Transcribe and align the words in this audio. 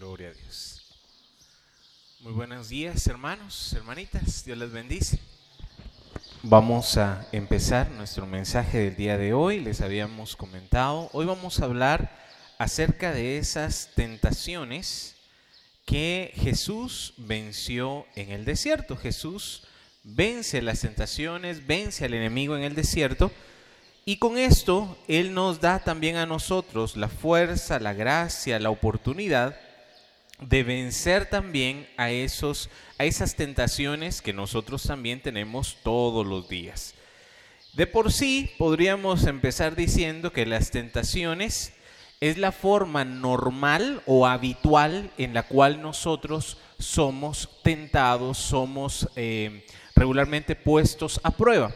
Gloria 0.00 0.28
a 0.28 0.32
Dios. 0.32 0.80
Muy 2.20 2.32
buenos 2.32 2.70
días, 2.70 3.06
hermanos, 3.06 3.70
hermanitas. 3.74 4.46
Dios 4.46 4.56
les 4.56 4.72
bendice. 4.72 5.18
Vamos 6.42 6.96
a 6.96 7.28
empezar 7.32 7.90
nuestro 7.90 8.24
mensaje 8.24 8.78
del 8.78 8.96
día 8.96 9.18
de 9.18 9.34
hoy. 9.34 9.60
Les 9.60 9.82
habíamos 9.82 10.36
comentado. 10.36 11.10
Hoy 11.12 11.26
vamos 11.26 11.60
a 11.60 11.66
hablar 11.66 12.16
acerca 12.56 13.12
de 13.12 13.36
esas 13.36 13.90
tentaciones 13.94 15.16
que 15.84 16.32
Jesús 16.34 17.12
venció 17.18 18.06
en 18.16 18.30
el 18.30 18.46
desierto. 18.46 18.96
Jesús 18.96 19.64
vence 20.02 20.62
las 20.62 20.80
tentaciones, 20.80 21.66
vence 21.66 22.06
al 22.06 22.14
enemigo 22.14 22.56
en 22.56 22.62
el 22.62 22.74
desierto. 22.74 23.30
Y 24.06 24.16
con 24.16 24.38
esto 24.38 24.96
Él 25.08 25.34
nos 25.34 25.60
da 25.60 25.80
también 25.80 26.16
a 26.16 26.24
nosotros 26.24 26.96
la 26.96 27.10
fuerza, 27.10 27.78
la 27.78 27.92
gracia, 27.92 28.58
la 28.58 28.70
oportunidad 28.70 29.60
de 30.40 30.62
vencer 30.62 31.26
también 31.26 31.88
a, 31.96 32.10
esos, 32.10 32.70
a 32.98 33.04
esas 33.04 33.36
tentaciones 33.36 34.22
que 34.22 34.32
nosotros 34.32 34.82
también 34.82 35.20
tenemos 35.20 35.76
todos 35.82 36.26
los 36.26 36.48
días. 36.48 36.94
De 37.74 37.86
por 37.86 38.12
sí 38.12 38.50
podríamos 38.58 39.26
empezar 39.26 39.76
diciendo 39.76 40.32
que 40.32 40.46
las 40.46 40.70
tentaciones 40.70 41.72
es 42.20 42.36
la 42.36 42.52
forma 42.52 43.04
normal 43.04 44.02
o 44.06 44.26
habitual 44.26 45.10
en 45.16 45.34
la 45.34 45.44
cual 45.44 45.80
nosotros 45.80 46.58
somos 46.78 47.48
tentados, 47.62 48.38
somos 48.38 49.08
eh, 49.16 49.64
regularmente 49.94 50.56
puestos 50.56 51.20
a 51.22 51.30
prueba. 51.30 51.74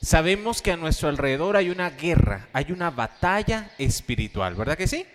Sabemos 0.00 0.62
que 0.62 0.72
a 0.72 0.76
nuestro 0.76 1.08
alrededor 1.08 1.56
hay 1.56 1.70
una 1.70 1.90
guerra, 1.90 2.48
hay 2.52 2.72
una 2.72 2.90
batalla 2.90 3.70
espiritual, 3.78 4.54
¿verdad 4.54 4.76
que 4.76 4.88
sí? 4.88 5.06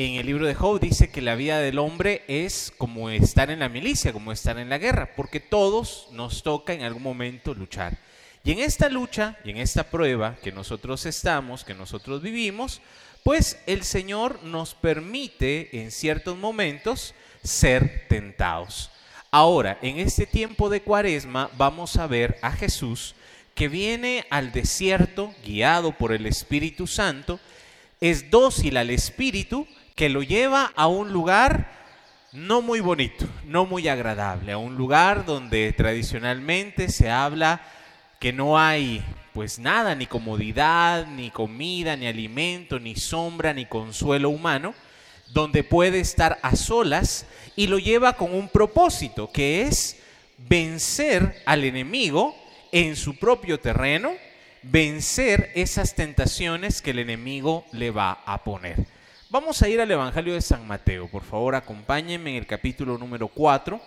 En 0.00 0.14
el 0.14 0.26
libro 0.26 0.46
de 0.46 0.54
Job 0.54 0.78
dice 0.78 1.10
que 1.10 1.20
la 1.20 1.34
vida 1.34 1.58
del 1.58 1.80
hombre 1.80 2.22
es 2.28 2.72
como 2.78 3.10
estar 3.10 3.50
en 3.50 3.58
la 3.58 3.68
milicia, 3.68 4.12
como 4.12 4.30
estar 4.30 4.56
en 4.56 4.68
la 4.68 4.78
guerra, 4.78 5.10
porque 5.16 5.40
todos 5.40 6.06
nos 6.12 6.44
toca 6.44 6.72
en 6.72 6.82
algún 6.82 7.02
momento 7.02 7.52
luchar. 7.52 7.98
Y 8.44 8.52
en 8.52 8.60
esta 8.60 8.88
lucha 8.88 9.36
y 9.44 9.50
en 9.50 9.56
esta 9.56 9.90
prueba 9.90 10.36
que 10.40 10.52
nosotros 10.52 11.04
estamos, 11.04 11.64
que 11.64 11.74
nosotros 11.74 12.22
vivimos, 12.22 12.80
pues 13.24 13.58
el 13.66 13.82
Señor 13.82 14.40
nos 14.44 14.72
permite 14.72 15.80
en 15.82 15.90
ciertos 15.90 16.36
momentos 16.38 17.12
ser 17.42 18.06
tentados. 18.08 18.92
Ahora, 19.32 19.80
en 19.82 19.98
este 19.98 20.26
tiempo 20.26 20.70
de 20.70 20.80
cuaresma 20.80 21.50
vamos 21.56 21.96
a 21.96 22.06
ver 22.06 22.38
a 22.40 22.52
Jesús 22.52 23.16
que 23.56 23.66
viene 23.66 24.26
al 24.30 24.52
desierto 24.52 25.34
guiado 25.44 25.90
por 25.90 26.12
el 26.12 26.24
Espíritu 26.24 26.86
Santo, 26.86 27.40
es 28.00 28.30
dócil 28.30 28.76
al 28.76 28.90
Espíritu, 28.90 29.66
que 29.98 30.08
lo 30.08 30.22
lleva 30.22 30.72
a 30.76 30.86
un 30.86 31.12
lugar 31.12 31.72
no 32.30 32.62
muy 32.62 32.78
bonito, 32.78 33.26
no 33.46 33.66
muy 33.66 33.88
agradable, 33.88 34.52
a 34.52 34.56
un 34.56 34.76
lugar 34.76 35.24
donde 35.26 35.72
tradicionalmente 35.72 36.88
se 36.88 37.10
habla 37.10 37.60
que 38.20 38.32
no 38.32 38.56
hay 38.56 39.02
pues 39.32 39.58
nada, 39.58 39.96
ni 39.96 40.06
comodidad, 40.06 41.04
ni 41.08 41.32
comida, 41.32 41.96
ni 41.96 42.06
alimento, 42.06 42.78
ni 42.78 42.94
sombra, 42.94 43.52
ni 43.52 43.66
consuelo 43.66 44.30
humano, 44.30 44.72
donde 45.32 45.64
puede 45.64 45.98
estar 45.98 46.38
a 46.42 46.54
solas 46.54 47.26
y 47.56 47.66
lo 47.66 47.80
lleva 47.80 48.12
con 48.12 48.32
un 48.32 48.48
propósito, 48.48 49.32
que 49.32 49.62
es 49.62 49.96
vencer 50.36 51.42
al 51.44 51.64
enemigo 51.64 52.36
en 52.70 52.94
su 52.94 53.16
propio 53.16 53.58
terreno, 53.58 54.12
vencer 54.62 55.50
esas 55.56 55.96
tentaciones 55.96 56.82
que 56.82 56.92
el 56.92 57.00
enemigo 57.00 57.64
le 57.72 57.90
va 57.90 58.22
a 58.24 58.44
poner. 58.44 58.97
Vamos 59.30 59.60
a 59.60 59.68
ir 59.68 59.78
al 59.78 59.90
Evangelio 59.90 60.32
de 60.32 60.40
San 60.40 60.66
Mateo. 60.66 61.06
Por 61.06 61.22
favor, 61.22 61.54
acompáñenme 61.54 62.30
en 62.30 62.36
el 62.36 62.46
capítulo 62.46 62.96
número 62.96 63.28
4, 63.28 63.78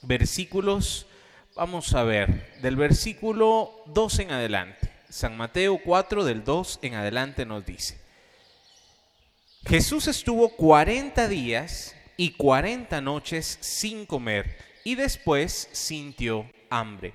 versículos, 0.00 1.06
vamos 1.54 1.92
a 1.92 2.02
ver, 2.02 2.58
del 2.62 2.76
versículo 2.76 3.70
2 3.88 4.20
en 4.20 4.30
adelante. 4.30 4.90
San 5.10 5.36
Mateo 5.36 5.78
4, 5.84 6.24
del 6.24 6.44
2 6.44 6.78
en 6.80 6.94
adelante 6.94 7.44
nos 7.44 7.66
dice, 7.66 8.00
Jesús 9.66 10.08
estuvo 10.08 10.48
40 10.56 11.28
días 11.28 11.94
y 12.16 12.30
40 12.30 13.02
noches 13.02 13.58
sin 13.60 14.06
comer 14.06 14.56
y 14.82 14.94
después 14.94 15.68
sintió 15.72 16.50
hambre. 16.70 17.12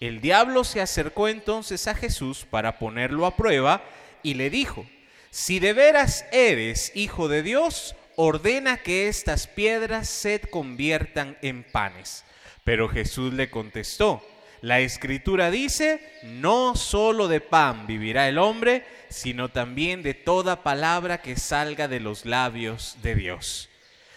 El 0.00 0.22
diablo 0.22 0.64
se 0.64 0.80
acercó 0.80 1.28
entonces 1.28 1.86
a 1.88 1.94
Jesús 1.94 2.46
para 2.48 2.78
ponerlo 2.78 3.26
a 3.26 3.36
prueba 3.36 3.82
y 4.22 4.32
le 4.32 4.48
dijo, 4.48 4.86
si 5.30 5.60
de 5.60 5.72
veras 5.72 6.24
eres 6.32 6.92
hijo 6.94 7.28
de 7.28 7.42
Dios, 7.42 7.94
ordena 8.16 8.78
que 8.78 9.08
estas 9.08 9.46
piedras 9.46 10.08
se 10.08 10.40
conviertan 10.40 11.38
en 11.40 11.62
panes. 11.62 12.24
Pero 12.64 12.88
Jesús 12.88 13.32
le 13.32 13.48
contestó, 13.48 14.26
la 14.60 14.80
escritura 14.80 15.50
dice, 15.50 16.02
no 16.22 16.76
solo 16.76 17.28
de 17.28 17.40
pan 17.40 17.86
vivirá 17.86 18.28
el 18.28 18.38
hombre, 18.38 18.84
sino 19.08 19.48
también 19.48 20.02
de 20.02 20.14
toda 20.14 20.62
palabra 20.62 21.22
que 21.22 21.36
salga 21.36 21.88
de 21.88 22.00
los 22.00 22.26
labios 22.26 22.96
de 23.02 23.14
Dios. 23.14 23.70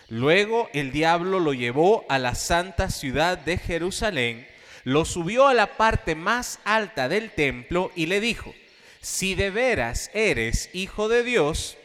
Luego 0.09 0.69
el 0.73 0.91
diablo 0.91 1.39
lo 1.39 1.53
llevó 1.53 2.05
a 2.09 2.19
la 2.19 2.35
santa 2.35 2.89
ciudad 2.89 3.37
de 3.37 3.57
Jerusalén, 3.57 4.47
lo 4.83 5.05
subió 5.05 5.47
a 5.47 5.53
la 5.53 5.77
parte 5.77 6.13
más 6.15 6.59
alta 6.65 7.07
del 7.07 7.31
templo 7.31 7.91
y 7.95 8.07
le 8.07 8.19
dijo, 8.19 8.53
si 9.03 9.35
de 9.35 9.49
veras 9.49 10.09
eres 10.13 10.69
hijo 10.71 11.09
de 11.09 11.23
Dios, 11.23 11.77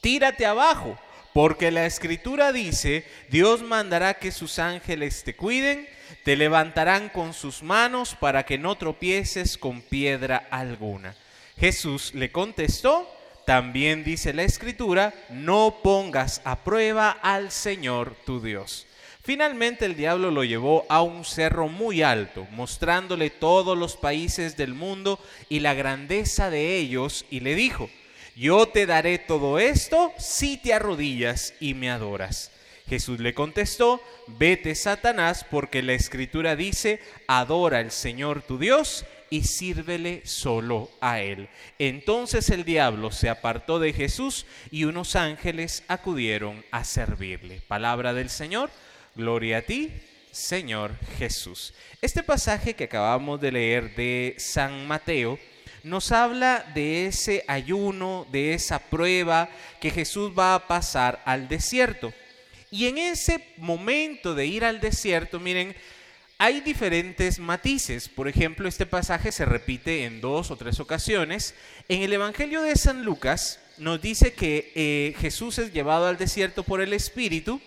tírate 0.00 0.46
abajo, 0.46 0.98
porque 1.34 1.70
la 1.70 1.84
escritura 1.84 2.52
dice, 2.52 3.04
Dios 3.28 3.62
mandará 3.62 4.14
que 4.14 4.32
sus 4.32 4.58
ángeles 4.58 5.24
te 5.24 5.36
cuiden, 5.36 5.86
te 6.24 6.34
levantarán 6.34 7.10
con 7.10 7.34
sus 7.34 7.62
manos 7.62 8.16
para 8.18 8.46
que 8.46 8.56
no 8.56 8.76
tropieces 8.78 9.58
con 9.58 9.82
piedra 9.82 10.48
alguna. 10.50 11.14
Jesús 11.58 12.14
le 12.14 12.32
contestó, 12.32 13.14
también 13.44 14.02
dice 14.02 14.32
la 14.32 14.44
escritura, 14.44 15.12
no 15.28 15.80
pongas 15.82 16.40
a 16.44 16.64
prueba 16.64 17.10
al 17.10 17.50
Señor 17.50 18.16
tu 18.24 18.40
Dios. 18.40 18.85
Finalmente 19.26 19.86
el 19.86 19.96
diablo 19.96 20.30
lo 20.30 20.44
llevó 20.44 20.86
a 20.88 21.02
un 21.02 21.24
cerro 21.24 21.66
muy 21.66 22.00
alto, 22.00 22.46
mostrándole 22.52 23.28
todos 23.28 23.76
los 23.76 23.96
países 23.96 24.56
del 24.56 24.72
mundo 24.72 25.18
y 25.48 25.58
la 25.58 25.74
grandeza 25.74 26.48
de 26.48 26.76
ellos, 26.76 27.26
y 27.28 27.40
le 27.40 27.56
dijo, 27.56 27.90
yo 28.36 28.68
te 28.68 28.86
daré 28.86 29.18
todo 29.18 29.58
esto 29.58 30.12
si 30.16 30.58
te 30.58 30.72
arrodillas 30.72 31.54
y 31.58 31.74
me 31.74 31.90
adoras. 31.90 32.52
Jesús 32.88 33.18
le 33.18 33.34
contestó, 33.34 34.00
vete 34.28 34.76
Satanás, 34.76 35.44
porque 35.50 35.82
la 35.82 35.94
escritura 35.94 36.54
dice, 36.54 37.00
adora 37.26 37.78
al 37.78 37.90
Señor 37.90 38.42
tu 38.42 38.58
Dios 38.58 39.04
y 39.28 39.42
sírvele 39.42 40.22
solo 40.24 40.88
a 41.00 41.20
Él. 41.20 41.48
Entonces 41.80 42.48
el 42.50 42.64
diablo 42.64 43.10
se 43.10 43.28
apartó 43.28 43.80
de 43.80 43.92
Jesús 43.92 44.46
y 44.70 44.84
unos 44.84 45.16
ángeles 45.16 45.82
acudieron 45.88 46.64
a 46.70 46.84
servirle. 46.84 47.60
Palabra 47.66 48.14
del 48.14 48.30
Señor. 48.30 48.70
Gloria 49.16 49.58
a 49.58 49.62
ti, 49.62 49.90
Señor 50.30 50.94
Jesús. 51.16 51.72
Este 52.02 52.22
pasaje 52.22 52.74
que 52.74 52.84
acabamos 52.84 53.40
de 53.40 53.50
leer 53.50 53.94
de 53.94 54.34
San 54.36 54.86
Mateo 54.86 55.38
nos 55.82 56.12
habla 56.12 56.70
de 56.74 57.06
ese 57.06 57.42
ayuno, 57.48 58.26
de 58.30 58.52
esa 58.52 58.78
prueba 58.78 59.48
que 59.80 59.90
Jesús 59.90 60.32
va 60.38 60.54
a 60.54 60.68
pasar 60.68 61.22
al 61.24 61.48
desierto. 61.48 62.12
Y 62.70 62.88
en 62.88 62.98
ese 62.98 63.42
momento 63.56 64.34
de 64.34 64.44
ir 64.44 64.66
al 64.66 64.82
desierto, 64.82 65.40
miren, 65.40 65.74
hay 66.36 66.60
diferentes 66.60 67.38
matices. 67.38 68.10
Por 68.10 68.28
ejemplo, 68.28 68.68
este 68.68 68.84
pasaje 68.84 69.32
se 69.32 69.46
repite 69.46 70.04
en 70.04 70.20
dos 70.20 70.50
o 70.50 70.56
tres 70.56 70.78
ocasiones. 70.78 71.54
En 71.88 72.02
el 72.02 72.12
Evangelio 72.12 72.60
de 72.60 72.76
San 72.76 73.02
Lucas 73.02 73.60
nos 73.78 74.02
dice 74.02 74.34
que 74.34 74.72
eh, 74.74 75.14
Jesús 75.20 75.58
es 75.58 75.72
llevado 75.72 76.06
al 76.06 76.18
desierto 76.18 76.64
por 76.64 76.82
el 76.82 76.92
Espíritu 76.92 77.62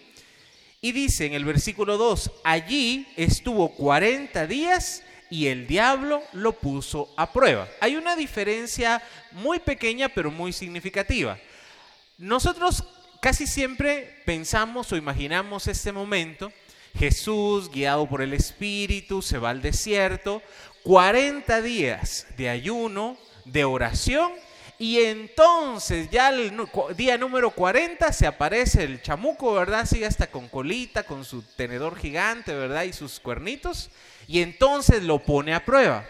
y 0.81 0.91
dice 0.91 1.25
en 1.25 1.33
el 1.33 1.45
versículo 1.45 1.97
2, 1.97 2.31
allí 2.43 3.07
estuvo 3.17 3.69
40 3.69 4.47
días 4.47 5.03
y 5.29 5.47
el 5.47 5.67
diablo 5.67 6.23
lo 6.33 6.53
puso 6.53 7.13
a 7.17 7.31
prueba. 7.31 7.67
Hay 7.81 7.95
una 7.95 8.15
diferencia 8.15 9.01
muy 9.31 9.59
pequeña 9.59 10.09
pero 10.09 10.31
muy 10.31 10.53
significativa. 10.53 11.37
Nosotros 12.17 12.83
casi 13.21 13.45
siempre 13.45 14.21
pensamos 14.25 14.91
o 14.91 14.97
imaginamos 14.97 15.67
este 15.67 15.91
momento, 15.91 16.51
Jesús 16.97 17.69
guiado 17.69 18.07
por 18.07 18.21
el 18.21 18.33
Espíritu 18.33 19.21
se 19.21 19.37
va 19.37 19.51
al 19.51 19.61
desierto, 19.61 20.41
40 20.83 21.61
días 21.61 22.25
de 22.37 22.49
ayuno, 22.49 23.17
de 23.45 23.65
oración 23.65 24.31
y 24.81 25.01
entonces 25.01 26.09
ya 26.09 26.29
el 26.29 26.53
día 26.95 27.17
número 27.17 27.51
40 27.51 28.13
se 28.13 28.25
aparece 28.25 28.85
el 28.85 29.01
chamuco, 29.01 29.53
¿verdad? 29.53 29.85
Sí, 29.85 30.05
hasta 30.05 30.27
con 30.27 30.47
colita, 30.47 31.03
con 31.03 31.25
su 31.25 31.41
tenedor 31.41 31.97
gigante, 31.97 32.55
¿verdad? 32.55 32.83
Y 32.83 32.93
sus 32.93 33.19
cuernitos. 33.19 33.89
Y 34.25 34.41
entonces 34.41 35.03
lo 35.03 35.19
pone 35.19 35.53
a 35.53 35.65
prueba. 35.65 36.05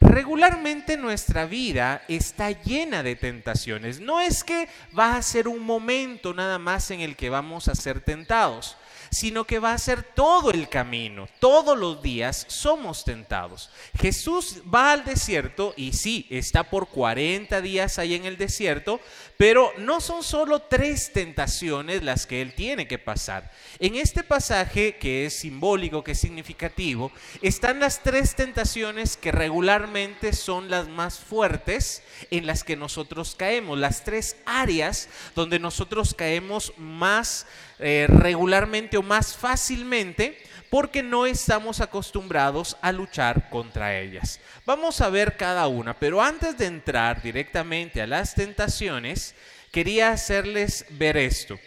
Regularmente 0.00 0.96
nuestra 0.96 1.46
vida 1.46 2.04
está 2.06 2.52
llena 2.52 3.02
de 3.02 3.16
tentaciones. 3.16 3.98
No 3.98 4.20
es 4.20 4.44
que 4.44 4.68
va 4.96 5.16
a 5.16 5.22
ser 5.22 5.48
un 5.48 5.64
momento 5.64 6.32
nada 6.32 6.60
más 6.60 6.92
en 6.92 7.00
el 7.00 7.16
que 7.16 7.28
vamos 7.28 7.66
a 7.66 7.74
ser 7.74 8.00
tentados 8.00 8.76
sino 9.16 9.46
que 9.46 9.58
va 9.58 9.72
a 9.72 9.78
ser 9.78 10.02
todo 10.02 10.50
el 10.50 10.68
camino. 10.68 11.26
Todos 11.38 11.78
los 11.78 12.02
días 12.02 12.44
somos 12.48 13.02
tentados. 13.02 13.70
Jesús 13.98 14.58
va 14.72 14.92
al 14.92 15.06
desierto 15.06 15.72
y 15.74 15.94
sí, 15.94 16.26
está 16.28 16.64
por 16.64 16.88
40 16.88 17.62
días 17.62 17.98
ahí 17.98 18.14
en 18.14 18.26
el 18.26 18.36
desierto, 18.36 19.00
pero 19.38 19.72
no 19.78 20.02
son 20.02 20.22
solo 20.22 20.60
tres 20.60 21.14
tentaciones 21.14 22.02
las 22.02 22.26
que 22.26 22.42
él 22.42 22.52
tiene 22.54 22.86
que 22.86 22.98
pasar. 22.98 23.50
En 23.78 23.94
este 23.94 24.22
pasaje, 24.22 24.96
que 24.96 25.24
es 25.24 25.38
simbólico, 25.38 26.04
que 26.04 26.12
es 26.12 26.20
significativo, 26.20 27.10
están 27.40 27.80
las 27.80 28.02
tres 28.02 28.34
tentaciones 28.34 29.16
que 29.16 29.32
regularmente 29.32 30.34
son 30.34 30.68
las 30.68 30.88
más 30.88 31.20
fuertes 31.20 32.02
en 32.30 32.46
las 32.46 32.64
que 32.64 32.76
nosotros 32.76 33.34
caemos, 33.34 33.78
las 33.78 34.04
tres 34.04 34.36
áreas 34.44 35.08
donde 35.34 35.58
nosotros 35.58 36.12
caemos 36.12 36.74
más 36.76 37.46
eh, 37.78 38.06
regularmente 38.08 38.96
o 38.96 39.02
más 39.02 39.36
fácilmente 39.36 40.38
porque 40.70 41.02
no 41.02 41.26
estamos 41.26 41.80
acostumbrados 41.80 42.76
a 42.80 42.92
luchar 42.92 43.48
contra 43.50 43.98
ellas. 43.98 44.40
Vamos 44.64 45.00
a 45.00 45.10
ver 45.10 45.36
cada 45.36 45.66
una, 45.68 45.98
pero 45.98 46.20
antes 46.20 46.58
de 46.58 46.66
entrar 46.66 47.22
directamente 47.22 48.02
a 48.02 48.06
las 48.06 48.34
tentaciones, 48.34 49.34
quería 49.70 50.10
hacerles 50.10 50.86
ver 50.90 51.16
esto. 51.16 51.58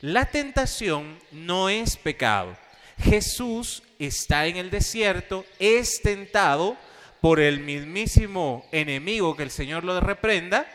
La 0.00 0.26
tentación 0.26 1.18
no 1.32 1.68
es 1.68 1.96
pecado. 1.96 2.56
Jesús 2.98 3.82
está 3.98 4.46
en 4.46 4.56
el 4.56 4.70
desierto, 4.70 5.44
es 5.58 6.02
tentado 6.02 6.76
por 7.20 7.40
el 7.40 7.60
mismísimo 7.60 8.66
enemigo 8.72 9.36
que 9.36 9.42
el 9.42 9.50
Señor 9.50 9.84
lo 9.84 10.00
reprenda, 10.00 10.66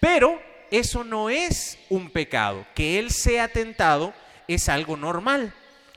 pero 0.00 0.40
eso 0.70 1.04
no 1.04 1.30
es 1.30 1.78
un 1.88 2.10
pecado. 2.10 2.66
Que 2.74 2.98
Él 2.98 3.10
sea 3.10 3.48
tentado 3.48 4.12
es 4.48 4.68
algo 4.68 4.96
normal. 4.96 5.52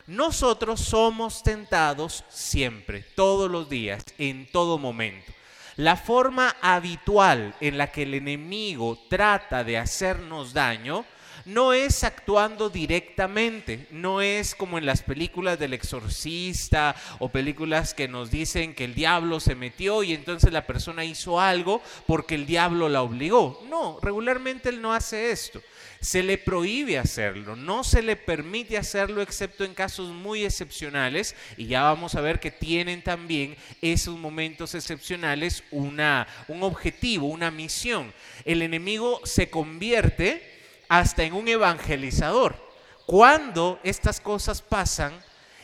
Nosotros 0.07 0.79
somos 0.79 1.43
tentados 1.43 2.23
siempre, 2.29 3.03
todos 3.15 3.51
los 3.51 3.69
días, 3.69 4.03
en 4.17 4.49
todo 4.51 4.77
momento. 4.77 5.33
La 5.75 5.95
forma 5.95 6.55
habitual 6.61 7.53
en 7.59 7.77
la 7.77 7.91
que 7.91 8.03
el 8.03 8.13
enemigo 8.13 8.97
trata 9.09 9.63
de 9.63 9.77
hacernos 9.77 10.53
daño 10.53 11.05
no 11.47 11.71
es 11.71 12.03
actuando 12.03 12.69
directamente, 12.69 13.87
no 13.91 14.21
es 14.21 14.53
como 14.53 14.77
en 14.77 14.85
las 14.85 15.01
películas 15.01 15.57
del 15.57 15.73
exorcista 15.73 16.93
o 17.19 17.29
películas 17.29 17.93
que 17.93 18.09
nos 18.09 18.29
dicen 18.29 18.75
que 18.75 18.83
el 18.83 18.93
diablo 18.93 19.39
se 19.39 19.55
metió 19.55 20.03
y 20.03 20.13
entonces 20.13 20.51
la 20.51 20.67
persona 20.67 21.05
hizo 21.05 21.39
algo 21.39 21.81
porque 22.05 22.35
el 22.35 22.45
diablo 22.45 22.89
la 22.89 23.01
obligó. 23.01 23.63
No, 23.69 23.97
regularmente 24.01 24.67
él 24.69 24.81
no 24.81 24.93
hace 24.93 25.31
esto. 25.31 25.61
Se 25.99 26.23
le 26.23 26.37
prohíbe 26.37 26.97
hacerlo, 26.97 27.55
no 27.55 27.83
se 27.83 28.01
le 28.01 28.15
permite 28.15 28.77
hacerlo 28.77 29.21
excepto 29.21 29.63
en 29.63 29.73
casos 29.73 30.09
muy 30.09 30.45
excepcionales 30.45 31.35
y 31.57 31.67
ya 31.67 31.83
vamos 31.83 32.15
a 32.15 32.21
ver 32.21 32.39
que 32.39 32.51
tienen 32.51 33.03
también 33.03 33.55
esos 33.81 34.17
momentos 34.17 34.75
excepcionales 34.75 35.63
una, 35.71 36.27
un 36.47 36.63
objetivo, 36.63 37.27
una 37.27 37.51
misión. 37.51 38.13
El 38.45 38.61
enemigo 38.61 39.21
se 39.23 39.49
convierte 39.49 40.57
hasta 40.87 41.23
en 41.23 41.33
un 41.33 41.47
evangelizador. 41.47 42.55
Cuando 43.05 43.79
estas 43.83 44.19
cosas 44.19 44.61
pasan, 44.61 45.13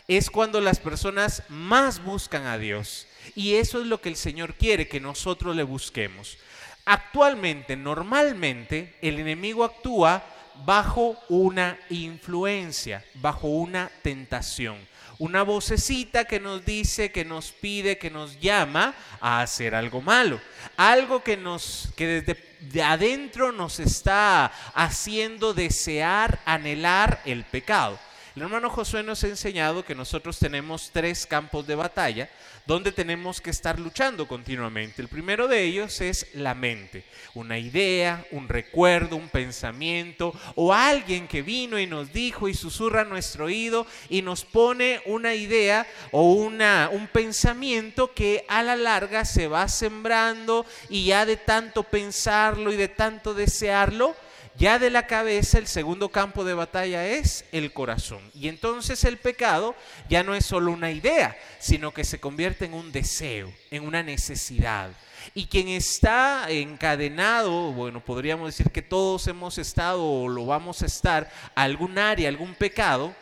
es 0.08 0.30
cuando 0.30 0.60
las 0.62 0.80
personas 0.80 1.44
más 1.50 2.04
buscan 2.04 2.46
a 2.46 2.58
Dios. 2.58 3.08
Y 3.36 3.56
eso 3.56 3.80
es 3.80 3.88
lo 3.88 4.02
que 4.02 4.10
el 4.10 4.16
Señor 4.16 4.56
quiere 4.56 4.88
que 4.88 5.00
nosotros 5.00 5.56
le 5.56 5.64
busquemos. 5.64 6.38
Actualmente, 6.86 7.76
normalmente, 7.78 8.96
el 9.02 9.20
enemigo 9.20 9.64
actúa 9.64 10.24
bajo 10.66 11.18
una 11.30 11.78
influencia, 11.90 13.04
bajo 13.16 13.48
una 13.48 13.90
tentación. 14.02 14.78
Una 15.20 15.44
vocecita 15.44 16.26
que 16.26 16.40
nos 16.40 16.66
dice, 16.66 17.12
que 17.12 17.24
nos 17.24 17.52
pide, 17.52 17.98
que 17.98 18.10
nos 18.10 18.40
llama 18.40 18.96
a 19.22 19.42
hacer 19.42 19.76
algo 19.76 20.02
malo. 20.02 20.42
Algo 20.76 21.24
que 21.24 21.38
nos 21.38 21.90
que 21.96 22.08
desde 22.08 22.54
de 22.72 22.84
adentro 22.84 23.52
nos 23.52 23.80
está 23.80 24.52
haciendo 24.74 25.54
desear, 25.54 26.40
anhelar 26.46 27.22
el 27.26 27.44
pecado. 27.44 28.00
El 28.36 28.42
hermano 28.42 28.72
Josué 28.72 29.04
nos 29.04 29.24
ha 29.24 29.28
enseñado 29.28 29.86
que 29.86 29.94
nosotros 29.94 30.40
tenemos 30.40 30.90
tres 30.92 31.28
campos 31.28 31.68
de 31.68 31.76
batalla 31.76 32.30
donde 32.66 32.92
tenemos 32.92 33.40
que 33.40 33.52
estar 33.52 33.78
luchando 33.78 34.28
continuamente. 34.28 35.04
El 35.04 35.08
primero 35.08 35.48
de 35.48 35.62
ellos 35.62 36.02
es 36.02 36.34
la 36.34 36.56
mente, 36.56 37.04
una 37.36 37.60
idea, 37.60 38.26
un 38.32 38.50
recuerdo, 38.50 39.18
un 39.18 39.30
pensamiento 39.30 40.34
o 40.56 40.74
alguien 40.74 41.28
que 41.28 41.44
vino 41.44 41.78
y 41.78 41.86
nos 41.86 42.12
dijo 42.12 42.50
y 42.50 42.56
susurra 42.56 43.04
nuestro 43.04 43.46
oído 43.46 43.86
y 44.10 44.24
nos 44.24 44.46
pone 44.46 45.02
una 45.06 45.36
idea 45.36 45.86
o 46.10 46.34
una, 46.34 46.90
un 46.92 47.06
pensamiento 47.08 48.16
que 48.16 48.46
a 48.48 48.64
la 48.64 48.76
larga 48.76 49.26
se 49.26 49.48
va 49.48 49.68
sembrando 49.68 50.66
y 50.90 51.06
ya 51.06 51.28
de 51.28 51.38
tanto 51.38 51.84
pensarlo 51.84 52.74
y 52.74 52.78
de 52.78 52.88
tanto 52.88 53.36
desearlo, 53.36 54.16
ya 54.56 54.80
de 54.80 54.90
la 54.90 55.08
cabeza 55.08 55.58
el 55.58 55.68
segundo 55.68 56.10
campo 56.10 56.44
de 56.44 56.54
batalla 56.54 57.08
es 57.08 57.46
el 57.52 57.74
corazón. 57.74 58.22
Y 58.34 58.48
entonces 58.48 59.04
el 59.04 59.18
pecado 59.18 59.76
ya 60.10 60.24
no 60.24 60.36
es 60.36 60.46
solo 60.46 60.72
una 60.72 60.92
idea, 60.92 61.36
sino 61.60 61.92
que 61.92 62.04
se 62.04 62.20
convierte 62.20 62.66
en 62.66 62.74
un 62.74 62.92
deseo, 62.92 63.52
en 63.72 63.84
una 63.84 64.04
necesidad. 64.04 64.92
Y 65.34 65.48
quien 65.48 65.70
está 65.70 66.46
encadenado, 66.50 67.72
bueno, 67.72 68.04
podríamos 68.04 68.48
decir 68.48 68.72
que 68.72 68.82
todos 68.82 69.28
hemos 69.28 69.58
estado 69.58 70.04
o 70.04 70.28
lo 70.28 70.46
vamos 70.46 70.82
a 70.82 70.86
estar, 70.86 71.32
a 71.56 71.64
algún 71.64 71.98
área, 71.98 72.30
algún 72.30 72.54
pecado, 72.56 73.16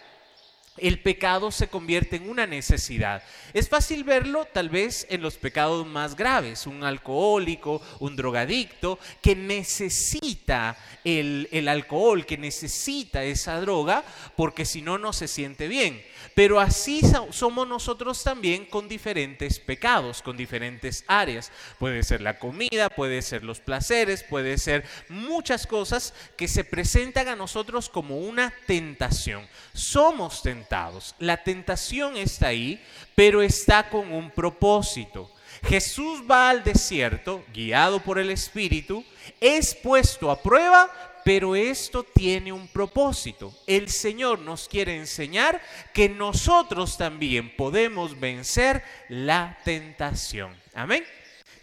el 0.78 1.00
pecado 1.00 1.52
se 1.52 1.68
convierte 1.68 2.16
en 2.16 2.30
una 2.30 2.48
necesidad. 2.48 3.24
Es 3.54 3.68
fácil 3.68 4.04
verlo 4.04 4.46
tal 4.46 4.70
vez 4.70 5.06
en 5.10 5.22
los 5.22 5.36
pecados 5.36 5.86
más 5.86 6.16
graves, 6.16 6.66
un 6.66 6.84
alcohólico, 6.84 7.82
un 8.00 8.16
drogadicto, 8.16 8.98
que 9.22 9.36
necesita 9.36 10.78
el, 11.04 11.50
el 11.52 11.68
alcohol, 11.68 12.26
que 12.26 12.38
necesita 12.38 13.24
esa 13.24 13.60
droga, 13.60 14.04
porque 14.36 14.66
si 14.66 14.82
no, 14.82 14.98
no 14.98 15.14
se 15.14 15.28
siente 15.28 15.68
bien. 15.68 16.02
Pero 16.34 16.60
así 16.60 17.02
somos 17.32 17.68
nosotros 17.68 18.24
también 18.24 18.66
con 18.66 18.88
diferentes 18.88 19.60
pecados, 19.60 20.22
con 20.22 20.38
diferentes 20.38 21.04
áreas. 21.08 21.52
Puede 21.80 22.04
ser 22.04 22.22
la 22.22 22.40
comida, 22.40 22.90
puede 22.90 23.22
ser 23.22 23.44
los 23.44 23.60
placeres, 23.60 24.24
puede 24.24 24.58
ser 24.58 24.86
muchas 25.10 25.68
cosas 25.68 26.14
que 26.38 26.48
se 26.48 26.64
presentan 26.64 27.28
a 27.28 27.36
nosotros 27.36 27.90
como 27.90 28.18
una 28.18 28.54
tentación. 28.66 29.48
Somos 29.74 30.42
tentados. 30.42 31.16
La 31.20 31.44
tentación 31.44 32.18
está 32.18 32.48
ahí, 32.48 32.84
pero 33.16 33.42
está 33.42 33.90
con 33.90 34.12
un 34.12 34.32
propósito. 34.32 35.32
Jesús 35.64 36.24
va 36.30 36.50
al 36.50 36.64
desierto, 36.64 37.44
guiado 37.54 38.02
por 38.02 38.18
el 38.18 38.32
Espíritu, 38.32 39.06
es 39.40 39.76
puesto 39.76 40.32
a 40.32 40.42
prueba 40.42 40.90
pero 41.24 41.56
esto 41.56 42.04
tiene 42.04 42.52
un 42.52 42.68
propósito. 42.68 43.54
El 43.68 43.90
Señor 43.90 44.40
nos 44.40 44.68
quiere 44.68 44.96
enseñar 44.96 45.62
que 45.94 46.10
nosotros 46.10 46.98
también 46.98 47.56
podemos 47.56 48.20
vencer 48.20 48.84
la 49.10 49.58
tentación. 49.64 50.56
Amén. 50.74 51.06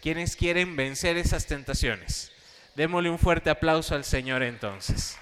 ¿Quiénes 0.00 0.36
quieren 0.36 0.76
vencer 0.76 1.16
esas 1.16 1.46
tentaciones? 1.46 2.32
Démosle 2.74 3.10
un 3.10 3.18
fuerte 3.18 3.50
aplauso 3.50 3.94
al 3.94 4.04
Señor 4.04 4.42
entonces. 4.42 5.16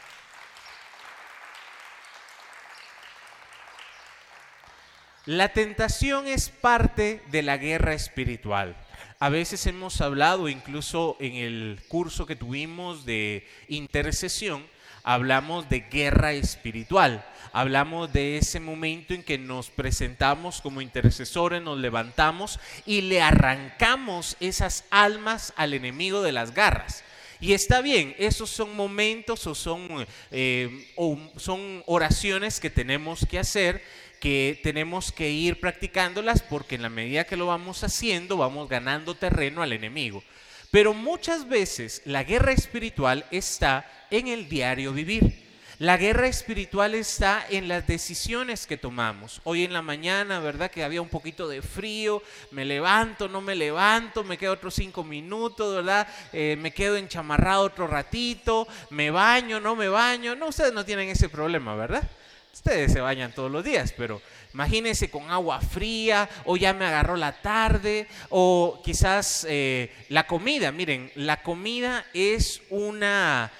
La 5.26 5.48
tentación 5.48 6.28
es 6.28 6.50
parte 6.50 7.20
de 7.32 7.42
la 7.42 7.56
guerra 7.56 7.94
espiritual. 7.94 8.76
A 9.18 9.30
veces 9.30 9.66
hemos 9.66 10.02
hablado, 10.02 10.46
incluso 10.46 11.16
en 11.20 11.36
el 11.36 11.80
curso 11.88 12.26
que 12.26 12.36
tuvimos 12.36 13.06
de 13.06 13.48
intercesión, 13.66 14.66
hablamos 15.04 15.70
de 15.70 15.80
guerra 15.80 16.34
espiritual. 16.34 17.24
Hablamos 17.52 18.12
de 18.12 18.36
ese 18.36 18.60
momento 18.60 19.14
en 19.14 19.22
que 19.22 19.38
nos 19.38 19.70
presentamos 19.70 20.60
como 20.60 20.82
intercesores, 20.82 21.62
nos 21.62 21.78
levantamos 21.78 22.60
y 22.84 23.00
le 23.00 23.22
arrancamos 23.22 24.36
esas 24.38 24.84
almas 24.90 25.54
al 25.56 25.72
enemigo 25.72 26.20
de 26.20 26.32
las 26.32 26.52
garras. 26.52 27.02
Y 27.40 27.54
está 27.54 27.80
bien, 27.80 28.14
esos 28.18 28.50
son 28.50 28.76
momentos 28.76 29.46
o 29.46 29.54
son, 29.54 30.06
eh, 30.30 30.92
oraciones 31.86 32.60
que 32.60 32.70
tenemos 32.70 33.26
que 33.30 33.38
hacer 33.38 33.82
que 34.20 34.60
tenemos 34.62 35.12
que 35.12 35.30
ir 35.30 35.60
practicándolas 35.60 36.42
porque 36.42 36.74
en 36.74 36.82
la 36.82 36.88
medida 36.88 37.24
que 37.24 37.36
lo 37.36 37.46
vamos 37.46 37.84
haciendo 37.84 38.36
vamos 38.36 38.68
ganando 38.68 39.14
terreno 39.14 39.62
al 39.62 39.72
enemigo. 39.72 40.22
Pero 40.70 40.94
muchas 40.94 41.48
veces 41.48 42.02
la 42.04 42.24
guerra 42.24 42.52
espiritual 42.52 43.24
está 43.30 43.90
en 44.10 44.28
el 44.28 44.48
diario 44.48 44.92
vivir. 44.92 45.46
La 45.78 45.98
guerra 45.98 46.26
espiritual 46.26 46.94
está 46.94 47.44
en 47.50 47.68
las 47.68 47.86
decisiones 47.86 48.66
que 48.66 48.78
tomamos. 48.78 49.42
Hoy 49.44 49.62
en 49.62 49.74
la 49.74 49.82
mañana, 49.82 50.40
¿verdad? 50.40 50.70
Que 50.70 50.82
había 50.82 51.02
un 51.02 51.10
poquito 51.10 51.48
de 51.48 51.60
frío, 51.60 52.22
me 52.50 52.64
levanto, 52.64 53.28
no 53.28 53.42
me 53.42 53.54
levanto, 53.54 54.24
me 54.24 54.38
quedo 54.38 54.54
otros 54.54 54.74
cinco 54.74 55.04
minutos, 55.04 55.74
¿verdad? 55.74 56.08
Eh, 56.32 56.56
me 56.58 56.70
quedo 56.70 56.96
enchamarrado 56.96 57.64
otro 57.64 57.86
ratito, 57.86 58.66
me 58.88 59.10
baño, 59.10 59.60
no 59.60 59.76
me 59.76 59.88
baño. 59.88 60.34
No, 60.34 60.48
ustedes 60.48 60.72
no 60.72 60.82
tienen 60.82 61.10
ese 61.10 61.28
problema, 61.28 61.74
¿verdad? 61.74 62.08
Ustedes 62.56 62.90
se 62.90 63.02
bañan 63.02 63.32
todos 63.32 63.50
los 63.50 63.62
días, 63.62 63.92
pero 63.94 64.22
imagínense 64.54 65.10
con 65.10 65.30
agua 65.30 65.60
fría, 65.60 66.26
o 66.46 66.56
ya 66.56 66.72
me 66.72 66.86
agarró 66.86 67.14
la 67.14 67.42
tarde, 67.42 68.08
o 68.30 68.80
quizás 68.82 69.46
eh, 69.46 69.92
la 70.08 70.26
comida. 70.26 70.72
Miren, 70.72 71.12
la 71.16 71.42
comida 71.42 72.06
es 72.14 72.62
una, 72.70 73.52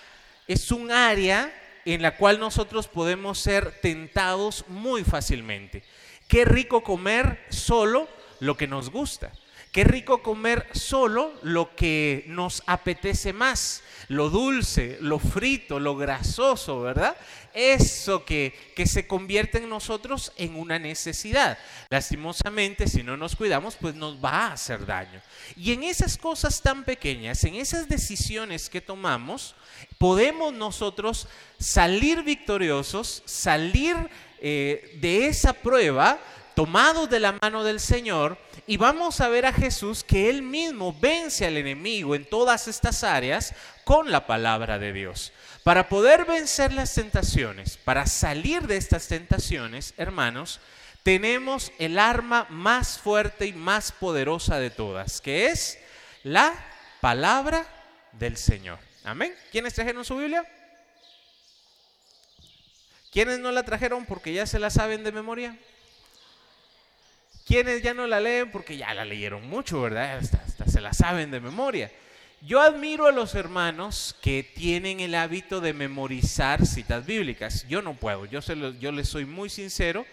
es 0.48 0.72
un 0.72 0.90
área 0.90 1.52
en 1.84 2.00
la 2.00 2.16
cual 2.16 2.40
nosotros 2.40 2.88
podemos 2.88 3.38
ser 3.38 3.70
tentados 3.82 4.64
muy 4.66 5.04
fácilmente. 5.04 5.84
Qué 6.26 6.46
rico 6.46 6.82
comer 6.82 7.44
solo 7.50 8.08
lo 8.40 8.56
que 8.56 8.66
nos 8.66 8.88
gusta. 8.88 9.30
Qué 9.76 9.84
rico 9.84 10.22
comer 10.22 10.66
solo 10.72 11.34
lo 11.42 11.76
que 11.76 12.24
nos 12.28 12.62
apetece 12.64 13.34
más, 13.34 13.82
lo 14.08 14.30
dulce, 14.30 14.96
lo 15.02 15.18
frito, 15.18 15.78
lo 15.78 15.94
grasoso, 15.94 16.80
¿verdad? 16.80 17.14
Eso 17.52 18.24
que, 18.24 18.72
que 18.74 18.86
se 18.86 19.06
convierte 19.06 19.58
en 19.58 19.68
nosotros 19.68 20.32
en 20.38 20.56
una 20.56 20.78
necesidad. 20.78 21.58
Lastimosamente, 21.90 22.88
si 22.88 23.02
no 23.02 23.18
nos 23.18 23.36
cuidamos, 23.36 23.76
pues 23.78 23.94
nos 23.94 24.16
va 24.16 24.46
a 24.46 24.52
hacer 24.54 24.86
daño. 24.86 25.20
Y 25.56 25.72
en 25.72 25.82
esas 25.82 26.16
cosas 26.16 26.62
tan 26.62 26.82
pequeñas, 26.82 27.44
en 27.44 27.56
esas 27.56 27.86
decisiones 27.86 28.70
que 28.70 28.80
tomamos, 28.80 29.54
podemos 29.98 30.54
nosotros 30.54 31.28
salir 31.58 32.22
victoriosos, 32.22 33.22
salir 33.26 33.94
eh, 34.40 34.96
de 35.02 35.26
esa 35.26 35.52
prueba 35.52 36.18
tomados 36.54 37.10
de 37.10 37.20
la 37.20 37.32
mano 37.42 37.62
del 37.62 37.78
Señor 37.78 38.38
y 38.66 38.76
vamos 38.76 39.20
a 39.20 39.28
ver 39.28 39.46
a 39.46 39.52
Jesús 39.52 40.02
que 40.02 40.28
Él 40.28 40.42
mismo 40.42 40.94
vence 40.98 41.46
al 41.46 41.56
enemigo 41.56 42.14
en 42.14 42.24
todas 42.24 42.68
estas 42.68 43.04
áreas 43.04 43.54
con 43.84 44.10
la 44.10 44.26
palabra 44.26 44.78
de 44.78 44.92
Dios. 44.92 45.32
Para 45.62 45.88
poder 45.88 46.24
vencer 46.24 46.72
las 46.72 46.94
tentaciones, 46.94 47.76
para 47.76 48.06
salir 48.06 48.66
de 48.66 48.76
estas 48.76 49.08
tentaciones, 49.08 49.94
hermanos, 49.96 50.60
tenemos 51.02 51.70
el 51.78 51.98
arma 51.98 52.46
más 52.50 52.98
fuerte 52.98 53.46
y 53.46 53.52
más 53.52 53.92
poderosa 53.92 54.58
de 54.58 54.70
todas, 54.70 55.20
que 55.20 55.46
es 55.46 55.78
la 56.24 56.52
palabra 57.00 57.66
del 58.12 58.36
Señor. 58.36 58.78
Amén. 59.04 59.32
¿Quiénes 59.52 59.74
trajeron 59.74 60.04
su 60.04 60.16
Biblia? 60.16 60.44
¿Quiénes 63.12 63.38
no 63.38 63.52
la 63.52 63.62
trajeron 63.62 64.04
porque 64.04 64.32
ya 64.32 64.46
se 64.46 64.58
la 64.58 64.68
saben 64.68 65.04
de 65.04 65.12
memoria? 65.12 65.56
Quienes 67.46 67.80
ya 67.80 67.94
no 67.94 68.08
la 68.08 68.18
leen 68.18 68.50
porque 68.50 68.76
ya 68.76 68.92
la 68.92 69.04
leyeron 69.04 69.48
mucho, 69.48 69.80
¿verdad? 69.80 70.18
Hasta, 70.18 70.66
se 70.66 70.80
la 70.80 70.92
saben 70.92 71.30
de 71.30 71.38
memoria. 71.38 71.92
Yo 72.40 72.60
admiro 72.60 73.06
a 73.06 73.12
los 73.12 73.36
hermanos 73.36 74.16
que 74.20 74.42
tienen 74.42 74.98
el 74.98 75.14
hábito 75.14 75.60
de 75.60 75.72
memorizar 75.72 76.66
citas 76.66 77.06
bíblicas. 77.06 77.64
Yo 77.68 77.82
no 77.82 77.94
puedo, 77.94 78.26
yo, 78.26 78.42
se 78.42 78.56
yo 78.80 78.90
les 78.90 79.08
soy 79.08 79.26
muy 79.26 79.48
sincero. 79.48 80.04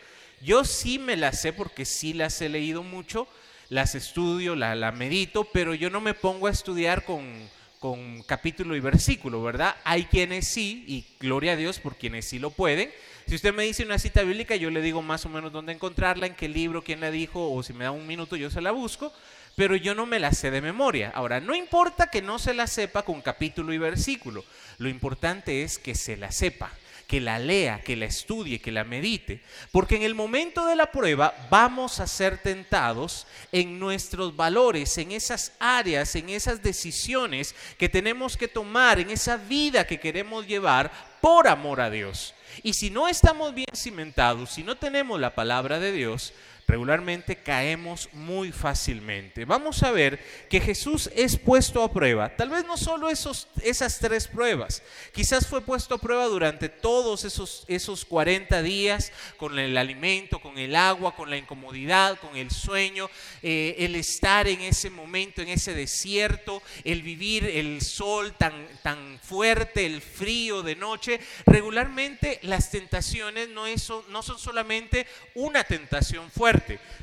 Yo 0.42 0.64
sí 0.64 1.00
me 1.00 1.18
las 1.18 1.42
sé 1.42 1.54
porque 1.54 1.86
sí 1.86 2.14
las 2.14 2.40
he 2.40 2.50
leído 2.50 2.84
mucho, 2.84 3.28
las 3.70 3.96
estudio, 3.96 4.56
la, 4.56 4.76
la 4.76 4.92
medito, 4.92 5.46
pero 5.46 5.74
yo 5.74 5.90
no 5.90 6.02
me 6.02 6.14
pongo 6.14 6.46
a 6.46 6.52
estudiar 6.52 7.04
con, 7.04 7.50
con 7.84 8.24
capítulo 8.24 8.78
y 8.78 8.80
versículo, 8.80 9.44
¿verdad? 9.44 9.76
Hay 9.84 10.06
quienes 10.06 10.48
sí, 10.48 10.86
y 10.88 11.04
gloria 11.20 11.52
a 11.52 11.56
Dios 11.58 11.82
por 11.82 11.98
quienes 11.98 12.24
sí 12.24 12.40
lo 12.40 12.50
pueden, 12.50 12.90
si 13.28 13.36
usted 13.36 13.54
me 13.54 13.64
dice 13.64 13.84
una 13.84 14.00
cita 14.00 14.22
bíblica, 14.22 14.56
yo 14.56 14.70
le 14.70 14.82
digo 14.82 15.02
más 15.02 15.26
o 15.26 15.30
menos 15.30 15.52
dónde 15.52 15.74
encontrarla, 15.74 16.28
en 16.28 16.34
qué 16.34 16.48
libro, 16.48 16.82
quién 16.82 17.02
la 17.02 17.12
dijo, 17.12 17.52
o 17.52 17.62
si 17.62 17.74
me 17.74 17.84
da 17.84 17.92
un 17.92 18.08
minuto 18.08 18.38
yo 18.38 18.50
se 18.50 18.62
la 18.62 18.72
busco, 18.72 19.12
pero 19.58 19.76
yo 19.76 19.96
no 19.96 20.06
me 20.06 20.22
la 20.22 20.32
sé 20.32 20.50
de 20.50 20.62
memoria. 20.62 21.12
Ahora, 21.14 21.42
no 21.42 21.56
importa 21.56 22.08
que 22.08 22.22
no 22.22 22.40
se 22.40 22.54
la 22.54 22.68
sepa 22.68 23.04
con 23.04 23.22
capítulo 23.22 23.74
y 23.74 23.78
versículo, 23.78 24.46
lo 24.78 24.88
importante 24.88 25.64
es 25.64 25.78
que 25.78 25.94
se 25.94 26.16
la 26.16 26.32
sepa 26.32 26.72
que 27.14 27.22
la 27.22 27.38
lea, 27.38 27.80
que 27.84 27.96
la 27.96 28.06
estudie, 28.06 28.60
que 28.60 28.72
la 28.72 28.84
medite, 28.84 29.40
porque 29.72 29.96
en 29.98 30.02
el 30.02 30.16
momento 30.16 30.66
de 30.66 30.76
la 30.76 30.92
prueba 30.92 31.32
vamos 31.52 32.00
a 32.00 32.08
ser 32.08 32.40
tentados 32.40 33.28
en 33.52 33.78
nuestros 33.78 34.36
valores, 34.36 34.98
en 34.98 35.12
esas 35.12 35.52
áreas, 35.60 36.16
en 36.16 36.30
esas 36.30 36.64
decisiones 36.64 37.54
que 37.78 37.88
tenemos 37.88 38.36
que 38.36 38.48
tomar, 38.48 39.00
en 39.00 39.12
esa 39.12 39.38
vida 39.38 39.86
que 39.86 40.00
queremos 40.00 40.48
llevar 40.48 40.92
por 41.22 41.48
amor 41.48 41.82
a 41.82 41.92
Dios. 41.92 42.34
Y 42.64 42.74
si 42.74 42.90
no 42.90 43.08
estamos 43.08 43.54
bien 43.54 43.68
cimentados, 43.76 44.50
si 44.50 44.64
no 44.64 44.76
tenemos 44.76 45.20
la 45.20 45.36
palabra 45.36 45.78
de 45.78 45.92
Dios, 45.92 46.34
regularmente 46.68 47.36
caemos 47.36 48.10
muy 48.14 48.52
fácilmente. 48.52 49.46
Vamos 49.46 49.84
a 49.84 49.92
ver 49.92 50.20
que 50.50 50.62
Jesús 50.62 51.10
es 51.16 51.38
puesto 51.38 51.84
a 51.84 51.92
prueba. 51.92 52.36
Tal 52.36 52.50
vez 52.50 52.66
no 52.66 52.78
solo 52.78 53.10
esos, 53.10 53.48
esas 53.62 54.00
tres 54.00 54.28
pruebas, 54.28 54.82
quizás 55.14 55.48
fue 55.48 55.62
puesto 55.62 55.96
a 55.96 55.98
prueba 55.98 56.26
durante 56.26 56.70
todos 56.70 57.26
esos, 57.26 57.66
esos 57.68 58.06
40 58.06 58.62
días 58.62 59.12
con 59.38 59.58
el 59.60 59.78
alimento, 59.78 60.40
con 60.40 60.58
el 60.58 60.76
agua, 60.76 61.16
con 61.16 61.30
la 61.30 61.38
incomodidad, 61.38 62.20
con 62.20 62.36
el 62.36 62.52
sueño, 62.52 63.10
eh, 63.42 63.76
el 63.80 63.96
estar 63.96 64.48
en 64.48 64.62
ese 64.62 64.90
momento, 64.90 65.42
en 65.42 65.50
ese 65.50 65.74
desierto, 65.74 66.62
el 66.84 67.02
vivir 67.02 67.46
el 67.46 67.82
sol 67.82 68.34
tan, 68.38 68.54
tan 68.82 69.20
fuerte, 69.22 69.86
el 69.86 70.02
frío 70.02 70.64
de 70.64 70.76
noche. 70.76 71.20
Regularmente 71.46 72.40
las 72.44 72.72
tentaciones 72.72 73.50
no, 73.50 73.66
no 74.10 74.24
son 74.24 74.40
solamente 74.40 75.08
una 75.36 75.64
tentación 75.64 76.30
fuerte, 76.32 76.53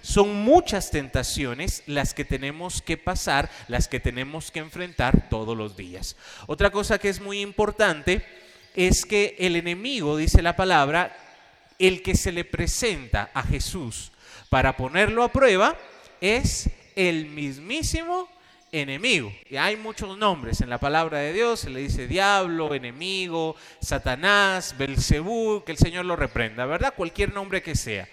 son 0.03 0.35
muchas 0.35 0.91
tentaciones 0.91 1.83
las 1.87 2.15
que 2.15 2.25
tenemos 2.25 2.83
que 2.83 2.97
pasar, 2.97 3.51
las 3.69 3.89
que 3.89 4.01
tenemos 4.01 4.51
que 4.51 4.61
enfrentar 4.61 5.29
todos 5.29 5.57
los 5.57 5.77
días. 5.77 6.17
Otra 6.47 6.71
cosa 6.71 6.99
que 6.99 7.09
es 7.09 7.21
muy 7.21 7.41
importante 7.41 8.25
es 8.75 9.05
que 9.05 9.37
el 9.39 9.57
enemigo, 9.57 10.17
dice 10.17 10.43
la 10.43 10.57
palabra, 10.57 11.17
el 11.79 12.03
que 12.03 12.15
se 12.15 12.33
le 12.33 12.45
presenta 12.45 13.31
a 13.35 13.43
Jesús 13.43 14.13
para 14.49 14.77
ponerlo 14.77 15.23
a 15.23 15.33
prueba 15.33 15.77
es 16.21 16.69
el 16.97 17.27
mismísimo 17.27 18.29
enemigo. 18.73 19.33
Y 19.49 19.57
hay 19.57 19.77
muchos 19.77 20.17
nombres 20.17 20.61
en 20.61 20.71
la 20.71 20.79
palabra 20.79 21.19
de 21.19 21.33
Dios, 21.33 21.61
se 21.61 21.71
le 21.71 21.81
dice 21.81 22.07
diablo, 22.07 22.75
enemigo, 22.75 23.57
Satanás, 23.81 24.75
Belcebú, 24.79 25.63
que 25.65 25.73
el 25.73 25.79
Señor 25.79 26.05
lo 26.05 26.17
reprenda, 26.17 26.67
¿verdad? 26.67 26.95
Cualquier 26.97 27.33
nombre 27.33 27.63
que 27.63 27.75
sea. 27.75 28.09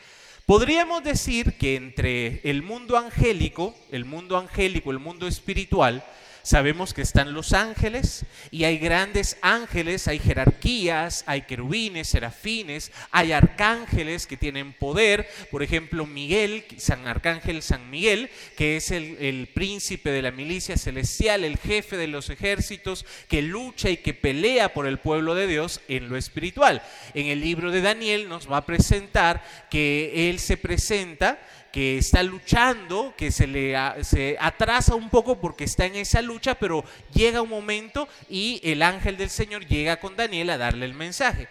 Podríamos 0.47 1.03
decir 1.03 1.57
que 1.57 1.75
entre 1.75 2.39
el 2.49 2.63
mundo 2.63 2.97
angélico, 2.97 3.75
el 3.91 4.05
mundo 4.05 4.37
angélico, 4.37 4.91
el 4.91 4.97
mundo 4.97 5.27
espiritual, 5.27 6.05
Sabemos 6.47 6.93
que 6.93 7.01
están 7.01 7.33
los 7.33 7.51
ángeles 7.51 8.23
y 8.51 8.63
hay 8.63 8.77
grandes 8.77 9.35
ángeles, 9.41 10.07
hay 10.07 10.17
jerarquías, 10.17 11.25
hay 11.27 11.41
querubines, 11.41 12.07
serafines, 12.07 12.93
hay 13.11 13.33
arcángeles 13.33 14.25
que 14.27 14.37
tienen 14.37 14.71
poder. 14.71 15.27
Por 15.51 15.61
ejemplo, 15.61 16.05
Miguel, 16.05 16.63
San 16.77 17.05
Arcángel 17.05 17.61
San 17.61 17.89
Miguel, 17.89 18.29
que 18.55 18.77
es 18.77 18.91
el, 18.91 19.17
el 19.19 19.47
príncipe 19.47 20.09
de 20.09 20.21
la 20.21 20.31
milicia 20.31 20.77
celestial, 20.77 21.43
el 21.43 21.57
jefe 21.57 21.97
de 21.97 22.07
los 22.07 22.29
ejércitos, 22.29 23.05
que 23.27 23.41
lucha 23.41 23.89
y 23.89 23.97
que 23.97 24.13
pelea 24.13 24.73
por 24.73 24.87
el 24.87 24.99
pueblo 24.99 25.35
de 25.35 25.47
Dios 25.47 25.81
en 25.89 26.07
lo 26.07 26.15
espiritual. 26.15 26.81
En 27.13 27.25
el 27.25 27.41
libro 27.41 27.71
de 27.71 27.81
Daniel 27.81 28.29
nos 28.29 28.49
va 28.49 28.55
a 28.55 28.65
presentar 28.65 29.43
que 29.69 30.29
él 30.29 30.39
se 30.39 30.55
presenta 30.55 31.41
que 31.77 31.99
está 31.99 32.23
luchando, 32.23 33.13
que 33.15 33.29
se 33.29 33.45
le 33.45 33.75
se 34.03 34.35
atrasa 34.39 34.95
un 34.95 35.11
poco 35.11 35.39
porque 35.39 35.65
está 35.65 35.85
en 35.85 35.93
esa 35.93 36.23
lucha, 36.23 36.55
pero 36.55 36.83
llega 37.13 37.43
un 37.43 37.49
momento 37.49 38.09
y 38.27 38.59
el 38.63 38.81
ángel 38.81 39.15
del 39.15 39.29
Señor 39.29 39.63
llega 39.67 39.99
con 39.99 40.15
Daniel 40.15 40.49
a 40.49 40.57
darle 40.57 40.87
el 40.87 40.95
mensaje. 40.95 41.47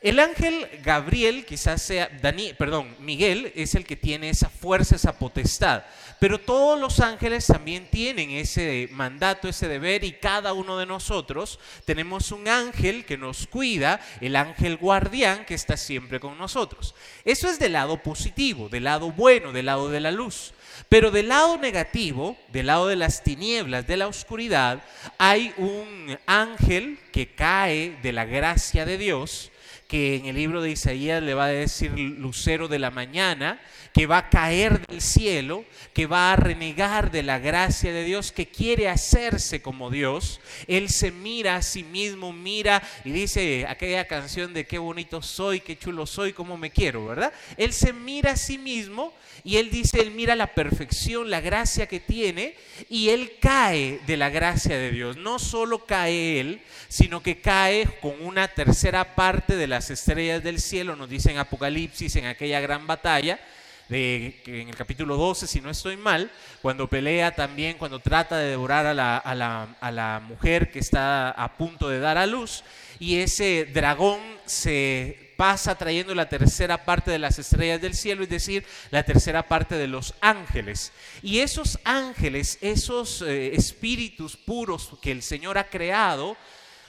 El 0.00 0.20
ángel 0.20 0.68
Gabriel, 0.84 1.44
quizás 1.44 1.82
sea, 1.82 2.08
Daniel, 2.22 2.54
perdón, 2.56 2.94
Miguel 3.00 3.52
es 3.56 3.74
el 3.74 3.84
que 3.84 3.96
tiene 3.96 4.30
esa 4.30 4.48
fuerza, 4.48 4.94
esa 4.94 5.18
potestad. 5.18 5.82
Pero 6.20 6.38
todos 6.38 6.78
los 6.78 7.00
ángeles 7.00 7.46
también 7.46 7.88
tienen 7.90 8.30
ese 8.30 8.88
mandato, 8.92 9.48
ese 9.48 9.66
deber 9.66 10.04
y 10.04 10.12
cada 10.12 10.52
uno 10.52 10.78
de 10.78 10.86
nosotros 10.86 11.58
tenemos 11.84 12.30
un 12.30 12.46
ángel 12.46 13.04
que 13.04 13.16
nos 13.16 13.48
cuida, 13.48 14.00
el 14.20 14.36
ángel 14.36 14.76
guardián 14.76 15.44
que 15.44 15.54
está 15.54 15.76
siempre 15.76 16.20
con 16.20 16.38
nosotros. 16.38 16.94
Eso 17.24 17.48
es 17.48 17.58
del 17.58 17.72
lado 17.72 18.00
positivo, 18.00 18.68
del 18.68 18.84
lado 18.84 19.10
bueno, 19.10 19.52
del 19.52 19.66
lado 19.66 19.90
de 19.90 20.00
la 20.00 20.12
luz. 20.12 20.52
Pero 20.88 21.10
del 21.10 21.28
lado 21.28 21.58
negativo, 21.58 22.36
del 22.52 22.66
lado 22.66 22.86
de 22.86 22.96
las 22.96 23.24
tinieblas, 23.24 23.86
de 23.88 23.96
la 23.96 24.06
oscuridad, 24.06 24.80
hay 25.18 25.52
un 25.56 26.16
ángel 26.26 27.00
que 27.12 27.34
cae 27.34 27.98
de 28.00 28.12
la 28.12 28.24
gracia 28.24 28.86
de 28.86 28.96
Dios 28.96 29.50
que 29.88 30.16
en 30.16 30.26
el 30.26 30.36
libro 30.36 30.60
de 30.60 30.70
Isaías 30.70 31.22
le 31.22 31.32
va 31.32 31.46
a 31.46 31.48
decir 31.48 31.92
lucero 31.92 32.68
de 32.68 32.78
la 32.78 32.90
mañana, 32.90 33.58
que 33.94 34.06
va 34.06 34.18
a 34.18 34.28
caer 34.28 34.86
del 34.86 35.00
cielo, 35.00 35.64
que 35.94 36.06
va 36.06 36.30
a 36.30 36.36
renegar 36.36 37.10
de 37.10 37.22
la 37.22 37.38
gracia 37.38 37.90
de 37.90 38.04
Dios, 38.04 38.30
que 38.30 38.48
quiere 38.48 38.90
hacerse 38.90 39.62
como 39.62 39.90
Dios. 39.90 40.40
Él 40.66 40.90
se 40.90 41.10
mira 41.10 41.56
a 41.56 41.62
sí 41.62 41.84
mismo, 41.84 42.34
mira 42.34 42.82
y 43.02 43.10
dice 43.12 43.64
aquella 43.66 44.06
canción 44.06 44.52
de 44.52 44.66
qué 44.66 44.76
bonito 44.76 45.22
soy, 45.22 45.60
qué 45.60 45.78
chulo 45.78 46.04
soy, 46.06 46.34
cómo 46.34 46.58
me 46.58 46.70
quiero, 46.70 47.06
¿verdad? 47.06 47.32
Él 47.56 47.72
se 47.72 47.94
mira 47.94 48.32
a 48.32 48.36
sí 48.36 48.58
mismo 48.58 49.14
y 49.42 49.56
él 49.56 49.70
dice, 49.70 50.02
él 50.02 50.10
mira 50.10 50.36
la 50.36 50.48
perfección, 50.48 51.30
la 51.30 51.40
gracia 51.40 51.86
que 51.86 52.00
tiene 52.00 52.54
y 52.90 53.08
él 53.08 53.32
cae 53.40 54.00
de 54.06 54.16
la 54.18 54.28
gracia 54.28 54.76
de 54.76 54.90
Dios. 54.90 55.16
No 55.16 55.38
solo 55.38 55.86
cae 55.86 56.40
él, 56.40 56.60
sino 56.88 57.22
que 57.22 57.40
cae 57.40 57.86
con 58.02 58.20
una 58.20 58.48
tercera 58.48 59.14
parte 59.14 59.56
de 59.56 59.66
las 59.78 59.90
estrellas 59.90 60.42
del 60.42 60.60
cielo, 60.60 60.96
nos 60.96 61.08
dice 61.08 61.38
Apocalipsis, 61.38 62.16
en 62.16 62.26
aquella 62.26 62.58
gran 62.58 62.88
batalla. 62.88 63.38
De, 63.88 64.42
en 64.46 64.68
el 64.68 64.74
capítulo 64.74 65.16
12, 65.16 65.46
si 65.46 65.60
no 65.60 65.70
estoy 65.70 65.96
mal, 65.96 66.32
cuando 66.60 66.88
pelea 66.88 67.32
también, 67.36 67.78
cuando 67.78 68.00
trata 68.00 68.38
de 68.38 68.50
devorar 68.50 68.86
a 68.86 68.92
la, 68.92 69.18
a 69.18 69.36
la, 69.36 69.76
a 69.80 69.92
la 69.92 70.20
mujer 70.26 70.72
que 70.72 70.80
está 70.80 71.30
a 71.30 71.56
punto 71.56 71.88
de 71.88 72.00
dar 72.00 72.18
a 72.18 72.26
luz, 72.26 72.64
y 72.98 73.20
ese 73.20 73.66
dragón 73.66 74.18
se 74.46 75.32
pasa 75.36 75.78
trayendo 75.78 76.12
la 76.12 76.28
tercera 76.28 76.84
parte 76.84 77.12
de 77.12 77.20
las 77.20 77.38
estrellas 77.38 77.80
del 77.80 77.94
cielo, 77.94 78.24
es 78.24 78.28
decir, 78.28 78.66
la 78.90 79.04
tercera 79.04 79.46
parte 79.46 79.76
de 79.76 79.86
los 79.86 80.12
ángeles. 80.20 80.92
Y 81.22 81.38
esos 81.38 81.78
ángeles, 81.84 82.58
esos 82.60 83.22
eh, 83.22 83.54
espíritus 83.54 84.36
puros 84.36 84.90
que 85.00 85.12
el 85.12 85.22
Señor 85.22 85.56
ha 85.56 85.70
creado, 85.70 86.36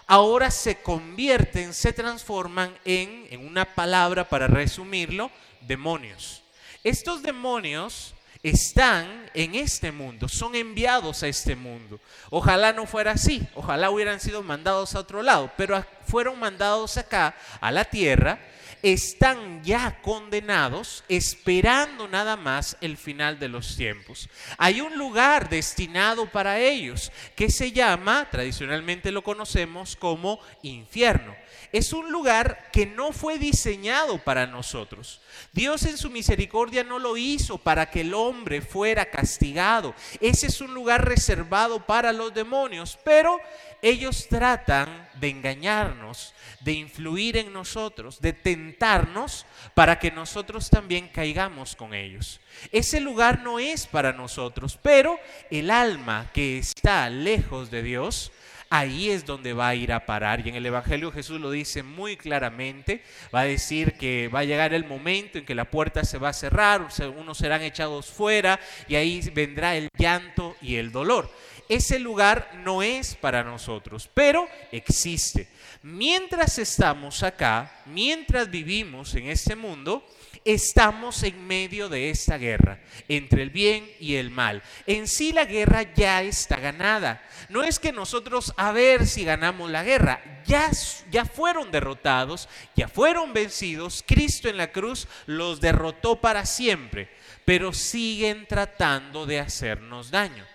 ahora 0.09 0.49
se 0.49 0.81
convierten, 0.81 1.71
se 1.71 1.93
transforman 1.93 2.75
en, 2.83 3.27
en 3.29 3.45
una 3.45 3.63
palabra 3.75 4.27
para 4.27 4.47
resumirlo, 4.47 5.29
demonios. 5.61 6.41
Estos 6.83 7.21
demonios 7.21 8.15
están 8.41 9.29
en 9.35 9.53
este 9.53 9.91
mundo, 9.91 10.27
son 10.27 10.55
enviados 10.55 11.21
a 11.21 11.27
este 11.27 11.55
mundo. 11.55 11.99
Ojalá 12.31 12.73
no 12.73 12.87
fuera 12.87 13.11
así, 13.11 13.47
ojalá 13.53 13.91
hubieran 13.91 14.19
sido 14.19 14.41
mandados 14.41 14.95
a 14.95 14.99
otro 14.99 15.21
lado, 15.21 15.51
pero 15.55 15.85
fueron 16.07 16.39
mandados 16.39 16.97
acá, 16.97 17.35
a 17.61 17.71
la 17.71 17.85
tierra, 17.85 18.39
están 18.81 19.63
ya 19.63 20.01
condenados, 20.01 21.03
esperando 21.09 22.07
nada 22.07 22.37
más 22.37 22.77
el 22.81 22.97
final 22.97 23.39
de 23.39 23.49
los 23.49 23.75
tiempos. 23.75 24.29
Hay 24.57 24.81
un 24.81 24.97
lugar 24.97 25.49
destinado 25.49 26.29
para 26.29 26.59
ellos 26.59 27.11
que 27.35 27.49
se 27.49 27.71
llama, 27.71 28.27
tradicionalmente 28.31 29.11
lo 29.11 29.23
conocemos 29.23 29.95
como 29.95 30.39
infierno 30.63 31.35
es 31.71 31.93
un 31.93 32.11
lugar 32.11 32.69
que 32.71 32.85
no 32.85 33.11
fue 33.11 33.37
diseñado 33.37 34.17
para 34.23 34.47
nosotros. 34.47 35.21
Dios 35.53 35.83
en 35.83 35.97
su 35.97 36.09
misericordia 36.09 36.83
no 36.83 36.99
lo 36.99 37.15
hizo 37.17 37.57
para 37.57 37.89
que 37.89 38.01
el 38.01 38.13
hombre 38.13 38.61
fuera 38.61 39.09
castigado. 39.09 39.93
Ese 40.19 40.47
es 40.47 40.61
un 40.61 40.73
lugar 40.73 41.07
reservado 41.07 41.85
para 41.85 42.11
los 42.11 42.33
demonios, 42.33 42.97
pero 43.03 43.39
ellos 43.81 44.27
tratan 44.27 45.09
de 45.19 45.29
engañarnos, 45.29 46.33
de 46.61 46.73
influir 46.73 47.37
en 47.37 47.53
nosotros, 47.53 48.19
de 48.21 48.33
tentarnos 48.33 49.45
para 49.73 49.99
que 49.99 50.11
nosotros 50.11 50.69
también 50.69 51.07
caigamos 51.07 51.75
con 51.75 51.93
ellos. 51.93 52.39
Ese 52.71 52.99
lugar 52.99 53.41
no 53.41 53.59
es 53.59 53.87
para 53.87 54.13
nosotros, 54.13 54.77
pero 54.81 55.19
el 55.49 55.71
alma 55.71 56.29
que 56.33 56.57
está 56.57 57.09
lejos 57.09 57.71
de 57.71 57.83
Dios, 57.83 58.31
ahí 58.69 59.09
es 59.09 59.25
donde 59.25 59.53
va 59.53 59.69
a 59.69 59.75
ir 59.75 59.91
a 59.91 60.05
parar. 60.05 60.45
Y 60.45 60.49
en 60.49 60.55
el 60.55 60.65
Evangelio 60.65 61.11
Jesús 61.11 61.39
lo 61.39 61.51
dice 61.51 61.83
muy 61.83 62.17
claramente, 62.17 63.03
va 63.33 63.41
a 63.41 63.45
decir 63.45 63.93
que 63.93 64.27
va 64.27 64.39
a 64.39 64.45
llegar 64.45 64.73
el 64.73 64.85
momento 64.85 65.37
en 65.37 65.45
que 65.45 65.55
la 65.55 65.65
puerta 65.65 66.03
se 66.03 66.17
va 66.17 66.29
a 66.29 66.33
cerrar, 66.33 66.87
unos 67.17 67.37
serán 67.37 67.61
echados 67.61 68.07
fuera 68.07 68.59
y 68.87 68.95
ahí 68.95 69.21
vendrá 69.33 69.75
el 69.75 69.89
llanto 69.97 70.55
y 70.61 70.75
el 70.75 70.91
dolor. 70.91 71.31
Ese 71.69 71.99
lugar 71.99 72.49
no 72.63 72.81
es 72.81 73.13
para 73.13 73.43
nosotros, 73.43 74.09
pero 74.11 74.47
existe. 74.71 75.47
Mientras 75.83 76.57
estamos 76.57 77.21
acá, 77.21 77.83
mientras 77.85 78.49
vivimos 78.49 79.13
en 79.13 79.29
este 79.29 79.55
mundo, 79.55 80.03
estamos 80.43 81.21
en 81.21 81.45
medio 81.45 81.87
de 81.87 82.09
esta 82.09 82.39
guerra 82.39 82.81
entre 83.07 83.43
el 83.43 83.51
bien 83.51 83.87
y 83.99 84.15
el 84.15 84.31
mal. 84.31 84.63
En 84.87 85.07
sí 85.07 85.31
la 85.31 85.45
guerra 85.45 85.93
ya 85.93 86.23
está 86.23 86.55
ganada. 86.55 87.21
No 87.49 87.63
es 87.63 87.77
que 87.77 87.91
nosotros 87.91 88.51
a 88.57 88.71
ver 88.71 89.05
si 89.05 89.23
ganamos 89.23 89.69
la 89.69 89.83
guerra, 89.83 90.41
ya, 90.47 90.71
ya 91.11 91.23
fueron 91.23 91.69
derrotados, 91.69 92.49
ya 92.75 92.87
fueron 92.87 93.31
vencidos. 93.31 94.03
Cristo 94.07 94.49
en 94.49 94.57
la 94.57 94.71
cruz 94.71 95.07
los 95.27 95.61
derrotó 95.61 96.19
para 96.19 96.47
siempre, 96.47 97.11
pero 97.45 97.73
siguen 97.73 98.47
tratando 98.47 99.27
de 99.27 99.39
hacernos 99.39 100.09
daño. 100.09 100.47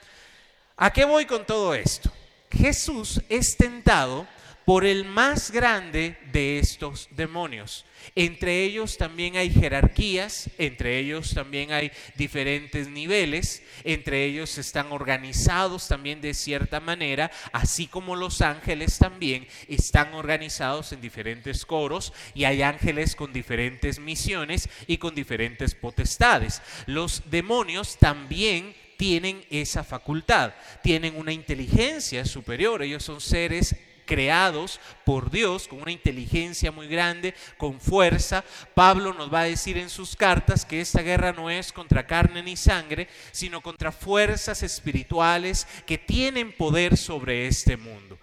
¿A 0.76 0.92
qué 0.92 1.04
voy 1.04 1.24
con 1.24 1.46
todo 1.46 1.72
esto? 1.72 2.10
Jesús 2.50 3.22
es 3.28 3.56
tentado 3.56 4.26
por 4.64 4.84
el 4.84 5.04
más 5.04 5.52
grande 5.52 6.16
de 6.32 6.58
estos 6.58 7.08
demonios. 7.12 7.84
Entre 8.16 8.64
ellos 8.64 8.96
también 8.96 9.36
hay 9.36 9.50
jerarquías, 9.50 10.50
entre 10.58 10.98
ellos 10.98 11.32
también 11.32 11.70
hay 11.70 11.92
diferentes 12.16 12.88
niveles, 12.88 13.62
entre 13.84 14.24
ellos 14.24 14.58
están 14.58 14.90
organizados 14.90 15.86
también 15.86 16.20
de 16.20 16.34
cierta 16.34 16.80
manera, 16.80 17.30
así 17.52 17.86
como 17.86 18.16
los 18.16 18.40
ángeles 18.40 18.98
también 18.98 19.46
están 19.68 20.12
organizados 20.14 20.92
en 20.92 21.00
diferentes 21.00 21.64
coros 21.64 22.12
y 22.34 22.44
hay 22.44 22.62
ángeles 22.62 23.14
con 23.14 23.32
diferentes 23.32 24.00
misiones 24.00 24.68
y 24.88 24.98
con 24.98 25.14
diferentes 25.14 25.74
potestades. 25.74 26.62
Los 26.86 27.30
demonios 27.30 27.96
también 27.98 28.74
tienen 28.96 29.44
esa 29.50 29.84
facultad, 29.84 30.52
tienen 30.82 31.16
una 31.16 31.32
inteligencia 31.32 32.24
superior, 32.24 32.82
ellos 32.82 33.02
son 33.02 33.20
seres 33.20 33.74
creados 34.04 34.80
por 35.04 35.30
Dios 35.30 35.66
con 35.68 35.82
una 35.82 35.92
inteligencia 35.92 36.70
muy 36.70 36.88
grande, 36.88 37.34
con 37.56 37.80
fuerza. 37.80 38.44
Pablo 38.74 39.12
nos 39.14 39.32
va 39.32 39.40
a 39.40 39.44
decir 39.44 39.78
en 39.78 39.90
sus 39.90 40.16
cartas 40.16 40.64
que 40.64 40.80
esta 40.80 41.02
guerra 41.02 41.32
no 41.32 41.50
es 41.50 41.72
contra 41.72 42.06
carne 42.06 42.42
ni 42.42 42.56
sangre, 42.56 43.08
sino 43.32 43.60
contra 43.60 43.92
fuerzas 43.92 44.62
espirituales 44.62 45.66
que 45.86 45.98
tienen 45.98 46.52
poder 46.52 46.96
sobre 46.96 47.46
este 47.46 47.76
mundo. 47.76 48.18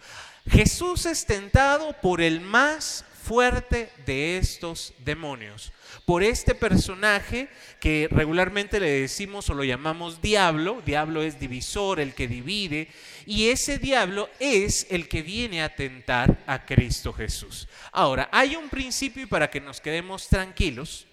Jesús 0.49 1.05
es 1.05 1.25
tentado 1.25 1.93
por 2.01 2.21
el 2.21 2.41
más 2.41 3.05
fuerte 3.21 3.89
de 4.05 4.38
estos 4.38 4.93
demonios, 4.99 5.71
por 6.05 6.23
este 6.23 6.55
personaje 6.55 7.49
que 7.79 8.07
regularmente 8.10 8.79
le 8.79 8.89
decimos 8.89 9.49
o 9.49 9.53
lo 9.53 9.63
llamamos 9.63 10.21
diablo, 10.21 10.81
diablo 10.86 11.21
es 11.21 11.39
divisor, 11.39 11.99
el 11.99 12.13
que 12.13 12.27
divide, 12.27 12.88
y 13.25 13.49
ese 13.49 13.77
diablo 13.77 14.29
es 14.39 14.88
el 14.89 15.07
que 15.07 15.21
viene 15.21 15.62
a 15.62 15.75
tentar 15.75 16.39
a 16.47 16.65
Cristo 16.65 17.13
Jesús. 17.13 17.67
Ahora, 17.91 18.29
hay 18.31 18.55
un 18.55 18.69
principio 18.69 19.23
y 19.23 19.27
para 19.27 19.49
que 19.49 19.62
nos 19.62 19.79
quedemos 19.79 20.27
tranquilos, 20.27 21.05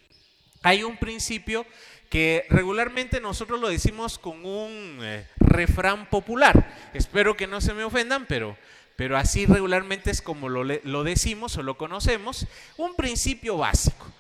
hay 0.63 0.83
un 0.83 0.97
principio 0.97 1.67
que 2.09 2.47
regularmente 2.49 3.21
nosotros 3.21 3.61
lo 3.61 3.69
decimos 3.69 4.19
con 4.19 4.45
un 4.45 4.99
eh, 5.03 5.27
refrán 5.37 6.09
popular. 6.09 6.91
Espero 6.95 7.37
que 7.37 7.47
no 7.47 7.61
se 7.61 7.75
me 7.75 7.85
ofendan, 7.85 8.27
pero 8.27 8.57
pero 8.99 9.17
así 9.17 9.47
regularmente 9.47 10.11
es 10.11 10.21
como 10.21 10.49
lo, 10.49 10.65
lo, 10.65 11.05
decimos 11.05 11.57
o 11.57 11.63
lo 11.63 11.79
conocemos, 11.79 12.49
un 12.77 12.97
principio 12.97 13.57
básico. 13.57 14.13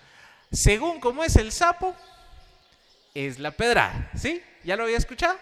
Según 0.52 1.00
cómo 1.00 1.24
es 1.24 1.34
el 1.34 1.50
sapo, 1.50 1.96
es 3.12 3.40
la 3.40 3.50
pedrada, 3.50 4.08
¿sí? 4.16 4.40
¿Ya 4.62 4.76
lo 4.76 4.84
había 4.84 4.96
escuchado? 4.96 5.36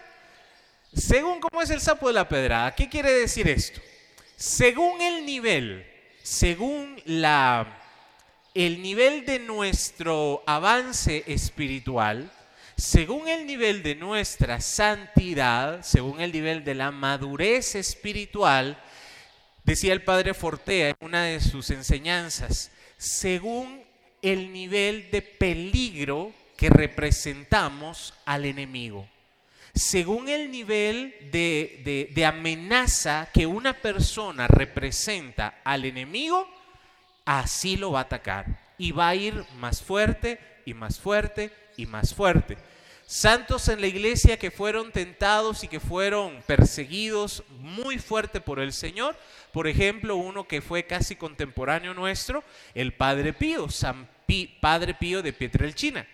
Según 0.91 1.39
cómo 1.39 1.61
es 1.61 1.69
el 1.69 1.81
sapo 1.81 2.07
de 2.07 2.15
la 2.15 2.27
pedrada, 2.27 2.73
¿qué 2.73 2.89
quiere 2.89 3.11
decir 3.11 3.47
esto? 3.47 3.79
Según 4.35 5.03
el 5.03 5.23
nivel, 5.23 5.85
según 6.23 6.99
la, 7.05 7.79
el 8.55 8.81
nivel 8.81 9.23
de 9.23 9.37
nuestro 9.37 10.41
avance 10.47 11.23
espiritual, 11.27 12.31
según 12.75 13.27
el 13.27 13.45
nivel 13.45 13.83
de 13.83 13.93
nuestra 13.93 14.61
santidad, 14.61 15.83
según 15.83 16.21
el 16.21 16.31
nivel 16.31 16.63
de 16.63 16.73
la 16.73 16.89
madurez 16.89 17.75
espiritual, 17.75 18.81
Decía 19.67 19.91
el 19.91 20.01
padre 20.01 20.33
Fortea 20.33 20.91
en 20.91 20.95
una 21.01 21.23
de 21.23 21.41
sus 21.41 21.71
enseñanzas, 21.71 22.71
según 22.97 23.83
el 24.21 24.53
nivel 24.53 25.11
de 25.11 25.21
peligro 25.21 26.31
que 26.55 26.69
representamos 26.69 28.13
al 28.23 28.45
enemigo, 28.45 29.05
según 29.75 30.29
el 30.29 30.51
nivel 30.51 31.13
de, 31.33 32.09
de, 32.15 32.25
amenaza 32.25 33.27
que 33.33 33.45
una 33.45 33.73
persona 33.73 34.47
representa 34.47 35.59
al 35.65 35.83
enemigo, 35.83 36.47
así 37.25 37.75
lo 37.75 37.91
va 37.91 37.99
a 37.99 38.03
atacar 38.03 38.45
y 38.77 38.93
va 38.93 39.09
a 39.09 39.15
ir 39.15 39.43
más 39.57 39.81
fuerte 39.81 40.39
y 40.65 40.73
más 40.73 40.97
fuerte 40.97 41.51
y 41.75 41.85
más 41.87 42.13
fuerte. 42.13 42.57
Santos 43.07 43.69
en 43.69 43.79
la 43.79 43.87
iglesia 43.87 44.37
que 44.37 44.51
fueron 44.51 44.91
tentados 44.91 45.63
y 45.63 45.69
que 45.69 45.79
fueron 45.79 46.43
perseguidos 46.45 47.41
muy 47.59 47.97
fuerte 47.99 48.41
por 48.41 48.59
el 48.59 48.73
Señor. 48.73 49.17
Por 49.53 49.67
ejemplo, 49.67 50.17
uno 50.17 50.45
que 50.45 50.61
fue 50.61 50.83
casi 50.83 51.15
contemporáneo 51.15 51.93
nuestro, 51.93 52.43
el 52.75 52.93
Padre 52.93 53.31
Pío, 53.31 53.69
San 53.69 54.09
Padre 54.59 54.93
Pío 54.93 55.23
de 55.23 55.31
Pietrelchina. 55.31 56.05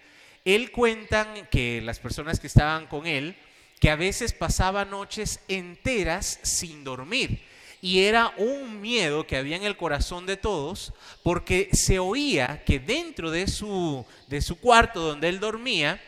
Él 0.45 0.71
cuentan 0.71 1.47
que 1.49 1.81
las 1.81 1.97
personas 1.97 2.39
que 2.39 2.45
estaban 2.47 2.85
con 2.85 3.07
él, 3.07 3.35
que 3.79 3.89
a 3.89 3.95
veces 3.95 4.31
pasaba 4.31 4.85
noches 4.85 5.39
enteras 5.47 6.39
sin 6.43 6.83
dormir. 6.83 7.41
Y 7.81 8.03
era 8.03 8.33
un 8.37 8.79
miedo 8.79 9.25
que 9.25 9.35
había 9.35 9.57
en 9.57 9.63
el 9.63 9.75
corazón 9.75 10.27
de 10.27 10.37
todos, 10.37 10.93
porque 11.23 11.69
se 11.73 11.97
oía 11.97 12.63
que 12.65 12.79
dentro 12.79 13.31
de 13.31 13.47
su, 13.47 14.05
de 14.27 14.41
su 14.41 14.59
cuarto 14.59 15.01
donde 15.01 15.27
él 15.27 15.39
dormía, 15.39 15.99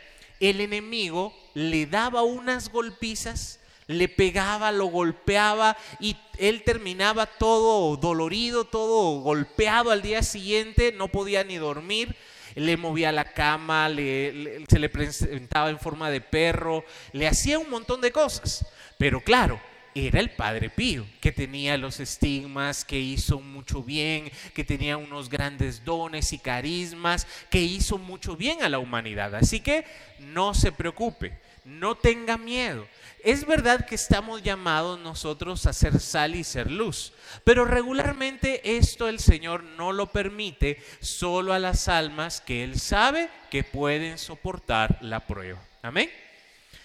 el 0.49 0.61
enemigo 0.61 1.33
le 1.53 1.85
daba 1.85 2.23
unas 2.23 2.71
golpizas, 2.71 3.59
le 3.87 4.09
pegaba, 4.09 4.71
lo 4.71 4.87
golpeaba 4.87 5.77
y 5.99 6.15
él 6.37 6.63
terminaba 6.63 7.25
todo 7.25 7.95
dolorido, 7.97 8.65
todo 8.65 9.21
golpeado 9.21 9.91
al 9.91 10.01
día 10.01 10.23
siguiente, 10.23 10.91
no 10.91 11.07
podía 11.07 11.43
ni 11.43 11.57
dormir, 11.57 12.15
le 12.55 12.77
movía 12.77 13.11
la 13.11 13.33
cama, 13.33 13.87
se 13.89 14.79
le 14.79 14.89
presentaba 14.89 15.69
en 15.69 15.79
forma 15.79 16.09
de 16.09 16.21
perro, 16.21 16.83
le 17.11 17.27
hacía 17.27 17.59
un 17.59 17.69
montón 17.69 18.01
de 18.01 18.11
cosas. 18.11 18.65
Pero 18.97 19.21
claro, 19.21 19.59
era 19.95 20.19
el 20.19 20.29
Padre 20.29 20.69
Pío, 20.69 21.05
que 21.21 21.31
tenía 21.31 21.77
los 21.77 22.01
estigmas, 22.01 22.83
que 22.83 22.99
hizo 22.99 23.39
mucho 23.39 23.81
bien, 23.81 24.29
que 24.53 24.65
tenía 24.65 24.97
unos 24.97 25.29
grandes 25.29 25.85
dones 25.85 26.33
y 26.33 26.37
carismas, 26.37 27.25
que 27.49 27.61
hizo 27.61 27.97
mucho 27.97 28.35
bien 28.35 28.61
a 28.61 28.67
la 28.67 28.79
humanidad. 28.79 29.33
Así 29.35 29.61
que 29.61 29.85
no 30.19 30.53
se 30.53 30.73
preocupe, 30.73 31.39
no 31.63 31.95
tenga 31.95 32.37
miedo. 32.37 32.85
Es 33.23 33.47
verdad 33.47 33.85
que 33.85 33.95
estamos 33.95 34.43
llamados 34.43 34.99
nosotros 34.99 35.65
a 35.65 35.71
ser 35.71 36.01
sal 36.01 36.35
y 36.35 36.43
ser 36.43 36.69
luz, 36.69 37.13
pero 37.45 37.63
regularmente 37.63 38.77
esto 38.77 39.07
el 39.07 39.19
Señor 39.19 39.63
no 39.63 39.93
lo 39.93 40.11
permite 40.11 40.83
solo 40.99 41.53
a 41.53 41.59
las 41.59 41.87
almas 41.87 42.41
que 42.41 42.65
Él 42.65 42.81
sabe 42.81 43.29
que 43.49 43.63
pueden 43.63 44.17
soportar 44.17 44.97
la 45.01 45.25
prueba. 45.25 45.63
Amén. 45.81 46.11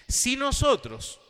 Si 0.07 0.37
nosotros 0.37 1.20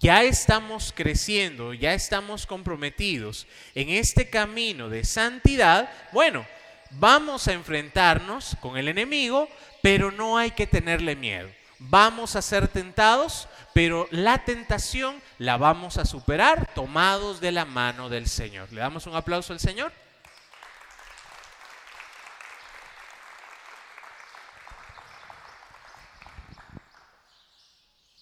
ya 0.00 0.22
estamos 0.22 0.92
creciendo, 0.94 1.72
ya 1.72 1.94
estamos 1.94 2.46
comprometidos 2.46 3.46
en 3.74 3.90
este 3.90 4.28
camino 4.28 4.88
de 4.88 5.04
santidad, 5.04 5.90
bueno, 6.12 6.46
vamos 6.90 7.48
a 7.48 7.52
enfrentarnos 7.52 8.56
con 8.60 8.76
el 8.76 8.88
enemigo, 8.88 9.48
pero 9.82 10.10
no 10.10 10.38
hay 10.38 10.50
que 10.50 10.66
tenerle 10.66 11.16
miedo. 11.16 11.48
Vamos 11.78 12.36
a 12.36 12.42
ser 12.42 12.68
tentados, 12.68 13.48
pero 13.74 14.08
la 14.10 14.44
tentación 14.44 15.20
la 15.38 15.58
vamos 15.58 15.98
a 15.98 16.06
superar 16.06 16.72
tomados 16.74 17.40
de 17.40 17.52
la 17.52 17.64
mano 17.64 18.08
del 18.08 18.28
Señor. 18.28 18.72
¿Le 18.72 18.80
damos 18.80 19.06
un 19.06 19.14
aplauso 19.14 19.52
al 19.52 19.60
Señor? 19.60 19.92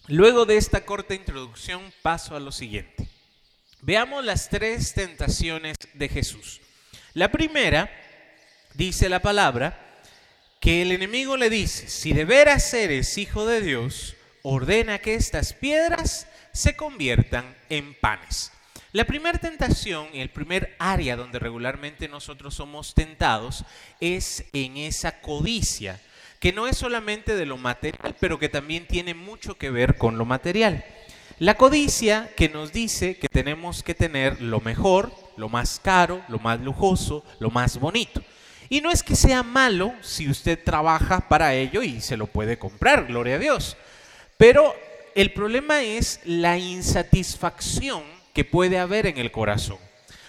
Luego 0.07 0.45
de 0.45 0.57
esta 0.57 0.85
corta 0.85 1.15
introducción 1.15 1.81
paso 2.03 2.35
a 2.35 2.39
lo 2.39 2.51
siguiente. 2.51 3.07
Veamos 3.81 4.23
las 4.23 4.49
tres 4.49 4.93
tentaciones 4.93 5.77
de 5.95 6.09
Jesús. 6.09 6.61
La 7.15 7.31
primera, 7.31 7.89
dice 8.75 9.09
la 9.09 9.19
palabra, 9.19 10.03
que 10.59 10.83
el 10.83 10.91
enemigo 10.91 11.37
le 11.37 11.49
dice, 11.49 11.89
si 11.89 12.13
de 12.13 12.23
veras 12.23 12.71
eres 12.75 13.17
hijo 13.17 13.47
de 13.47 13.61
Dios, 13.61 14.15
ordena 14.43 14.99
que 14.99 15.15
estas 15.15 15.53
piedras 15.53 16.27
se 16.53 16.75
conviertan 16.75 17.55
en 17.69 17.95
panes. 17.95 18.51
La 18.91 19.05
primera 19.05 19.39
tentación, 19.39 20.07
el 20.13 20.29
primer 20.29 20.75
área 20.77 21.15
donde 21.15 21.39
regularmente 21.39 22.07
nosotros 22.07 22.53
somos 22.53 22.93
tentados, 22.93 23.65
es 23.99 24.45
en 24.53 24.77
esa 24.77 25.19
codicia 25.19 25.99
que 26.45 26.53
no 26.53 26.67
es 26.67 26.77
solamente 26.77 27.35
de 27.35 27.47
lo 27.47 27.57
material, 27.57 28.15
pero 28.19 28.37
que 28.37 28.49
también 28.49 28.85
tiene 28.85 29.15
mucho 29.15 29.57
que 29.57 29.71
ver 29.71 29.97
con 29.97 30.19
lo 30.19 30.25
material. 30.25 30.85
La 31.39 31.55
codicia 31.55 32.29
que 32.37 32.49
nos 32.49 32.71
dice 32.71 33.17
que 33.17 33.27
tenemos 33.27 33.81
que 33.81 33.95
tener 33.95 34.39
lo 34.43 34.61
mejor, 34.61 35.11
lo 35.37 35.49
más 35.49 35.81
caro, 35.83 36.21
lo 36.27 36.37
más 36.37 36.59
lujoso, 36.59 37.25
lo 37.39 37.49
más 37.49 37.79
bonito. 37.79 38.21
Y 38.69 38.81
no 38.81 38.91
es 38.91 39.01
que 39.01 39.15
sea 39.15 39.41
malo 39.41 39.95
si 40.01 40.29
usted 40.29 40.63
trabaja 40.63 41.27
para 41.29 41.55
ello 41.55 41.81
y 41.81 41.99
se 41.99 42.15
lo 42.15 42.27
puede 42.27 42.59
comprar, 42.59 43.07
gloria 43.07 43.37
a 43.37 43.39
Dios. 43.39 43.75
Pero 44.37 44.75
el 45.15 45.33
problema 45.33 45.81
es 45.81 46.19
la 46.25 46.59
insatisfacción 46.59 48.03
que 48.35 48.45
puede 48.45 48.77
haber 48.77 49.07
en 49.07 49.17
el 49.17 49.31
corazón. 49.31 49.79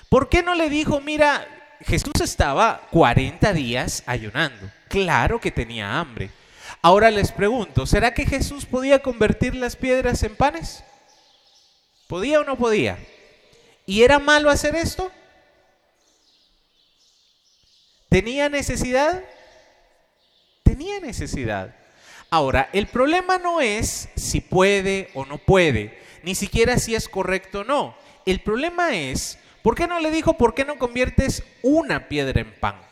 ¿Por 0.09 0.31
qué 0.31 0.42
no 0.42 0.55
le 0.55 0.70
dijo, 0.70 1.02
mira, 1.02 1.46
Jesús 1.83 2.22
estaba 2.22 2.88
40 2.90 3.52
días 3.52 4.02
ayunando? 4.07 4.70
Claro 4.96 5.38
que 5.42 5.50
tenía 5.50 6.00
hambre. 6.00 6.30
Ahora 6.80 7.11
les 7.11 7.30
pregunto, 7.30 7.85
¿será 7.85 8.14
que 8.14 8.24
Jesús 8.24 8.64
podía 8.64 9.02
convertir 9.02 9.54
las 9.54 9.76
piedras 9.76 10.22
en 10.22 10.35
panes? 10.35 10.82
¿Podía 12.06 12.40
o 12.40 12.44
no 12.44 12.56
podía? 12.56 12.98
¿Y 13.85 14.04
era 14.04 14.18
malo 14.18 14.48
hacer 14.48 14.74
esto? 14.74 15.12
¿Tenía 18.09 18.48
necesidad? 18.48 19.22
Tenía 20.62 20.98
necesidad. 20.98 21.76
Ahora, 22.30 22.70
el 22.72 22.87
problema 22.87 23.37
no 23.37 23.61
es 23.61 24.09
si 24.16 24.40
puede 24.40 25.11
o 25.12 25.26
no 25.26 25.37
puede, 25.37 26.00
ni 26.22 26.35
siquiera 26.35 26.78
si 26.78 26.94
es 26.94 27.06
correcto 27.06 27.61
o 27.61 27.64
no. 27.64 27.94
El 28.24 28.40
problema 28.40 28.96
es, 28.96 29.38
¿por 29.61 29.74
qué 29.74 29.87
no 29.87 30.00
le 30.00 30.11
dijo, 30.11 30.38
por 30.38 30.54
qué 30.54 30.64
no 30.64 30.78
conviertes 30.78 31.42
una 31.61 32.09
piedra 32.09 32.40
en 32.40 32.59
pan? 32.59 32.86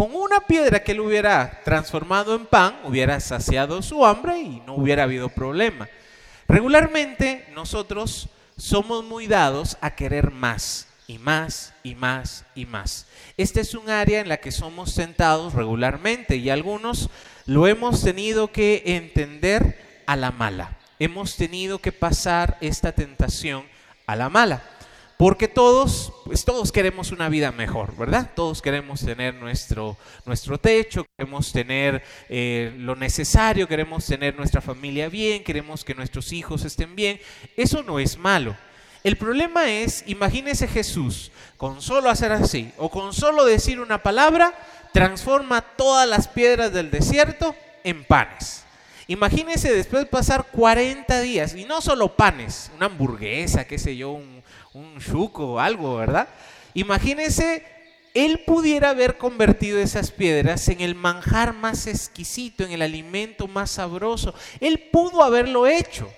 Con 0.00 0.14
una 0.14 0.40
piedra 0.40 0.82
que 0.82 0.92
él 0.92 1.00
hubiera 1.00 1.60
transformado 1.62 2.34
en 2.34 2.46
pan, 2.46 2.74
hubiera 2.84 3.20
saciado 3.20 3.82
su 3.82 4.06
hambre 4.06 4.40
y 4.40 4.62
no 4.64 4.76
hubiera 4.76 5.02
habido 5.02 5.28
problema. 5.28 5.90
Regularmente 6.48 7.46
nosotros 7.52 8.30
somos 8.56 9.04
muy 9.04 9.26
dados 9.26 9.76
a 9.82 9.94
querer 9.94 10.30
más 10.30 10.88
y 11.06 11.18
más 11.18 11.74
y 11.82 11.96
más 11.96 12.46
y 12.54 12.64
más. 12.64 13.08
Este 13.36 13.60
es 13.60 13.74
un 13.74 13.90
área 13.90 14.20
en 14.20 14.30
la 14.30 14.38
que 14.38 14.52
somos 14.52 14.94
tentados 14.94 15.52
regularmente 15.52 16.36
y 16.36 16.48
algunos 16.48 17.10
lo 17.44 17.66
hemos 17.66 18.02
tenido 18.02 18.52
que 18.52 18.82
entender 18.86 20.02
a 20.06 20.16
la 20.16 20.30
mala. 20.30 20.78
Hemos 20.98 21.36
tenido 21.36 21.78
que 21.78 21.92
pasar 21.92 22.56
esta 22.62 22.92
tentación 22.92 23.64
a 24.06 24.16
la 24.16 24.30
mala. 24.30 24.62
Porque 25.20 25.48
todos, 25.48 26.14
pues 26.24 26.46
todos 26.46 26.72
queremos 26.72 27.12
una 27.12 27.28
vida 27.28 27.52
mejor, 27.52 27.94
¿verdad? 27.94 28.30
Todos 28.34 28.62
queremos 28.62 29.04
tener 29.04 29.34
nuestro, 29.34 29.98
nuestro 30.24 30.56
techo, 30.56 31.04
queremos 31.14 31.52
tener 31.52 32.02
eh, 32.30 32.72
lo 32.78 32.96
necesario, 32.96 33.68
queremos 33.68 34.06
tener 34.06 34.34
nuestra 34.34 34.62
familia 34.62 35.10
bien, 35.10 35.44
queremos 35.44 35.84
que 35.84 35.94
nuestros 35.94 36.32
hijos 36.32 36.64
estén 36.64 36.96
bien. 36.96 37.20
Eso 37.54 37.82
no 37.82 37.98
es 37.98 38.16
malo. 38.16 38.56
El 39.04 39.16
problema 39.16 39.70
es, 39.70 40.04
imagínese 40.06 40.66
Jesús, 40.66 41.32
con 41.58 41.82
solo 41.82 42.08
hacer 42.08 42.32
así, 42.32 42.72
o 42.78 42.90
con 42.90 43.12
solo 43.12 43.44
decir 43.44 43.78
una 43.78 44.02
palabra, 44.02 44.54
transforma 44.94 45.60
todas 45.60 46.08
las 46.08 46.28
piedras 46.28 46.72
del 46.72 46.90
desierto 46.90 47.54
en 47.84 48.04
panes. 48.04 48.64
Imagínese 49.06 49.70
después 49.74 50.06
pasar 50.06 50.46
40 50.50 51.20
días, 51.20 51.54
y 51.54 51.66
no 51.66 51.82
solo 51.82 52.16
panes, 52.16 52.70
una 52.74 52.86
hamburguesa, 52.86 53.66
qué 53.66 53.78
sé 53.78 53.98
yo, 53.98 54.12
un, 54.12 54.39
un 54.74 54.98
chuco 55.00 55.54
o 55.54 55.58
algo, 55.58 55.96
¿verdad? 55.96 56.28
Imagínese, 56.74 57.64
él 58.14 58.40
pudiera 58.46 58.90
haber 58.90 59.18
convertido 59.18 59.78
esas 59.78 60.10
piedras 60.10 60.68
en 60.68 60.80
el 60.80 60.94
manjar 60.94 61.52
más 61.54 61.86
exquisito, 61.86 62.64
en 62.64 62.72
el 62.72 62.82
alimento 62.82 63.48
más 63.48 63.72
sabroso. 63.72 64.34
Él 64.60 64.88
pudo 64.92 65.22
haberlo 65.22 65.66
hecho, 65.66 66.12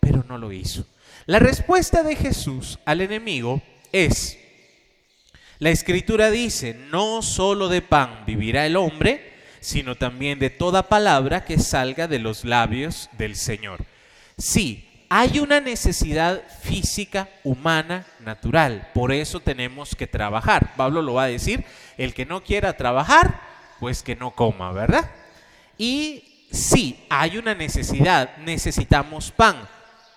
pero 0.00 0.24
no 0.28 0.38
lo 0.38 0.52
hizo. 0.52 0.86
La 1.26 1.38
respuesta 1.38 2.02
de 2.02 2.16
Jesús 2.16 2.78
al 2.84 3.00
enemigo 3.00 3.62
es, 3.92 4.38
la 5.58 5.70
escritura 5.70 6.30
dice, 6.30 6.74
no 6.74 7.22
solo 7.22 7.68
de 7.68 7.82
pan 7.82 8.24
vivirá 8.26 8.66
el 8.66 8.76
hombre, 8.76 9.32
sino 9.60 9.96
también 9.96 10.38
de 10.38 10.50
toda 10.50 10.88
palabra 10.88 11.44
que 11.44 11.58
salga 11.58 12.06
de 12.06 12.20
los 12.20 12.44
labios 12.44 13.08
del 13.18 13.34
Señor. 13.34 13.84
Sí, 14.38 14.85
hay 15.08 15.38
una 15.38 15.60
necesidad 15.60 16.42
física, 16.62 17.28
humana, 17.44 18.06
natural. 18.20 18.90
Por 18.92 19.12
eso 19.12 19.40
tenemos 19.40 19.94
que 19.94 20.06
trabajar. 20.06 20.74
Pablo 20.76 21.02
lo 21.02 21.14
va 21.14 21.24
a 21.24 21.28
decir, 21.28 21.64
el 21.96 22.14
que 22.14 22.26
no 22.26 22.42
quiera 22.42 22.76
trabajar, 22.76 23.40
pues 23.78 24.02
que 24.02 24.16
no 24.16 24.32
coma, 24.32 24.72
¿verdad? 24.72 25.10
Y 25.78 26.46
sí, 26.50 27.04
hay 27.08 27.38
una 27.38 27.54
necesidad, 27.54 28.36
necesitamos 28.38 29.30
pan, 29.30 29.56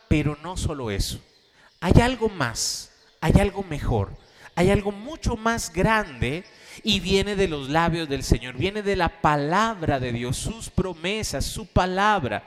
pero 0.08 0.38
no 0.42 0.58
solo 0.58 0.92
eso. 0.92 1.20
Hay 1.82 2.02
algo 2.02 2.30
más, 2.30 2.92
hay 3.22 3.34
algo 3.40 3.64
mejor, 3.64 4.12
hay 4.56 4.72
algo 4.72 4.92
mucho 4.92 5.38
más 5.38 5.72
grande 5.72 6.44
y 6.84 7.00
viene 7.00 7.36
de 7.36 7.48
los 7.48 7.70
labios 7.70 8.10
del 8.10 8.24
Señor, 8.24 8.56
viene 8.56 8.82
de 8.82 8.96
la 8.96 9.22
palabra 9.22 10.00
de 10.00 10.12
Dios, 10.12 10.38
sus 10.38 10.70
promesas, 10.70 11.46
su 11.46 11.68
palabra. 11.68 12.44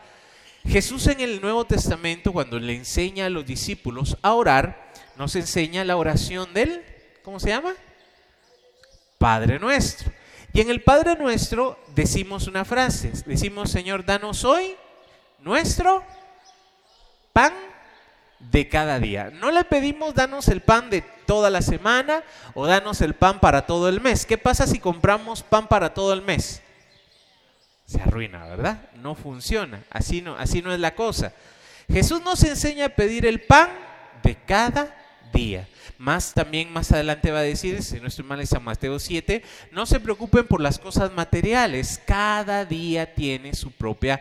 Jesús 0.65 1.07
en 1.09 1.21
el 1.21 1.41
Nuevo 1.41 1.65
Testamento, 1.65 2.33
cuando 2.33 2.59
le 2.59 2.77
enseña 2.77 3.27
a 3.27 3.31
los 3.31 3.45
discípulos 3.45 4.17
a 4.23 4.35
orar, 4.35 4.93
nos 5.17 5.35
enseña 5.37 5.85
la 5.85 5.97
oración 5.97 6.55
del, 6.55 6.85
¿cómo 7.23 7.41
se 7.41 7.49
llama? 7.49 7.75
Padre 9.19 9.59
nuestro. 9.59 10.13
Y 10.53 10.61
en 10.61 10.71
el 10.71 10.83
Padre 10.83 11.17
nuestro 11.17 11.79
decimos 11.95 12.47
una 12.47 12.65
frase, 12.65 13.13
decimos, 13.27 13.71
Señor, 13.71 14.05
danos 14.05 14.45
hoy 14.45 14.77
nuestro 15.41 16.05
pan 17.33 17.53
de 18.39 18.69
cada 18.69 18.99
día. 18.99 19.31
No 19.31 19.51
le 19.51 19.65
pedimos 19.65 20.15
danos 20.15 20.49
el 20.49 20.61
pan 20.61 20.91
de 20.91 21.03
toda 21.27 21.51
la 21.51 21.63
semana 21.63 22.23
o 22.55 22.67
danos 22.67 23.01
el 23.01 23.15
pan 23.15 23.41
para 23.41 23.67
todo 23.67 23.89
el 23.89 24.01
mes. 24.01 24.27
¿Qué 24.27 24.39
pasa 24.39 24.67
si 24.67 24.79
compramos 24.79 25.43
pan 25.43 25.69
para 25.69 25.95
todo 25.95 26.13
el 26.13 26.23
mes? 26.23 26.63
Se 27.85 28.01
arruina, 28.01 28.47
¿verdad? 28.47 28.91
No 28.95 29.15
funciona. 29.15 29.83
Así 29.91 30.23
no, 30.23 30.37
así 30.37 30.63
no 30.63 30.73
es 30.73 30.81
la 30.81 30.95
cosa. 30.95 31.33
Jesús 31.91 32.23
nos 32.23 32.43
enseña 32.45 32.87
a 32.87 32.91
pedir 32.91 33.27
el 33.27 33.41
pan 33.41 33.69
de 34.23 34.37
cada 34.37 34.97
día. 35.33 35.69
Más 35.99 36.35
también 36.35 36.73
más 36.73 36.91
adelante 36.93 37.31
va 37.31 37.41
a 37.41 37.43
decir, 37.43 37.83
si 37.83 38.01
no 38.01 38.09
estoy 38.09 38.25
mal, 38.25 38.41
es 38.41 38.49
San 38.51 38.65
Mateo 38.65 38.99
7, 38.99 39.43
no 39.71 39.87
se 39.87 40.01
preocupen 40.01 40.47
por 40.47 40.61
las 40.61 40.79
cosas 40.79 41.13
materiales. 41.13 42.01
Cada 42.07 42.65
día 42.65 43.15
tiene 43.15 43.55
su 43.55 43.71
propia 43.71 44.21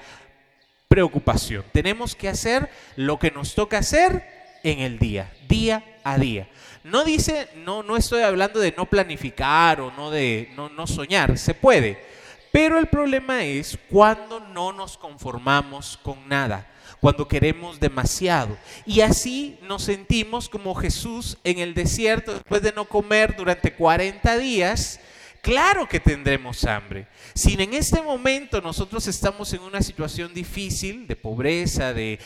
preocupación. 0.87 1.63
Tenemos 1.71 2.15
que 2.15 2.29
hacer 2.29 2.69
lo 2.95 3.17
que 3.17 3.31
nos 3.31 3.55
toca 3.55 3.77
hacer 3.77 4.23
en 4.63 4.79
el 4.79 4.99
día, 4.99 5.31
día 5.47 5.83
a 6.03 6.17
día. 6.17 6.47
No 6.83 7.03
dice, 7.03 7.47
no, 7.55 7.83
no 7.83 7.95
estoy 7.95 8.23
hablando 8.23 8.59
de 8.59 8.73
no 8.75 8.85
planificar 8.85 9.81
o 9.81 9.91
no 9.91 10.11
de 10.11 10.51
no, 10.55 10.69
no 10.69 10.87
soñar, 10.87 11.37
se 11.37 11.53
puede. 11.53 12.10
Pero 12.51 12.77
el 12.77 12.87
problema 12.87 13.43
es 13.43 13.77
cuando 13.89 14.39
no 14.39 14.73
nos 14.73 14.97
conformamos 14.97 15.97
con 16.03 16.27
nada, 16.27 16.69
cuando 16.99 17.27
queremos 17.27 17.79
demasiado. 17.79 18.57
Y 18.85 19.01
así 19.01 19.57
nos 19.63 19.83
sentimos 19.83 20.49
como 20.49 20.75
Jesús 20.75 21.37
en 21.43 21.59
el 21.59 21.73
desierto 21.73 22.33
después 22.33 22.61
de 22.61 22.73
no 22.73 22.85
comer 22.85 23.35
durante 23.37 23.73
40 23.73 24.37
días 24.37 24.99
claro 25.41 25.87
que 25.87 25.99
tendremos 25.99 26.63
hambre. 26.65 27.07
Si 27.33 27.53
en 27.61 27.73
este 27.73 28.01
momento 28.01 28.61
nosotros 28.61 29.07
estamos 29.07 29.51
en 29.53 29.61
una 29.61 29.81
situación 29.81 30.33
difícil, 30.33 31.07
de 31.07 31.15
pobreza, 31.15 31.93
de, 31.93 32.19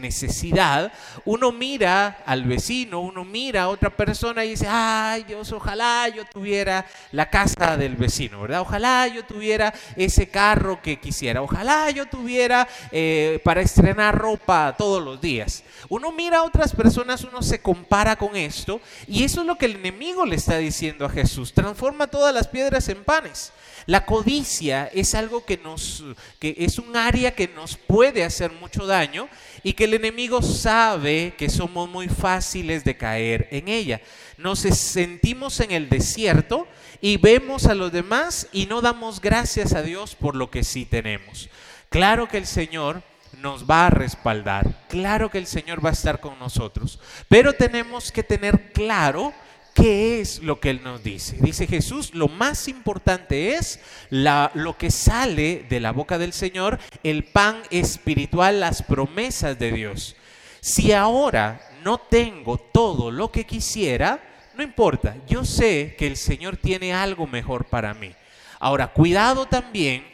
necesidad, 0.00 0.92
uno 1.24 1.52
mira 1.52 2.22
al 2.26 2.44
vecino, 2.44 3.00
uno 3.00 3.24
mira 3.24 3.62
a 3.62 3.68
otra 3.68 3.90
persona 3.90 4.44
y 4.44 4.50
dice, 4.50 4.66
ay 4.68 5.24
Dios, 5.24 5.52
ojalá 5.52 6.08
yo 6.08 6.24
tuviera 6.24 6.86
la 7.12 7.30
casa 7.30 7.76
del 7.76 7.96
vecino, 7.96 8.42
¿verdad? 8.42 8.60
Ojalá 8.60 9.06
yo 9.08 9.24
tuviera 9.24 9.74
ese 9.96 10.28
carro 10.28 10.80
que 10.82 10.98
quisiera, 10.98 11.42
ojalá 11.42 11.90
yo 11.90 12.06
tuviera 12.06 12.68
eh, 12.92 13.40
para 13.44 13.60
estrenar 13.60 14.16
ropa 14.16 14.74
todos 14.76 15.02
los 15.02 15.20
días. 15.20 15.64
Uno 15.88 16.12
mira 16.12 16.38
a 16.38 16.42
otras 16.42 16.74
personas, 16.74 17.24
uno 17.24 17.42
se 17.42 17.60
compara 17.60 18.16
con 18.16 18.36
esto 18.36 18.80
y 19.06 19.24
eso 19.24 19.40
es 19.40 19.46
lo 19.46 19.56
que 19.56 19.66
el 19.66 19.76
enemigo 19.76 20.26
le 20.26 20.36
está 20.36 20.58
diciendo 20.58 21.06
a 21.06 21.10
Jesús. 21.10 21.52
Transforma 21.52 22.09
todas 22.10 22.34
las 22.34 22.48
piedras 22.48 22.88
en 22.88 23.04
panes. 23.04 23.52
La 23.86 24.04
codicia 24.04 24.90
es 24.92 25.14
algo 25.14 25.44
que 25.44 25.56
nos, 25.56 26.04
que 26.38 26.54
es 26.58 26.78
un 26.78 26.96
área 26.96 27.34
que 27.34 27.48
nos 27.48 27.76
puede 27.76 28.24
hacer 28.24 28.52
mucho 28.52 28.86
daño 28.86 29.28
y 29.62 29.72
que 29.72 29.84
el 29.84 29.94
enemigo 29.94 30.42
sabe 30.42 31.34
que 31.36 31.48
somos 31.48 31.88
muy 31.88 32.08
fáciles 32.08 32.84
de 32.84 32.96
caer 32.96 33.48
en 33.50 33.68
ella. 33.68 34.00
Nos 34.36 34.60
sentimos 34.60 35.60
en 35.60 35.72
el 35.72 35.88
desierto 35.88 36.68
y 37.00 37.16
vemos 37.16 37.66
a 37.66 37.74
los 37.74 37.90
demás 37.90 38.48
y 38.52 38.66
no 38.66 38.80
damos 38.80 39.20
gracias 39.20 39.72
a 39.72 39.82
Dios 39.82 40.14
por 40.14 40.36
lo 40.36 40.50
que 40.50 40.62
sí 40.62 40.84
tenemos. 40.84 41.48
Claro 41.88 42.28
que 42.28 42.38
el 42.38 42.46
Señor 42.46 43.02
nos 43.38 43.68
va 43.68 43.86
a 43.86 43.90
respaldar, 43.90 44.86
claro 44.88 45.30
que 45.30 45.38
el 45.38 45.46
Señor 45.46 45.84
va 45.84 45.90
a 45.90 45.94
estar 45.94 46.20
con 46.20 46.38
nosotros, 46.38 46.98
pero 47.28 47.52
tenemos 47.52 48.12
que 48.12 48.22
tener 48.22 48.72
claro 48.72 49.32
¿Qué 49.80 50.20
es 50.20 50.42
lo 50.42 50.60
que 50.60 50.68
Él 50.68 50.82
nos 50.84 51.02
dice? 51.02 51.38
Dice 51.40 51.66
Jesús, 51.66 52.14
lo 52.14 52.28
más 52.28 52.68
importante 52.68 53.54
es 53.54 53.80
lo 54.10 54.76
que 54.76 54.90
sale 54.90 55.64
de 55.70 55.80
la 55.80 55.92
boca 55.92 56.18
del 56.18 56.34
Señor, 56.34 56.78
el 57.02 57.24
pan 57.24 57.62
espiritual, 57.70 58.60
las 58.60 58.82
promesas 58.82 59.58
de 59.58 59.72
Dios. 59.72 60.16
Si 60.60 60.92
ahora 60.92 61.62
no 61.82 61.96
tengo 61.96 62.58
todo 62.58 63.10
lo 63.10 63.32
que 63.32 63.46
quisiera, 63.46 64.22
no 64.54 64.62
importa, 64.62 65.16
yo 65.26 65.46
sé 65.46 65.94
que 65.96 66.06
el 66.06 66.18
Señor 66.18 66.58
tiene 66.58 66.92
algo 66.92 67.26
mejor 67.26 67.64
para 67.64 67.94
mí. 67.94 68.14
Ahora, 68.58 68.88
cuidado 68.88 69.46
también 69.46 70.04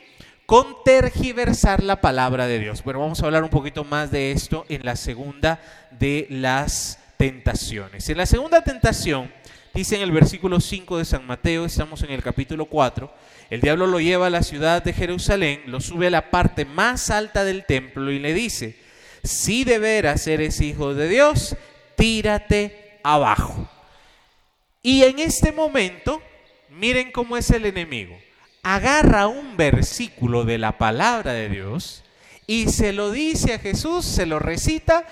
con 0.46 0.84
tergiversar 0.84 1.82
la 1.82 2.00
palabra 2.00 2.46
de 2.46 2.60
Dios. 2.60 2.84
Bueno, 2.84 3.00
vamos 3.00 3.20
a 3.20 3.26
hablar 3.26 3.42
un 3.42 3.50
poquito 3.50 3.82
más 3.82 4.12
de 4.12 4.30
esto 4.30 4.64
en 4.68 4.84
la 4.84 4.94
segunda 4.94 5.60
de 5.90 6.28
las 6.30 7.00
tentaciones. 7.16 8.08
En 8.08 8.18
la 8.18 8.26
segunda 8.26 8.62
tentación, 8.62 9.32
Dice 9.76 9.96
en 9.96 10.00
el 10.00 10.10
versículo 10.10 10.58
5 10.58 10.96
de 10.96 11.04
San 11.04 11.26
Mateo, 11.26 11.66
estamos 11.66 12.02
en 12.02 12.10
el 12.10 12.22
capítulo 12.22 12.64
4, 12.64 13.12
el 13.50 13.60
diablo 13.60 13.86
lo 13.86 14.00
lleva 14.00 14.28
a 14.28 14.30
la 14.30 14.42
ciudad 14.42 14.82
de 14.82 14.94
Jerusalén, 14.94 15.64
lo 15.66 15.82
sube 15.82 16.06
a 16.06 16.10
la 16.10 16.30
parte 16.30 16.64
más 16.64 17.10
alta 17.10 17.44
del 17.44 17.66
templo 17.66 18.10
y 18.10 18.18
le 18.18 18.32
dice, 18.32 18.78
si 19.22 19.64
de 19.64 19.78
veras 19.78 20.26
eres 20.28 20.62
hijo 20.62 20.94
de 20.94 21.10
Dios, 21.10 21.56
tírate 21.94 23.00
abajo. 23.02 23.68
Y 24.82 25.02
en 25.02 25.18
este 25.18 25.52
momento, 25.52 26.22
miren 26.70 27.12
cómo 27.12 27.36
es 27.36 27.50
el 27.50 27.66
enemigo. 27.66 28.16
Agarra 28.62 29.26
un 29.26 29.58
versículo 29.58 30.46
de 30.46 30.56
la 30.56 30.78
palabra 30.78 31.34
de 31.34 31.50
Dios 31.50 32.02
y 32.46 32.70
se 32.70 32.94
lo 32.94 33.10
dice 33.10 33.52
a 33.52 33.58
Jesús, 33.58 34.06
se 34.06 34.24
lo 34.24 34.38
recita 34.38 35.06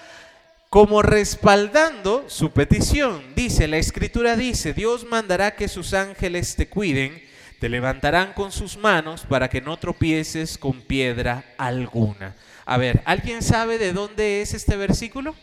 como 0.74 1.02
respaldando 1.02 2.24
su 2.28 2.50
petición. 2.50 3.22
Dice, 3.36 3.68
la 3.68 3.76
escritura 3.76 4.34
dice, 4.34 4.74
Dios 4.74 5.04
mandará 5.04 5.54
que 5.54 5.68
sus 5.68 5.94
ángeles 5.94 6.56
te 6.56 6.68
cuiden, 6.68 7.22
te 7.60 7.68
levantarán 7.68 8.32
con 8.32 8.50
sus 8.50 8.76
manos 8.76 9.20
para 9.20 9.48
que 9.48 9.60
no 9.60 9.76
tropieces 9.76 10.58
con 10.58 10.80
piedra 10.80 11.44
alguna. 11.58 12.34
A 12.66 12.76
ver, 12.76 13.02
¿alguien 13.04 13.40
sabe 13.40 13.78
de 13.78 13.92
dónde 13.92 14.42
es 14.42 14.52
este 14.52 14.76
versículo? 14.76 15.36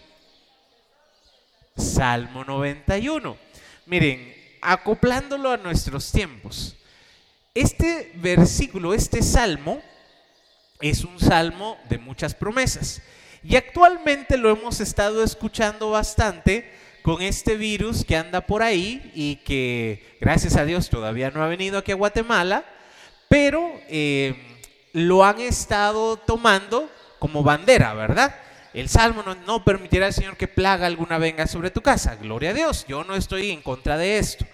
Salmo 1.77 2.43
91. 2.43 3.37
Miren, 3.85 4.35
acoplándolo 4.59 5.49
a 5.49 5.55
nuestros 5.55 6.11
tiempos. 6.11 6.75
Este 7.55 8.11
versículo, 8.15 8.93
este 8.93 9.23
salmo, 9.23 9.81
es 10.81 11.05
un 11.05 11.17
salmo 11.21 11.77
de 11.87 11.99
muchas 11.99 12.35
promesas. 12.35 13.01
Y 13.43 13.55
actualmente 13.55 14.37
lo 14.37 14.51
hemos 14.51 14.79
estado 14.81 15.23
escuchando 15.23 15.89
bastante 15.89 16.71
con 17.01 17.21
este 17.23 17.55
virus 17.57 18.05
que 18.05 18.15
anda 18.15 18.41
por 18.41 18.61
ahí 18.61 19.11
y 19.15 19.37
que 19.37 20.15
gracias 20.21 20.55
a 20.55 20.65
Dios 20.65 20.89
todavía 20.89 21.31
no 21.31 21.43
ha 21.43 21.47
venido 21.47 21.79
aquí 21.79 21.91
a 21.91 21.95
Guatemala, 21.95 22.63
pero 23.27 23.71
eh, 23.89 24.35
lo 24.93 25.25
han 25.25 25.39
estado 25.39 26.17
tomando 26.17 26.91
como 27.17 27.41
bandera, 27.41 27.93
¿verdad? 27.95 28.35
El 28.73 28.89
salmo 28.89 29.23
no, 29.23 29.33
no, 29.33 29.63
permitirá 29.63 30.05
al 30.05 30.13
Señor 30.13 30.37
que 30.37 30.47
plaga 30.47 30.85
alguna 30.85 31.17
venga 31.17 31.47
sobre 31.47 31.71
tu 31.71 31.81
casa. 31.81 32.15
Gloria 32.15 32.51
a 32.51 32.53
Dios, 32.53 32.85
yo 32.87 33.03
no 33.03 33.15
estoy 33.15 33.49
en 33.49 33.61
contra 33.61 33.97
de 33.97 34.19
esto. 34.19 34.45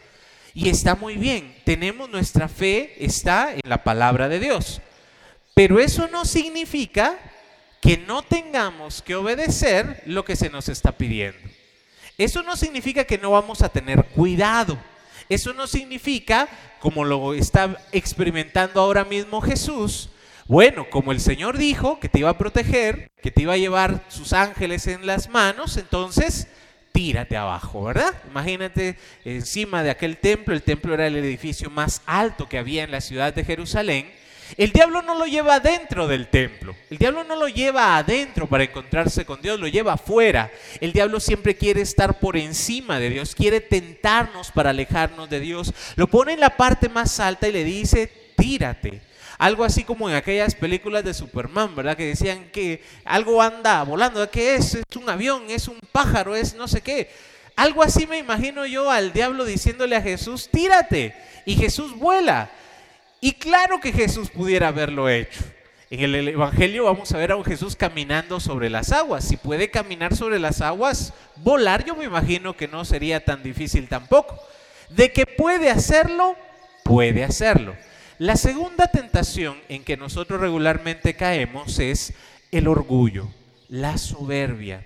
Y 0.54 0.69
está 0.69 0.95
muy 0.95 1.17
bien, 1.17 1.56
tenemos 1.65 2.10
nuestra 2.10 2.47
fe, 2.47 2.95
está 2.97 3.54
en 3.54 3.62
la 3.65 3.84
palabra 3.84 4.28
de 4.30 4.39
Dios. 4.39 4.82
Pero 5.54 5.80
eso 5.80 6.08
no 6.08 6.26
significa 6.26 7.19
que 7.88 7.95
no 7.95 8.21
tengamos 8.21 9.02
que 9.02 9.15
obedecer 9.15 10.04
lo 10.06 10.26
que 10.26 10.36
se 10.36 10.50
nos 10.50 10.67
está 10.67 10.91
pidiendo. 10.91 11.39
Eso 12.17 12.43
no 12.43 12.58
significa 12.58 13.06
que 13.06 13.17
no 13.17 13.32
vamos 13.32 13.62
a 13.62 13.69
tener 13.69 14.04
cuidado. 14.08 14.78
Eso 15.30 15.54
no 15.54 15.67
significa, 15.67 16.50
como 16.82 17.06
lo 17.06 17.34
está 17.34 17.78
experimentando 17.93 18.82
ahora 18.82 19.06
mismo 19.06 19.39
Jesús, 19.39 20.10
bueno, 20.47 20.89
como 20.89 21.13
el 21.13 21.21
Señor 21.21 21.58
dijo 21.58 22.02
que 22.02 22.10
te 22.10 22.19
iba 22.19 22.30
a 22.30 22.38
proteger, 22.38 23.10
que 23.21 23.32
te 23.32 23.43
iba 23.43 23.54
a 23.54 23.58
llevar 23.58 24.04
sus 24.10 24.34
ángeles 24.34 24.86
en 24.88 25.08
las 25.08 25.30
manos, 25.30 25.78
entonces 25.78 26.50
tírate 26.91 27.38
abajo, 27.38 27.86
¿verdad? 27.86 28.13
Imagínate 28.30 28.97
encima 29.23 29.82
de 29.82 29.91
aquel 29.91 30.17
templo, 30.17 30.54
el 30.54 30.63
templo 30.63 30.93
era 30.93 31.08
el 31.08 31.15
edificio 31.15 31.69
más 31.69 32.02
alto 32.06 32.50
que 32.50 32.58
había 32.58 32.84
en 32.84 32.91
la 32.91 33.00
ciudad 33.00 33.34
de 33.34 33.45
Jerusalén, 33.45 34.12
el 34.55 34.71
diablo 34.71 35.01
no 35.01 35.15
lo 35.15 35.25
lleva 35.25 35.55
adentro 35.55 36.07
del 36.07 36.29
templo. 36.29 36.75
El 36.89 36.97
diablo 36.97 37.23
no 37.23 37.36
lo 37.36 37.47
lleva 37.47 37.97
adentro 37.97 38.47
para 38.47 38.63
encontrarse 38.63 39.25
con 39.25 39.41
Dios, 39.41 39.60
lo 39.60 39.67
lleva 39.67 39.93
afuera. 39.93 40.51
El 40.79 40.93
diablo 40.93 41.19
siempre 41.19 41.57
quiere 41.57 41.81
estar 41.81 42.19
por 42.19 42.38
encima 42.38 42.99
de 42.99 43.10
Dios, 43.10 43.36
quiere 43.36 43.60
tentarnos 43.60 44.51
para 44.51 44.69
alejarnos 44.69 45.29
de 45.29 45.39
Dios. 45.39 45.73
Lo 45.95 46.07
pone 46.07 46.33
en 46.33 46.39
la 46.39 46.55
parte 46.55 46.88
más 46.88 47.19
alta 47.19 47.47
y 47.47 47.51
le 47.51 47.63
dice, 47.63 48.12
tírate. 48.38 49.01
Algo 49.38 49.63
así 49.63 49.83
como 49.83 50.10
en 50.10 50.15
aquellas 50.15 50.55
películas 50.55 51.03
de 51.03 51.13
Superman, 51.13 51.75
¿verdad? 51.75 51.95
Que 51.95 52.07
decían 52.07 52.49
que 52.51 52.81
algo 53.05 53.41
anda 53.41 53.83
volando. 53.83 54.29
¿Qué 54.31 54.55
es? 54.55 54.75
Es 54.75 54.95
un 54.95 55.10
avión, 55.10 55.43
es 55.49 55.67
un 55.67 55.79
pájaro, 55.91 56.36
es 56.36 56.55
no 56.55 56.67
sé 56.67 56.81
qué. 56.81 57.10
Algo 57.55 57.83
así 57.83 58.07
me 58.07 58.17
imagino 58.17 58.65
yo 58.65 58.89
al 58.89 59.13
diablo 59.13 59.45
diciéndole 59.45 59.95
a 59.95 60.01
Jesús, 60.01 60.49
tírate. 60.49 61.15
Y 61.45 61.55
Jesús 61.55 61.95
vuela. 61.95 62.51
Y 63.19 63.34
claro 63.34 63.80
que 63.80 63.91
Jesús 63.91 64.30
pudiera 64.30 64.67
haberlo 64.67 65.10
hecho. 65.10 65.43
En 65.89 66.01
el 66.01 66.27
Evangelio 66.27 66.84
vamos 66.84 67.13
a 67.13 67.17
ver 67.17 67.32
a 67.32 67.38
un 67.38 67.45
Jesús 67.45 67.75
caminando 67.75 68.39
sobre 68.39 68.69
las 68.69 68.91
aguas. 68.91 69.23
Si 69.23 69.38
puede 69.38 69.71
caminar 69.71 70.15
sobre 70.15 70.38
las 70.38 70.62
aguas, 70.62 71.13
volar 71.38 71.86
yo 71.86 71.95
me 71.95 72.06
imagino 72.06 72.58
que 72.58 72.67
no 72.67 72.84
sería 72.84 73.23
tan 73.23 73.41
difícil 73.41 73.88
tampoco. 73.88 74.38
De 74.89 75.13
que 75.13 75.25
puede 75.25 75.69
hacerlo, 75.69 76.36
puede 76.84 77.23
hacerlo. 77.23 77.75
La 78.19 78.36
segunda 78.36 78.88
tentación 78.88 79.58
en 79.69 79.84
que 79.84 79.95
nosotros 79.95 80.41
regularmente 80.41 81.15
caemos 81.15 81.80
es 81.80 82.13
el 82.51 82.67
orgullo, 82.67 83.30
la 83.69 83.97
soberbia. 83.97 84.86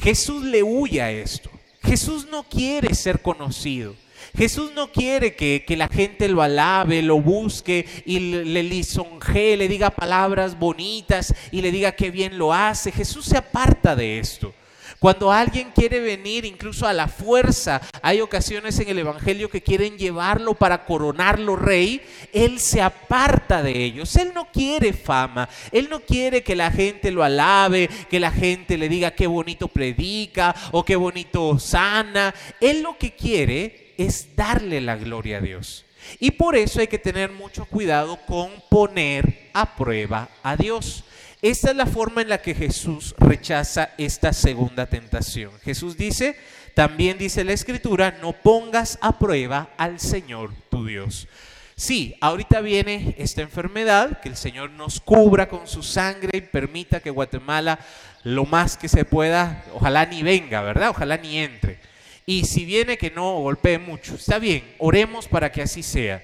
Jesús 0.00 0.42
le 0.44 0.62
huye 0.62 1.02
a 1.02 1.10
esto. 1.10 1.50
Jesús 1.82 2.26
no 2.30 2.42
quiere 2.44 2.94
ser 2.94 3.22
conocido. 3.22 3.94
Jesús 4.36 4.72
no 4.74 4.92
quiere 4.92 5.34
que, 5.34 5.64
la 5.76 5.88
gente 5.88 6.28
lo 6.28 6.42
alabe, 6.42 7.02
lo 7.02 7.20
busque 7.20 7.86
y 8.04 8.18
le 8.44 8.62
lisonjee, 8.62 9.56
le 9.56 9.68
diga 9.68 9.90
palabras 9.90 10.58
bonitas 10.58 11.34
y 11.50 11.62
le 11.62 11.72
diga 11.72 11.92
que 11.92 12.10
bien 12.10 12.38
lo 12.38 12.52
hace. 12.52 12.92
Jesús 12.92 13.26
se 13.26 13.36
aparta 13.36 13.96
de 13.96 14.18
esto. 14.18 14.52
Cuando 15.00 15.32
alguien 15.32 15.72
quiere 15.74 15.98
venir 15.98 16.44
incluso 16.44 16.86
a 16.86 16.92
la 16.92 17.08
fuerza, 17.08 17.80
hay 18.02 18.20
ocasiones 18.20 18.78
en 18.80 18.90
el 18.90 18.98
Evangelio 18.98 19.48
que 19.48 19.62
quieren 19.62 19.96
llevarlo 19.96 20.52
para 20.52 20.84
coronarlo 20.84 21.56
rey, 21.56 22.02
Él 22.34 22.60
se 22.60 22.82
aparta 22.82 23.62
de 23.62 23.82
ellos. 23.82 24.14
Él 24.16 24.32
no 24.34 24.48
quiere 24.52 24.92
fama, 24.92 25.48
Él 25.72 25.88
no 25.88 26.00
quiere 26.00 26.42
que 26.42 26.54
la 26.54 26.70
gente 26.70 27.10
lo 27.10 27.24
alabe, 27.24 27.88
que 28.10 28.20
la 28.20 28.30
gente 28.30 28.76
le 28.76 28.90
diga 28.90 29.12
qué 29.12 29.26
bonito 29.26 29.68
predica 29.68 30.54
o 30.70 30.84
qué 30.84 30.96
bonito 30.96 31.58
sana. 31.58 32.34
Él 32.60 32.82
lo 32.82 32.98
que 32.98 33.12
quiere 33.12 33.89
es 34.06 34.34
darle 34.36 34.80
la 34.80 34.96
gloria 34.96 35.38
a 35.38 35.40
Dios. 35.40 35.84
Y 36.18 36.32
por 36.32 36.56
eso 36.56 36.80
hay 36.80 36.86
que 36.86 36.98
tener 36.98 37.30
mucho 37.30 37.66
cuidado 37.66 38.18
con 38.26 38.50
poner 38.70 39.50
a 39.52 39.76
prueba 39.76 40.28
a 40.42 40.56
Dios. 40.56 41.04
Esta 41.42 41.70
es 41.70 41.76
la 41.76 41.86
forma 41.86 42.22
en 42.22 42.30
la 42.30 42.40
que 42.42 42.54
Jesús 42.54 43.14
rechaza 43.18 43.90
esta 43.98 44.32
segunda 44.32 44.86
tentación. 44.86 45.52
Jesús 45.62 45.96
dice, 45.96 46.36
también 46.74 47.18
dice 47.18 47.44
la 47.44 47.52
escritura, 47.52 48.18
no 48.22 48.32
pongas 48.32 48.98
a 49.02 49.18
prueba 49.18 49.70
al 49.76 50.00
Señor 50.00 50.52
tu 50.70 50.86
Dios. 50.86 51.28
Sí, 51.76 52.14
ahorita 52.20 52.60
viene 52.60 53.14
esta 53.18 53.40
enfermedad, 53.40 54.20
que 54.20 54.28
el 54.28 54.36
Señor 54.36 54.70
nos 54.70 55.00
cubra 55.00 55.48
con 55.48 55.66
su 55.66 55.82
sangre 55.82 56.38
y 56.38 56.42
permita 56.42 57.00
que 57.00 57.10
Guatemala 57.10 57.78
lo 58.22 58.44
más 58.44 58.76
que 58.76 58.88
se 58.88 59.06
pueda, 59.06 59.64
ojalá 59.74 60.04
ni 60.04 60.22
venga, 60.22 60.60
¿verdad? 60.60 60.90
Ojalá 60.90 61.16
ni 61.16 61.38
entre. 61.38 61.89
Y 62.26 62.44
si 62.44 62.64
viene 62.64 62.98
que 62.98 63.10
no 63.10 63.40
golpee 63.40 63.78
mucho, 63.78 64.14
está 64.14 64.38
bien, 64.38 64.74
oremos 64.78 65.26
para 65.26 65.50
que 65.50 65.62
así 65.62 65.82
sea. 65.82 66.22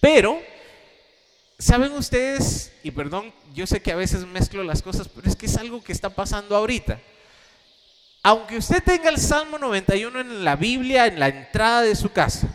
Pero 0.00 0.40
¿Saben 1.58 1.92
ustedes? 1.92 2.70
Y 2.82 2.90
perdón, 2.90 3.32
yo 3.54 3.66
sé 3.66 3.80
que 3.80 3.90
a 3.90 3.96
veces 3.96 4.26
mezclo 4.26 4.62
las 4.62 4.82
cosas, 4.82 5.08
pero 5.08 5.26
es 5.26 5.36
que 5.36 5.46
es 5.46 5.56
algo 5.56 5.82
que 5.82 5.92
está 5.92 6.10
pasando 6.10 6.54
ahorita. 6.54 7.00
Aunque 8.22 8.58
usted 8.58 8.82
tenga 8.82 9.08
el 9.08 9.16
Salmo 9.16 9.58
91 9.58 10.20
en 10.20 10.44
la 10.44 10.56
Biblia, 10.56 11.06
en 11.06 11.18
la 11.18 11.28
entrada 11.28 11.80
de 11.82 11.94
su 11.94 12.10
casa, 12.10 12.48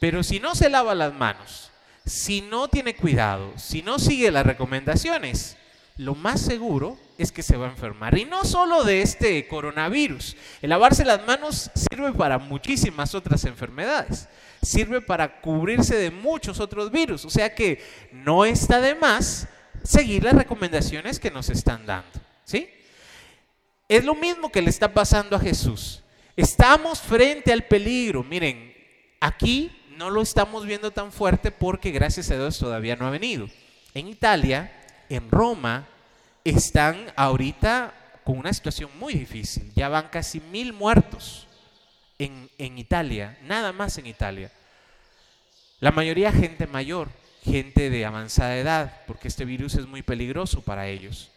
pero 0.00 0.22
si 0.22 0.40
no 0.40 0.54
se 0.54 0.70
lava 0.70 0.94
las 0.94 1.12
manos, 1.12 1.70
si 2.06 2.40
no 2.40 2.68
tiene 2.68 2.96
cuidado, 2.96 3.52
si 3.58 3.82
no 3.82 3.98
sigue 3.98 4.30
las 4.30 4.46
recomendaciones, 4.46 5.58
lo 5.98 6.14
más 6.14 6.40
seguro 6.40 6.96
es 7.18 7.30
que 7.30 7.42
se 7.42 7.56
va 7.56 7.66
a 7.66 7.70
enfermar. 7.70 8.16
Y 8.16 8.24
no 8.24 8.44
solo 8.44 8.84
de 8.84 9.02
este 9.02 9.46
coronavirus. 9.46 10.36
El 10.62 10.70
lavarse 10.70 11.04
las 11.04 11.26
manos 11.26 11.70
sirve 11.74 12.12
para 12.12 12.38
muchísimas 12.38 13.14
otras 13.14 13.44
enfermedades 13.44 14.28
sirve 14.62 15.00
para 15.00 15.40
cubrirse 15.40 15.96
de 15.96 16.10
muchos 16.10 16.60
otros 16.60 16.90
virus. 16.90 17.24
O 17.24 17.30
sea 17.30 17.54
que 17.54 17.82
no 18.12 18.44
está 18.44 18.80
de 18.80 18.94
más 18.94 19.48
seguir 19.82 20.24
las 20.24 20.34
recomendaciones 20.34 21.18
que 21.18 21.30
nos 21.30 21.50
están 21.50 21.86
dando. 21.86 22.20
¿Sí? 22.44 22.68
Es 23.88 24.04
lo 24.04 24.14
mismo 24.14 24.50
que 24.50 24.62
le 24.62 24.70
está 24.70 24.92
pasando 24.92 25.36
a 25.36 25.40
Jesús. 25.40 26.02
Estamos 26.36 27.00
frente 27.00 27.52
al 27.52 27.64
peligro. 27.64 28.22
Miren, 28.22 28.74
aquí 29.20 29.70
no 29.96 30.10
lo 30.10 30.22
estamos 30.22 30.64
viendo 30.66 30.90
tan 30.90 31.10
fuerte 31.10 31.50
porque 31.50 31.90
gracias 31.90 32.30
a 32.30 32.36
Dios 32.36 32.58
todavía 32.58 32.96
no 32.96 33.06
ha 33.06 33.10
venido. 33.10 33.48
En 33.94 34.08
Italia, 34.08 34.72
en 35.08 35.30
Roma, 35.30 35.86
están 36.44 37.12
ahorita 37.16 37.94
con 38.24 38.38
una 38.38 38.52
situación 38.52 38.90
muy 38.98 39.14
difícil. 39.14 39.72
Ya 39.74 39.88
van 39.88 40.08
casi 40.08 40.40
mil 40.40 40.72
muertos 40.72 41.46
en, 42.18 42.78
Italia, 42.78 43.38
nada 43.42 43.72
más 43.72 43.98
en 43.98 44.06
Italia. 44.06 44.50
La 45.80 45.92
mayoría 45.92 46.32
gente 46.32 46.66
mayor, 46.66 47.08
gente 47.42 47.90
de 47.90 48.04
avanzada 48.04 48.58
edad, 48.58 49.02
porque 49.06 49.28
este 49.28 49.44
virus 49.44 49.74
es 49.74 49.86
muy 49.86 50.02
peligroso 50.02 50.62
para 50.62 50.88
ellos. 50.88 51.30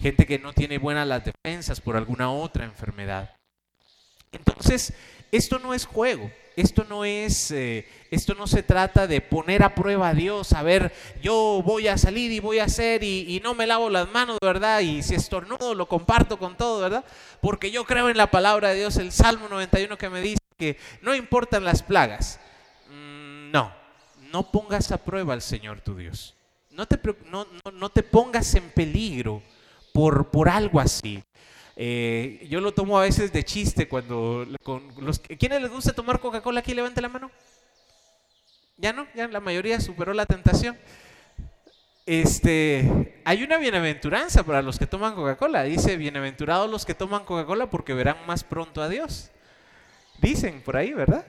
Gente 0.00 0.26
que 0.26 0.38
no 0.38 0.52
tiene 0.52 0.78
buenas 0.78 1.06
las 1.06 1.24
defensas 1.24 1.80
por 1.80 1.96
alguna 1.96 2.30
otra 2.30 2.64
enfermedad. 2.64 3.34
Entonces, 4.32 4.92
esto 5.32 5.58
no 5.58 5.74
es 5.74 5.86
juego, 5.86 6.30
esto 6.60 6.84
no 6.88 7.04
es, 7.04 7.50
eh, 7.50 7.86
esto 8.10 8.34
no 8.34 8.46
se 8.46 8.62
trata 8.62 9.06
de 9.06 9.20
poner 9.20 9.62
a 9.62 9.74
prueba 9.74 10.08
a 10.08 10.14
Dios, 10.14 10.52
a 10.52 10.62
ver, 10.62 10.92
yo 11.22 11.62
voy 11.64 11.88
a 11.88 11.96
salir 11.98 12.32
y 12.32 12.40
voy 12.40 12.58
a 12.58 12.64
hacer 12.64 13.04
y, 13.04 13.40
no 13.44 13.54
me 13.54 13.66
lavo 13.66 13.88
las 13.88 14.10
manos, 14.10 14.38
¿verdad? 14.42 14.80
Y 14.80 15.02
si 15.02 15.14
estornudo 15.14 15.74
lo 15.74 15.86
comparto 15.86 16.38
con 16.38 16.56
todo, 16.56 16.80
¿verdad? 16.80 17.04
Porque 17.40 17.70
yo 17.70 17.84
creo 17.84 18.08
en 18.08 18.16
la 18.16 18.30
palabra 18.30 18.70
de 18.70 18.76
Dios, 18.76 18.96
el 18.96 19.12
Salmo 19.12 19.48
91 19.48 19.96
que 19.96 20.10
me 20.10 20.20
dice 20.20 20.38
que 20.58 20.76
no 21.02 21.14
importan 21.14 21.64
las 21.64 21.82
plagas. 21.82 22.40
Mm, 22.90 23.52
no, 23.52 23.72
no 24.32 24.50
pongas 24.50 24.90
a 24.90 24.98
prueba 24.98 25.34
al 25.34 25.42
Señor 25.42 25.80
tu 25.80 25.94
Dios. 25.94 26.34
No 26.70 26.86
te, 26.86 27.00
no, 27.26 27.46
no, 27.72 27.88
te 27.90 28.02
pongas 28.02 28.54
en 28.54 28.70
peligro 28.70 29.42
por, 29.92 30.30
por 30.30 30.48
algo 30.48 30.80
así. 30.80 31.22
Eh, 31.80 32.44
yo 32.50 32.60
lo 32.60 32.74
tomo 32.74 32.98
a 32.98 33.02
veces 33.02 33.32
de 33.32 33.44
chiste 33.44 33.86
cuando 33.86 34.44
con 34.64 34.82
los 34.98 35.20
¿quiénes 35.20 35.62
les 35.62 35.70
gusta 35.70 35.92
tomar 35.92 36.18
Coca-Cola 36.18 36.58
aquí? 36.58 36.74
Levante 36.74 37.00
la 37.00 37.08
mano. 37.08 37.30
Ya 38.78 38.92
no, 38.92 39.06
ya 39.14 39.28
la 39.28 39.38
mayoría 39.38 39.80
superó 39.80 40.12
la 40.12 40.26
tentación. 40.26 40.76
Este, 42.04 43.20
hay 43.24 43.44
una 43.44 43.58
bienaventuranza 43.58 44.42
para 44.42 44.60
los 44.60 44.76
que 44.76 44.88
toman 44.88 45.14
Coca-Cola. 45.14 45.62
Dice, 45.62 45.96
bienaventurados 45.96 46.68
los 46.68 46.84
que 46.84 46.94
toman 46.94 47.24
Coca-Cola 47.24 47.70
porque 47.70 47.94
verán 47.94 48.26
más 48.26 48.42
pronto 48.42 48.82
a 48.82 48.88
Dios. 48.88 49.30
Dicen 50.20 50.60
por 50.62 50.76
ahí, 50.76 50.92
¿verdad? 50.92 51.26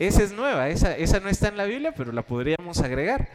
Esa 0.00 0.24
es 0.24 0.32
nueva, 0.32 0.68
esa, 0.68 0.96
esa 0.96 1.20
no 1.20 1.28
está 1.28 1.46
en 1.46 1.56
la 1.56 1.64
Biblia, 1.64 1.94
pero 1.94 2.10
la 2.10 2.22
podríamos 2.22 2.80
agregar. 2.80 3.28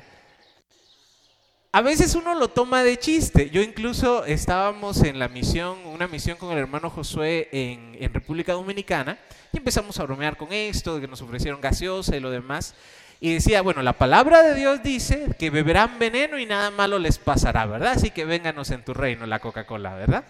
A 1.76 1.82
veces 1.82 2.16
uno 2.16 2.34
lo 2.36 2.48
toma 2.48 2.86
de 2.86 2.98
chiste. 2.98 3.50
Yo 3.50 3.62
incluso 3.62 4.24
estábamos 4.24 5.04
en 5.04 5.20
la 5.20 5.28
misión, 5.28 5.78
una 5.88 6.08
misión 6.08 6.38
con 6.38 6.54
el 6.54 6.58
hermano 6.58 6.90
Josué 6.90 7.50
en, 7.52 8.14
República 8.14 8.54
Dominicana 8.54 9.20
y 9.52 9.58
empezamos 9.58 10.00
a 10.00 10.04
bromear 10.04 10.38
con 10.38 10.54
esto, 10.54 10.96
de 10.96 11.02
que 11.02 11.08
nos 11.10 11.22
ofrecieron 11.22 11.60
gaseosa 11.60 12.16
y 12.16 12.22
lo 12.22 12.32
demás. 12.32 12.76
Y 13.20 13.34
decía, 13.34 13.62
bueno, 13.62 13.82
la 13.82 13.92
palabra 13.92 14.42
de 14.42 14.56
Dios 14.56 14.84
dice 14.84 15.28
que 15.38 15.50
beberán 15.50 16.00
veneno 16.00 16.40
y 16.40 16.46
nada 16.46 16.72
malo 16.72 16.98
les 16.98 17.18
pasará, 17.18 17.66
¿verdad? 17.66 17.92
Así 17.92 18.10
que 18.10 18.24
vénganos 18.24 18.72
en 18.72 18.86
tu 18.86 18.94
reino 18.94 19.26
la 19.26 19.40
Coca-Cola, 19.40 19.96
¿verdad? 19.96 20.24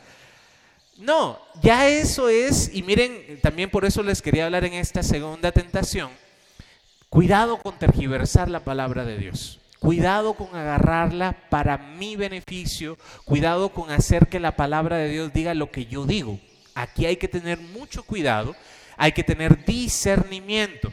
No, 0.98 1.40
ya 1.62 1.88
eso 1.88 2.28
es, 2.28 2.74
y 2.74 2.82
miren, 2.82 3.40
también 3.44 3.70
por 3.70 3.86
eso 3.86 4.02
les 4.02 4.24
quería 4.24 4.46
hablar 4.46 4.66
en 4.66 4.74
esta 4.74 5.04
segunda 5.04 5.52
tentación, 5.52 6.10
cuidado 7.10 7.58
con 7.58 7.78
tergiversar 7.78 8.50
la 8.50 8.62
palabra 8.62 9.06
de 9.06 9.20
Dios. 9.20 9.60
Cuidado 9.86 10.34
con 10.34 10.48
agarrarla 10.56 11.38
para 11.52 11.78
mi 11.78 12.16
beneficio. 12.16 12.98
Cuidado 13.24 13.70
con 13.70 13.92
hacer 13.92 14.26
que 14.26 14.40
la 14.40 14.56
palabra 14.56 14.98
de 14.98 15.10
Dios 15.10 15.32
diga 15.32 15.54
lo 15.54 15.70
que 15.70 15.86
yo 15.86 16.08
digo. 16.08 16.40
Aquí 16.74 17.06
hay 17.06 17.18
que 17.18 17.28
tener 17.28 17.60
mucho 17.60 18.02
cuidado. 18.02 18.56
Hay 18.98 19.12
que 19.12 19.24
tener 19.24 19.64
discernimiento. 19.64 20.92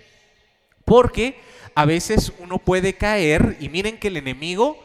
Porque 0.84 1.40
a 1.74 1.86
veces 1.86 2.34
uno 2.38 2.58
puede 2.58 2.92
caer 2.92 3.56
y 3.60 3.70
miren 3.70 3.96
que 3.96 4.08
el 4.08 4.18
enemigo 4.18 4.78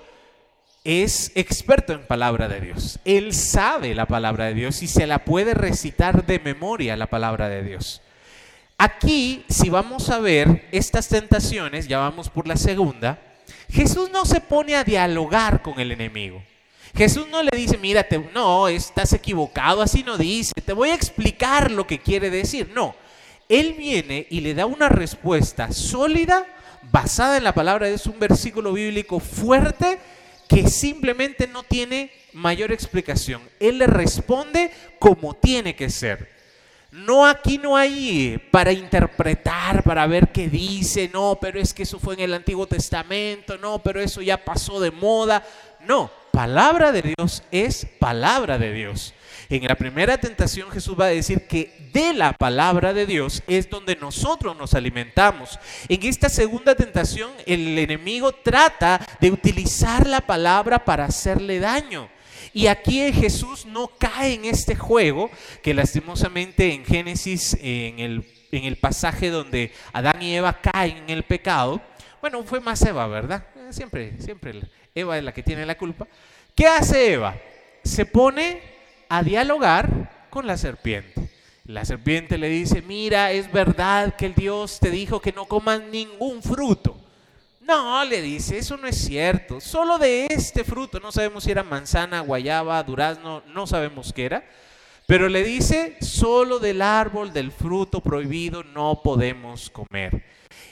es 0.86 1.34
experto 1.36 1.92
en 1.92 2.08
palabra 2.08 2.48
de 2.48 2.62
Dios. 2.62 3.00
Él 3.04 3.34
sabe 3.34 3.94
la 3.94 4.06
palabra 4.06 4.46
de 4.46 4.54
Dios 4.54 4.84
y 4.84 4.88
se 4.88 5.06
la 5.06 5.26
puede 5.26 5.54
recitar 5.54 6.26
de 6.26 6.40
memoria 6.40 6.96
la 6.96 7.08
palabra 7.08 7.50
de 7.50 7.62
Dios. 7.62 8.02
Aquí, 8.78 9.44
si 9.50 9.70
vamos 9.70 10.10
a 10.10 10.20
ver 10.20 10.66
estas 10.72 11.10
tentaciones, 11.10 11.90
ya 11.90 11.98
vamos 11.98 12.30
por 12.30 12.48
la 12.48 12.56
segunda, 12.56 13.20
Jesús 13.70 14.10
no 14.12 14.26
se 14.26 14.42
pone 14.42 14.76
a 14.76 14.84
dialogar 14.84 15.62
con 15.62 15.80
el 15.80 15.92
enemigo. 15.92 16.42
Jesús 16.96 17.28
no 17.30 17.44
le 17.44 17.52
dice, 17.56 17.78
mírate, 17.78 18.18
no, 18.34 18.68
estás 18.68 19.14
equivocado, 19.14 19.82
así 19.82 20.04
no 20.04 20.18
dice, 20.18 20.54
te 20.66 20.74
voy 20.74 20.90
a 20.90 20.96
explicar 20.96 21.70
lo 21.70 21.86
que 21.86 22.00
quiere 22.00 22.30
decir. 22.30 22.72
No, 22.74 22.96
Él 23.50 23.76
viene 23.78 24.26
y 24.30 24.42
le 24.42 24.54
da 24.54 24.66
una 24.66 24.90
respuesta 24.90 25.72
sólida, 25.72 26.46
basada 26.92 27.38
en 27.38 27.44
la 27.44 27.54
palabra, 27.54 27.90
es 27.90 28.06
un 28.08 28.20
versículo 28.20 28.74
bíblico 28.74 29.20
fuerte 29.20 30.00
que 30.48 30.68
simplemente 30.70 31.48
no 31.48 31.64
tiene 31.64 32.12
mayor 32.34 32.72
explicación. 32.72 33.42
Él 33.60 33.80
le 33.80 33.88
responde 33.88 34.72
como 34.98 35.34
tiene 35.36 35.76
que 35.76 35.90
ser. 35.90 36.37
No, 36.92 37.26
aquí 37.26 37.58
no 37.58 37.76
hay 37.76 38.42
para 38.50 38.72
interpretar, 38.72 39.84
para 39.84 40.08
ver 40.08 40.30
qué 40.32 40.48
dice, 40.48 41.10
no, 41.14 41.38
pero 41.40 41.60
es 41.60 41.74
que 41.74 41.84
eso 41.84 42.00
fue 42.00 42.14
en 42.14 42.22
el 42.22 42.34
Antiguo 42.34 42.66
Testamento, 42.66 43.58
no, 43.58 43.80
pero 43.80 44.00
eso 44.00 44.22
ya 44.22 44.44
pasó 44.44 44.80
de 44.80 44.92
moda. 44.92 45.46
No, 45.86 46.10
palabra 46.32 46.92
de 46.92 47.14
Dios 47.18 47.44
es 47.52 47.86
palabra 48.00 48.58
de 48.58 48.72
Dios. 48.72 49.14
En 49.50 49.64
la 49.66 49.76
primera 49.76 50.18
tentación 50.18 50.70
Jesús 50.72 50.98
va 51.00 51.06
a 51.06 51.10
decir 51.10 51.48
que 51.48 51.90
de 51.94 52.14
la 52.14 52.34
palabra 52.34 52.94
de 52.94 53.06
Dios 53.06 53.44
es 53.48 53.70
donde 53.70 53.96
nosotros 53.96 54.58
nos 54.58 54.74
alimentamos. 54.74 55.58
En 55.88 56.04
esta 56.04 56.30
segunda 56.30 56.76
tentación 56.76 57.32
el 57.46 57.78
enemigo 57.78 58.32
trata 58.34 59.00
de 59.22 59.32
utilizar 59.32 60.06
la 60.06 60.22
palabra 60.22 60.84
para 60.84 61.06
hacerle 61.06 61.60
daño. 61.60 62.10
Y 62.54 62.68
aquí 62.68 63.12
Jesús 63.14 63.66
no 63.66 63.88
cae 63.98 64.34
en 64.34 64.46
este 64.46 64.76
juego 64.76 65.30
que 65.62 65.74
lastimosamente 65.74 66.74
en 66.74 66.86
Génesis, 66.86 67.58
en 67.62 68.00
el, 68.00 68.26
en 68.52 68.66
el 68.66 68.78
pasaje 68.78 69.30
donde 69.30 69.72
Adán 69.94 70.22
y 70.22 70.36
Eva 70.36 70.60
caen 70.62 70.98
en 70.98 71.10
el 71.10 71.24
pecado, 71.24 71.82
bueno, 72.22 72.44
fue 72.44 72.60
más 72.60 72.82
Eva, 72.82 73.08
¿verdad? 73.08 73.46
Eh, 73.56 73.72
siempre, 73.72 74.20
siempre 74.20 74.62
Eva 74.96 75.18
es 75.18 75.24
la 75.24 75.34
que 75.34 75.44
tiene 75.44 75.66
la 75.66 75.78
culpa. 75.78 76.08
¿Qué 76.56 76.68
hace 76.68 77.14
Eva? 77.14 77.36
Se 77.84 78.06
pone 78.06 78.62
a 79.10 79.22
dialogar 79.24 80.28
con 80.30 80.48
la 80.48 80.58
serpiente. 80.58 81.30
La 81.66 81.86
serpiente 81.86 82.38
le 82.38 82.50
dice, 82.50 82.82
mira, 82.82 83.32
es 83.32 83.52
verdad 83.52 84.16
que 84.16 84.26
el 84.26 84.36
Dios 84.36 84.80
te 84.80 84.90
dijo 84.90 85.22
que 85.22 85.34
no 85.34 85.46
comas 85.46 85.82
ningún 85.82 86.42
fruto. 86.42 86.98
No, 87.68 88.06
le 88.06 88.22
dice, 88.22 88.58
eso 88.58 88.78
no 88.78 88.88
es 88.88 88.98
cierto. 88.98 89.60
Solo 89.60 89.98
de 89.98 90.28
este 90.30 90.64
fruto, 90.64 91.02
no 91.02 91.12
sabemos 91.12 91.44
si 91.44 91.52
era 91.52 91.64
manzana, 91.64 92.22
guayaba, 92.22 92.82
durazno, 92.82 93.44
no 93.54 93.68
sabemos 93.68 94.14
qué 94.14 94.26
era. 94.26 94.50
Pero 95.06 95.28
le 95.28 95.44
dice, 95.44 95.98
solo 96.00 96.60
del 96.60 96.82
árbol 96.82 97.34
del 97.34 97.52
fruto 97.52 98.02
prohibido 98.02 98.64
no 98.64 99.02
podemos 99.04 99.70
comer. 99.70 100.24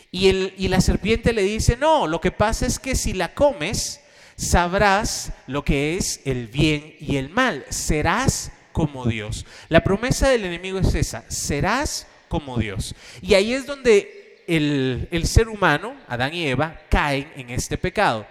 Y, 0.09 0.29
el, 0.29 0.53
y 0.57 0.69
la 0.69 0.79
serpiente 0.79 1.33
le 1.33 1.43
dice, 1.43 1.75
no, 1.75 2.07
lo 2.07 2.21
que 2.21 2.31
pasa 2.31 2.65
es 2.65 2.79
que 2.79 2.95
si 2.95 3.11
la 3.11 3.33
comes, 3.33 3.99
sabrás 4.37 5.33
lo 5.47 5.65
que 5.65 5.97
es 5.97 6.21
el 6.23 6.47
bien 6.47 6.95
y 7.01 7.17
el 7.17 7.27
mal. 7.27 7.65
Serás 7.69 8.53
como 8.71 9.05
Dios. 9.05 9.45
La 9.67 9.83
promesa 9.83 10.29
del 10.29 10.45
enemigo 10.45 10.79
es 10.79 10.95
esa, 10.95 11.29
serás 11.29 12.07
como 12.29 12.57
Dios. 12.57 12.95
Y 13.21 13.33
ahí 13.33 13.53
es 13.53 13.65
donde 13.65 14.24
el, 14.47 15.27
ser 15.27 15.49
humano, 15.49 15.95
Adán 16.07 16.33
y 16.33 16.47
Eva, 16.47 16.81
caen 16.89 17.31
en 17.35 17.49
este 17.49 17.77
pecado. 17.77 18.25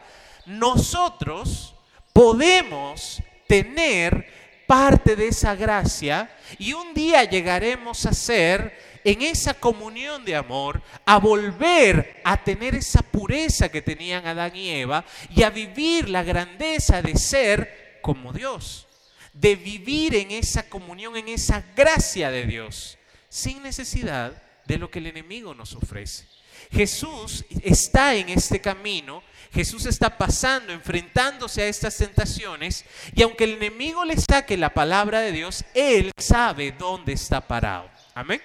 Nosotros 0.46 1.74
podemos 2.12 3.22
tener 3.46 4.26
parte 4.66 5.16
de 5.16 5.28
esa 5.28 5.54
gracia 5.54 6.30
y 6.58 6.72
un 6.72 6.94
día 6.94 7.24
llegaremos 7.24 8.06
a 8.06 8.12
ser 8.12 8.94
en 9.04 9.20
esa 9.20 9.54
comunión 9.54 10.24
de 10.24 10.34
amor, 10.34 10.80
a 11.04 11.18
volver 11.18 12.22
a 12.24 12.42
tener 12.42 12.74
esa 12.74 13.02
pureza 13.02 13.68
que 13.68 13.82
tenían 13.82 14.26
Adán 14.26 14.56
y 14.56 14.70
Eva 14.70 15.04
y 15.34 15.42
a 15.42 15.50
vivir 15.50 16.08
la 16.08 16.22
grandeza 16.22 17.02
de 17.02 17.16
ser 17.16 17.98
como 18.00 18.32
Dios, 18.32 18.86
de 19.34 19.56
vivir 19.56 20.14
en 20.14 20.30
esa 20.30 20.68
comunión, 20.68 21.16
en 21.16 21.28
esa 21.28 21.62
gracia 21.76 22.30
de 22.30 22.46
Dios, 22.46 22.96
sin 23.28 23.62
necesidad 23.62 24.43
de 24.66 24.78
lo 24.78 24.90
que 24.90 24.98
el 24.98 25.06
enemigo 25.06 25.54
nos 25.54 25.74
ofrece. 25.74 26.26
Jesús 26.70 27.44
está 27.62 28.14
en 28.14 28.28
este 28.28 28.60
camino, 28.60 29.22
Jesús 29.52 29.86
está 29.86 30.16
pasando, 30.16 30.72
enfrentándose 30.72 31.62
a 31.62 31.68
estas 31.68 31.96
tentaciones, 31.96 32.84
y 33.14 33.22
aunque 33.22 33.44
el 33.44 33.54
enemigo 33.54 34.04
le 34.04 34.16
saque 34.16 34.56
la 34.56 34.74
palabra 34.74 35.20
de 35.20 35.32
Dios, 35.32 35.64
Él 35.74 36.10
sabe 36.16 36.72
dónde 36.72 37.12
está 37.12 37.40
parado. 37.40 37.88
Amén. 38.14 38.40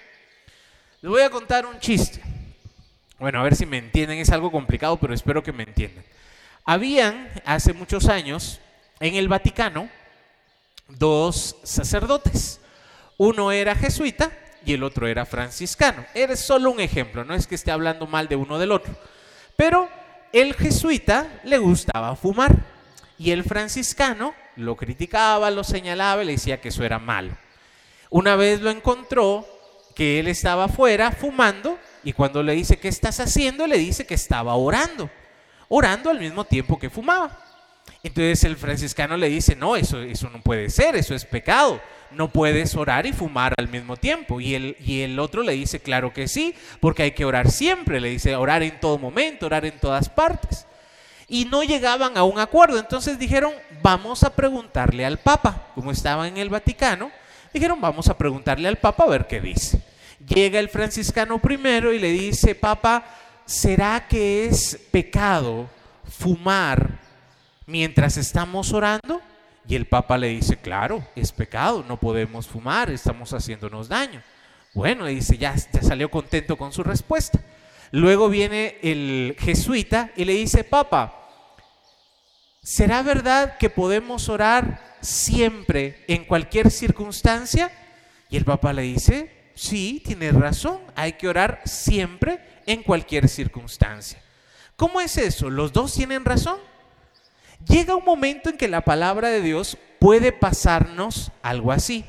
Le 1.00 1.08
voy 1.08 1.22
a 1.22 1.30
contar 1.30 1.66
un 1.66 1.78
chiste. 1.80 2.20
Bueno, 3.18 3.40
a 3.40 3.42
ver 3.42 3.56
si 3.56 3.66
me 3.66 3.78
entienden, 3.78 4.18
es 4.18 4.30
algo 4.30 4.50
complicado, 4.50 4.98
pero 4.98 5.14
espero 5.14 5.42
que 5.42 5.52
me 5.52 5.64
entiendan. 5.64 6.04
Habían 6.64 7.30
hace 7.44 7.72
muchos 7.72 8.06
años 8.06 8.60
en 9.00 9.14
el 9.14 9.28
Vaticano 9.28 9.88
dos 10.88 11.56
sacerdotes. 11.62 12.60
Uno 13.16 13.52
era 13.52 13.74
jesuita 13.74 14.30
y 14.64 14.74
el 14.74 14.82
otro 14.82 15.06
era 15.06 15.24
franciscano. 15.26 16.04
Eres 16.14 16.40
solo 16.40 16.70
un 16.70 16.80
ejemplo, 16.80 17.24
no 17.24 17.34
es 17.34 17.46
que 17.46 17.54
esté 17.54 17.70
hablando 17.70 18.06
mal 18.06 18.28
de 18.28 18.36
uno 18.36 18.58
del 18.58 18.72
otro. 18.72 18.94
Pero 19.56 19.88
el 20.32 20.54
jesuita 20.54 21.40
le 21.44 21.58
gustaba 21.58 22.14
fumar 22.16 22.56
y 23.18 23.30
el 23.30 23.44
franciscano 23.44 24.34
lo 24.56 24.76
criticaba, 24.76 25.50
lo 25.50 25.64
señalaba 25.64 26.22
y 26.22 26.26
le 26.26 26.32
decía 26.32 26.60
que 26.60 26.68
eso 26.68 26.84
era 26.84 26.98
malo. 26.98 27.36
Una 28.10 28.36
vez 28.36 28.60
lo 28.60 28.70
encontró 28.70 29.46
que 29.94 30.20
él 30.20 30.28
estaba 30.28 30.64
afuera 30.64 31.12
fumando 31.12 31.78
y 32.02 32.12
cuando 32.12 32.42
le 32.42 32.52
dice, 32.54 32.78
¿qué 32.78 32.88
estás 32.88 33.20
haciendo? 33.20 33.66
Le 33.66 33.78
dice 33.78 34.06
que 34.06 34.14
estaba 34.14 34.54
orando, 34.54 35.10
orando 35.68 36.10
al 36.10 36.18
mismo 36.18 36.44
tiempo 36.44 36.78
que 36.78 36.90
fumaba. 36.90 37.38
Entonces 38.02 38.44
el 38.44 38.56
franciscano 38.56 39.16
le 39.16 39.28
dice, 39.28 39.54
no, 39.54 39.76
eso, 39.76 40.00
eso 40.00 40.30
no 40.30 40.40
puede 40.40 40.70
ser, 40.70 40.96
eso 40.96 41.14
es 41.14 41.24
pecado 41.24 41.80
no 42.12 42.30
puedes 42.30 42.74
orar 42.74 43.06
y 43.06 43.12
fumar 43.12 43.54
al 43.56 43.68
mismo 43.68 43.96
tiempo. 43.96 44.40
Y 44.40 44.54
el, 44.54 44.76
y 44.84 45.02
el 45.02 45.18
otro 45.18 45.42
le 45.42 45.52
dice, 45.52 45.80
claro 45.80 46.12
que 46.12 46.28
sí, 46.28 46.54
porque 46.80 47.04
hay 47.04 47.10
que 47.12 47.24
orar 47.24 47.50
siempre. 47.50 48.00
Le 48.00 48.10
dice, 48.10 48.36
orar 48.36 48.62
en 48.62 48.78
todo 48.80 48.98
momento, 48.98 49.46
orar 49.46 49.64
en 49.64 49.78
todas 49.78 50.08
partes. 50.08 50.66
Y 51.28 51.44
no 51.44 51.62
llegaban 51.62 52.16
a 52.16 52.24
un 52.24 52.38
acuerdo. 52.38 52.78
Entonces 52.78 53.18
dijeron, 53.18 53.52
vamos 53.82 54.24
a 54.24 54.34
preguntarle 54.34 55.04
al 55.04 55.18
Papa. 55.18 55.68
Como 55.74 55.92
estaba 55.92 56.26
en 56.26 56.36
el 56.36 56.48
Vaticano, 56.48 57.10
dijeron, 57.52 57.80
vamos 57.80 58.08
a 58.08 58.18
preguntarle 58.18 58.68
al 58.68 58.78
Papa 58.78 59.04
a 59.04 59.08
ver 59.08 59.26
qué 59.26 59.40
dice. 59.40 59.80
Llega 60.26 60.58
el 60.58 60.68
franciscano 60.68 61.38
primero 61.38 61.92
y 61.92 61.98
le 61.98 62.10
dice, 62.10 62.54
Papa, 62.54 63.04
¿será 63.46 64.06
que 64.08 64.46
es 64.46 64.78
pecado 64.90 65.68
fumar 66.08 66.98
mientras 67.66 68.16
estamos 68.16 68.72
orando? 68.72 69.22
Y 69.70 69.76
el 69.76 69.86
Papa 69.86 70.18
le 70.18 70.26
dice, 70.26 70.56
claro, 70.56 71.06
es 71.14 71.30
pecado, 71.30 71.84
no 71.86 71.96
podemos 71.96 72.48
fumar, 72.48 72.90
estamos 72.90 73.32
haciéndonos 73.32 73.88
daño. 73.88 74.20
Bueno, 74.74 75.06
dice, 75.06 75.38
ya, 75.38 75.56
salió 75.56 76.10
contento 76.10 76.56
con 76.56 76.72
su 76.72 76.82
respuesta. 76.82 77.40
Luego 77.92 78.28
viene 78.28 78.78
el 78.82 79.36
jesuita 79.38 80.10
y 80.16 80.24
le 80.24 80.32
dice, 80.32 80.64
Papa, 80.64 81.14
¿será 82.60 83.04
verdad 83.04 83.58
que 83.58 83.70
podemos 83.70 84.28
orar 84.28 84.96
siempre, 85.02 86.04
en 86.08 86.24
cualquier 86.24 86.72
circunstancia? 86.72 87.70
Y 88.28 88.38
el 88.38 88.44
Papa 88.44 88.72
le 88.72 88.82
dice, 88.82 89.52
sí, 89.54 90.02
tienes 90.04 90.34
razón, 90.34 90.80
hay 90.96 91.12
que 91.12 91.28
orar 91.28 91.60
siempre, 91.64 92.40
en 92.66 92.82
cualquier 92.82 93.28
circunstancia. 93.28 94.20
¿Cómo 94.74 95.00
es 95.00 95.16
eso? 95.16 95.48
¿Los 95.48 95.72
dos 95.72 95.94
tienen 95.94 96.24
razón? 96.24 96.58
Llega 97.68 97.94
un 97.94 98.04
momento 98.04 98.50
en 98.50 98.56
que 98.56 98.68
la 98.68 98.80
palabra 98.80 99.28
de 99.28 99.42
Dios 99.42 99.76
puede 99.98 100.32
pasarnos 100.32 101.30
algo 101.42 101.72
así. 101.72 102.04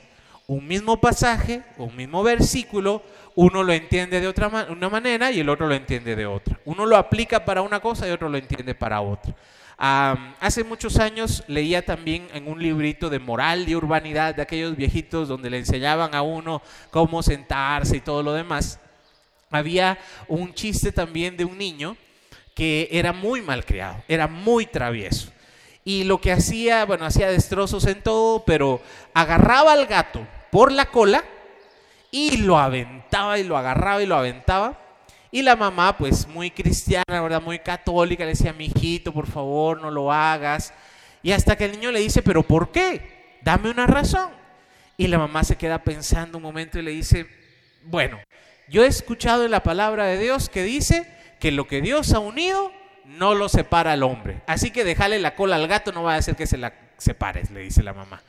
Un 0.48 0.68
mismo 0.68 1.00
pasaje, 1.00 1.62
un 1.78 1.96
mismo 1.96 2.24
versículo, 2.24 3.04
uno 3.36 3.64
lo 3.64 3.74
entiende 3.74 4.20
de 4.20 4.28
otra 4.28 4.48
una 4.70 4.90
manera 4.90 5.32
y 5.32 5.40
el 5.40 5.50
otro 5.50 5.68
lo 5.68 5.76
entiende 5.76 6.16
de 6.16 6.26
otra. 6.26 6.60
Uno 6.66 6.86
lo 6.86 6.98
aplica 6.98 7.46
para 7.46 7.62
una 7.62 7.80
cosa 7.80 8.08
y 8.08 8.12
otro 8.12 8.30
lo 8.30 8.38
entiende 8.38 8.76
para 8.76 9.02
otra. 9.02 9.34
hace 9.78 10.64
muchos 10.64 11.00
años 11.00 11.44
leía 11.48 11.86
también 11.86 12.28
en 12.34 12.48
un 12.48 12.62
librito 12.62 13.10
de 13.10 13.20
moral 13.20 13.68
y 13.68 13.76
urbanidad 13.76 14.36
de 14.36 14.42
aquellos 14.42 14.76
viejitos 14.76 15.28
donde 15.28 15.50
le 15.50 15.58
enseñaban 15.58 16.14
a 16.16 16.22
uno 16.22 16.62
cómo 16.92 17.24
sentarse 17.24 17.98
y 17.98 18.02
todo 18.02 18.24
lo 18.24 18.34
demás. 18.34 18.80
Había 19.50 19.98
un 20.28 20.54
chiste 20.54 20.92
también 20.92 21.36
de 21.36 21.46
un 21.46 21.58
niño 21.58 21.98
que 22.54 22.88
era 22.92 23.12
muy 23.12 23.42
malcriado, 23.42 24.04
era 24.08 24.28
muy 24.28 24.66
travieso. 24.66 25.32
Y 25.84 26.04
lo 26.04 26.22
que 26.22 26.32
hacía, 26.32 26.86
bueno, 26.86 27.06
hacía 27.06 27.30
destrozos 27.30 27.86
en 27.86 28.02
todo, 28.02 28.44
pero 28.46 28.82
agarraba 29.14 29.74
al 29.74 29.88
gato 29.88 30.26
por 30.52 30.72
la 30.72 30.86
cola 30.86 31.24
y 32.12 32.38
lo 32.38 32.58
aventaba 32.58 33.40
y 33.40 33.44
lo 33.44 33.58
agarraba 33.58 34.04
y 34.04 34.06
lo 34.06 34.16
aventaba. 34.16 34.78
Y 35.32 35.42
la 35.42 35.56
mamá, 35.56 35.98
pues 35.98 36.28
muy 36.28 36.52
cristiana, 36.52 37.22
¿verdad? 37.22 37.42
Muy 37.42 37.60
católica, 37.60 38.26
le 38.26 38.32
decía, 38.32 38.52
mi 38.52 38.66
hijito, 38.66 39.14
por 39.14 39.28
favor, 39.28 39.82
no 39.82 39.90
lo 39.90 40.12
hagas. 40.12 40.74
Y 41.24 41.32
hasta 41.32 41.56
que 41.56 41.66
el 41.66 41.72
niño 41.72 41.92
le 41.92 42.02
dice, 42.02 42.22
pero 42.22 42.44
¿por 42.44 42.72
qué? 42.72 43.38
Dame 43.42 43.72
una 43.72 43.88
razón. 43.88 44.30
Y 44.98 45.08
la 45.08 45.18
mamá 45.18 45.44
se 45.44 45.56
queda 45.56 45.84
pensando 45.84 46.38
un 46.38 46.44
momento 46.44 46.78
y 46.78 46.82
le 46.82 46.92
dice, 46.92 47.28
bueno, 47.84 48.20
yo 48.68 48.84
he 48.84 48.88
escuchado 48.88 49.46
en 49.46 49.52
la 49.52 49.64
palabra 49.64 50.06
de 50.06 50.18
Dios 50.18 50.50
que 50.50 50.64
dice 50.64 51.08
que 51.40 51.52
lo 51.52 51.66
que 51.68 51.82
Dios 51.82 52.14
ha 52.14 52.20
unido, 52.20 52.72
no 53.18 53.36
lo 53.36 53.50
separa 53.50 53.94
el 53.94 54.04
hombre. 54.04 54.42
Así 54.48 54.72
que 54.72 54.84
déjale 54.84 55.20
la 55.20 55.36
cola 55.36 55.56
al 55.56 55.68
gato, 55.68 55.92
no 55.92 56.04
va 56.04 56.16
a 56.16 56.18
hacer 56.18 56.36
que 56.36 56.48
se 56.48 56.58
la 56.58 56.74
separes, 56.98 57.52
le 57.52 57.62
dice 57.62 57.84
la 57.84 57.94
mamá. 57.94 58.22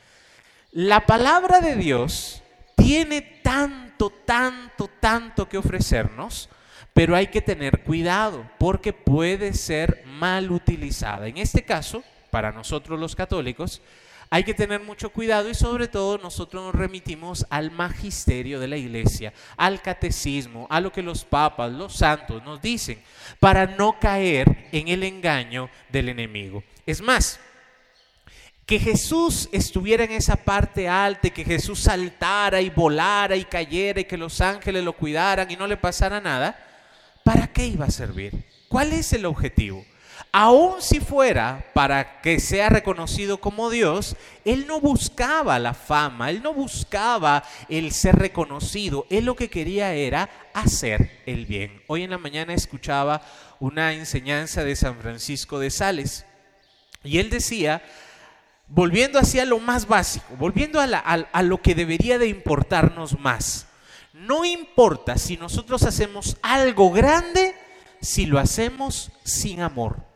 La 0.72 1.06
palabra 1.06 1.60
de 1.60 1.76
Dios 1.76 2.42
tiene 2.76 3.20
tanto, 3.20 4.10
tanto, 4.10 4.88
tanto 5.00 5.48
que 5.48 5.58
ofrecernos, 5.58 6.48
pero 6.94 7.14
hay 7.14 7.28
que 7.28 7.42
tener 7.42 7.82
cuidado 7.82 8.50
porque 8.58 8.92
puede 8.92 9.52
ser 9.52 10.02
mal 10.06 10.50
utilizada. 10.50 11.26
En 11.26 11.36
este 11.36 11.64
caso, 11.64 12.02
para 12.30 12.52
nosotros 12.52 12.98
los 12.98 13.14
católicos, 13.14 13.82
hay 14.32 14.44
que 14.44 14.54
tener 14.54 14.80
mucho 14.80 15.10
cuidado 15.10 15.50
y 15.50 15.54
sobre 15.54 15.88
todo 15.88 16.16
nosotros 16.16 16.64
nos 16.64 16.74
remitimos 16.74 17.44
al 17.50 17.70
magisterio 17.70 18.58
de 18.60 18.66
la 18.66 18.78
iglesia, 18.78 19.34
al 19.58 19.82
catecismo, 19.82 20.66
a 20.70 20.80
lo 20.80 20.90
que 20.90 21.02
los 21.02 21.22
papas, 21.22 21.70
los 21.70 21.94
santos 21.94 22.42
nos 22.42 22.62
dicen, 22.62 22.98
para 23.38 23.66
no 23.66 24.00
caer 24.00 24.70
en 24.72 24.88
el 24.88 25.02
engaño 25.02 25.68
del 25.90 26.08
enemigo. 26.08 26.64
Es 26.86 27.02
más, 27.02 27.38
Que 28.64 28.78
Jesús 28.78 29.50
estuviera 29.52 30.04
en 30.04 30.12
esa 30.12 30.36
parte 30.36 30.88
alta, 30.88 31.28
que 31.28 31.44
Jesús 31.44 31.80
saltara 31.80 32.62
y 32.62 32.70
volara 32.70 33.36
y 33.36 33.44
cayera 33.44 34.00
y 34.00 34.04
que 34.04 34.16
los 34.16 34.40
ángeles 34.40 34.82
lo 34.82 34.94
cuidaran 34.94 35.50
y 35.50 35.56
no 35.56 35.66
le 35.66 35.76
pasara 35.76 36.22
nada, 36.22 36.58
¿para 37.22 37.48
qué 37.48 37.66
iba 37.66 37.84
a 37.84 37.90
servir? 37.90 38.46
¿Cuál 38.68 38.94
es 38.94 39.12
el 39.12 39.26
objetivo? 39.26 39.84
Aun 40.34 40.80
si 40.80 40.98
fuera 40.98 41.62
para 41.74 42.22
que 42.22 42.40
sea 42.40 42.70
reconocido 42.70 43.38
como 43.38 43.68
Dios, 43.68 44.16
Él 44.46 44.66
no 44.66 44.80
buscaba 44.80 45.58
la 45.58 45.74
fama, 45.74 46.30
Él 46.30 46.42
no 46.42 46.54
buscaba 46.54 47.44
el 47.68 47.92
ser 47.92 48.16
reconocido, 48.16 49.06
Él 49.10 49.26
lo 49.26 49.36
que 49.36 49.50
quería 49.50 49.92
era 49.92 50.30
hacer 50.54 51.20
el 51.26 51.44
bien. 51.44 51.82
Hoy 51.86 52.02
en 52.02 52.10
la 52.10 52.16
mañana 52.16 52.54
escuchaba 52.54 53.20
una 53.60 53.92
enseñanza 53.92 54.64
de 54.64 54.74
San 54.74 54.96
Francisco 55.00 55.58
de 55.58 55.68
Sales 55.68 56.24
y 57.04 57.18
él 57.18 57.28
decía, 57.28 57.82
volviendo 58.68 59.18
hacia 59.18 59.44
lo 59.44 59.58
más 59.58 59.86
básico, 59.86 60.34
volviendo 60.38 60.80
a, 60.80 60.84
a 60.84 61.42
lo 61.42 61.60
que 61.60 61.74
debería 61.74 62.16
de 62.16 62.28
importarnos 62.28 63.20
más, 63.20 63.66
no 64.14 64.46
importa 64.46 65.18
si 65.18 65.36
nosotros 65.36 65.82
hacemos 65.82 66.38
algo 66.40 66.90
grande, 66.90 67.54
si 68.00 68.24
lo 68.24 68.38
hacemos 68.38 69.12
sin 69.24 69.60
amor. 69.60 70.11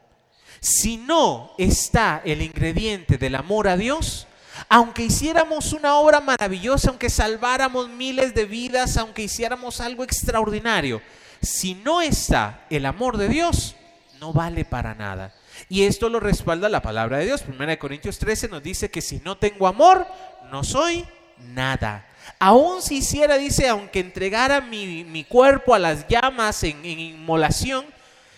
Si 0.68 0.96
no 0.96 1.52
está 1.58 2.22
el 2.24 2.42
ingrediente 2.42 3.18
del 3.18 3.36
amor 3.36 3.68
a 3.68 3.76
Dios, 3.76 4.26
aunque 4.68 5.04
hiciéramos 5.04 5.72
una 5.72 5.94
obra 5.94 6.18
maravillosa, 6.18 6.88
aunque 6.88 7.08
salváramos 7.08 7.88
miles 7.88 8.34
de 8.34 8.46
vidas, 8.46 8.96
aunque 8.96 9.22
hiciéramos 9.22 9.80
algo 9.80 10.02
extraordinario, 10.02 11.00
si 11.40 11.74
no 11.76 12.02
está 12.02 12.66
el 12.68 12.84
amor 12.84 13.16
de 13.16 13.28
Dios, 13.28 13.76
no 14.18 14.32
vale 14.32 14.64
para 14.64 14.96
nada. 14.96 15.32
Y 15.68 15.84
esto 15.84 16.08
lo 16.08 16.18
respalda 16.18 16.68
la 16.68 16.82
palabra 16.82 17.18
de 17.18 17.26
Dios. 17.26 17.42
Primera 17.42 17.70
de 17.70 17.78
Corintios 17.78 18.18
13 18.18 18.48
nos 18.48 18.60
dice 18.60 18.90
que 18.90 19.02
si 19.02 19.20
no 19.24 19.38
tengo 19.38 19.68
amor, 19.68 20.04
no 20.50 20.64
soy 20.64 21.06
nada. 21.38 22.08
Aún 22.40 22.82
si 22.82 22.96
hiciera, 22.96 23.38
dice, 23.38 23.68
aunque 23.68 24.00
entregara 24.00 24.60
mi, 24.60 25.24
cuerpo 25.28 25.74
a 25.74 25.78
las 25.78 26.08
llamas 26.08 26.64
en 26.64 26.84
inmolación, 26.84 27.86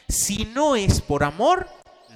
si 0.08 0.46
no 0.46 0.74
es 0.76 1.00
por 1.00 1.24
amor, 1.24 1.68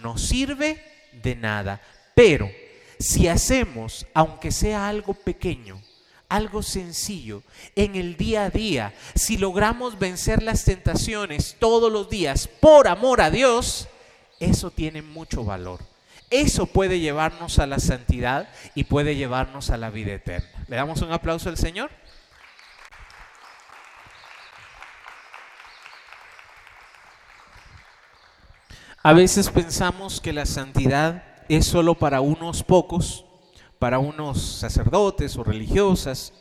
no 0.02 0.18
sirve 0.18 0.82
de 1.12 1.36
nada. 1.36 1.80
Pero 2.14 2.50
si 2.98 3.28
hacemos, 3.28 4.06
aunque 4.14 4.50
sea 4.50 4.88
algo 4.88 5.14
pequeño, 5.14 5.80
algo 6.28 6.62
sencillo, 6.62 7.42
en 7.76 7.94
el 7.96 8.16
día 8.16 8.44
a 8.44 8.50
día, 8.50 8.94
si 9.14 9.36
logramos 9.36 9.98
vencer 9.98 10.42
las 10.42 10.64
tentaciones 10.64 11.56
todos 11.58 11.92
los 11.92 12.08
días 12.08 12.48
por 12.48 12.88
amor 12.88 13.20
a 13.20 13.30
Dios, 13.30 13.88
eso 14.40 14.70
tiene 14.70 15.02
mucho 15.02 15.44
valor. 15.44 15.80
Eso 16.30 16.64
puede 16.64 17.00
llevarnos 17.00 17.58
a 17.58 17.66
la 17.66 17.78
santidad 17.78 18.48
y 18.74 18.84
puede 18.84 19.16
llevarnos 19.16 19.68
a 19.68 19.76
la 19.76 19.90
vida 19.90 20.14
eterna. 20.14 20.64
¿Le 20.68 20.76
damos 20.76 21.02
un 21.02 21.12
aplauso 21.12 21.50
al 21.50 21.58
Señor? 21.58 21.90
A 29.04 29.12
veces 29.12 29.50
pensamos 29.50 30.20
que 30.20 30.32
la 30.32 30.46
santidad 30.46 31.24
es 31.48 31.66
solo 31.66 31.96
para 31.96 32.20
unos 32.20 32.62
pocos, 32.62 33.24
para 33.80 33.98
unos 33.98 34.40
sacerdotes 34.40 35.36
o 35.36 35.42
religiosas 35.42 36.32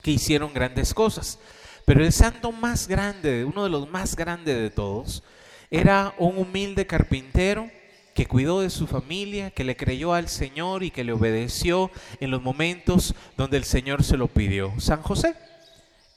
que 0.00 0.12
hicieron 0.12 0.54
grandes 0.54 0.94
cosas. 0.94 1.38
Pero 1.84 2.02
el 2.02 2.10
santo 2.14 2.50
más 2.50 2.88
grande, 2.88 3.44
uno 3.44 3.62
de 3.64 3.68
los 3.68 3.90
más 3.90 4.16
grandes 4.16 4.56
de 4.56 4.70
todos, 4.70 5.22
era 5.70 6.14
un 6.16 6.38
humilde 6.38 6.86
carpintero 6.86 7.70
que 8.14 8.24
cuidó 8.24 8.62
de 8.62 8.70
su 8.70 8.86
familia, 8.86 9.50
que 9.50 9.64
le 9.64 9.76
creyó 9.76 10.14
al 10.14 10.30
Señor 10.30 10.84
y 10.84 10.90
que 10.90 11.04
le 11.04 11.12
obedeció 11.12 11.90
en 12.20 12.30
los 12.30 12.42
momentos 12.42 13.14
donde 13.36 13.58
el 13.58 13.64
Señor 13.64 14.02
se 14.02 14.16
lo 14.16 14.28
pidió. 14.28 14.72
San 14.80 15.02
José, 15.02 15.34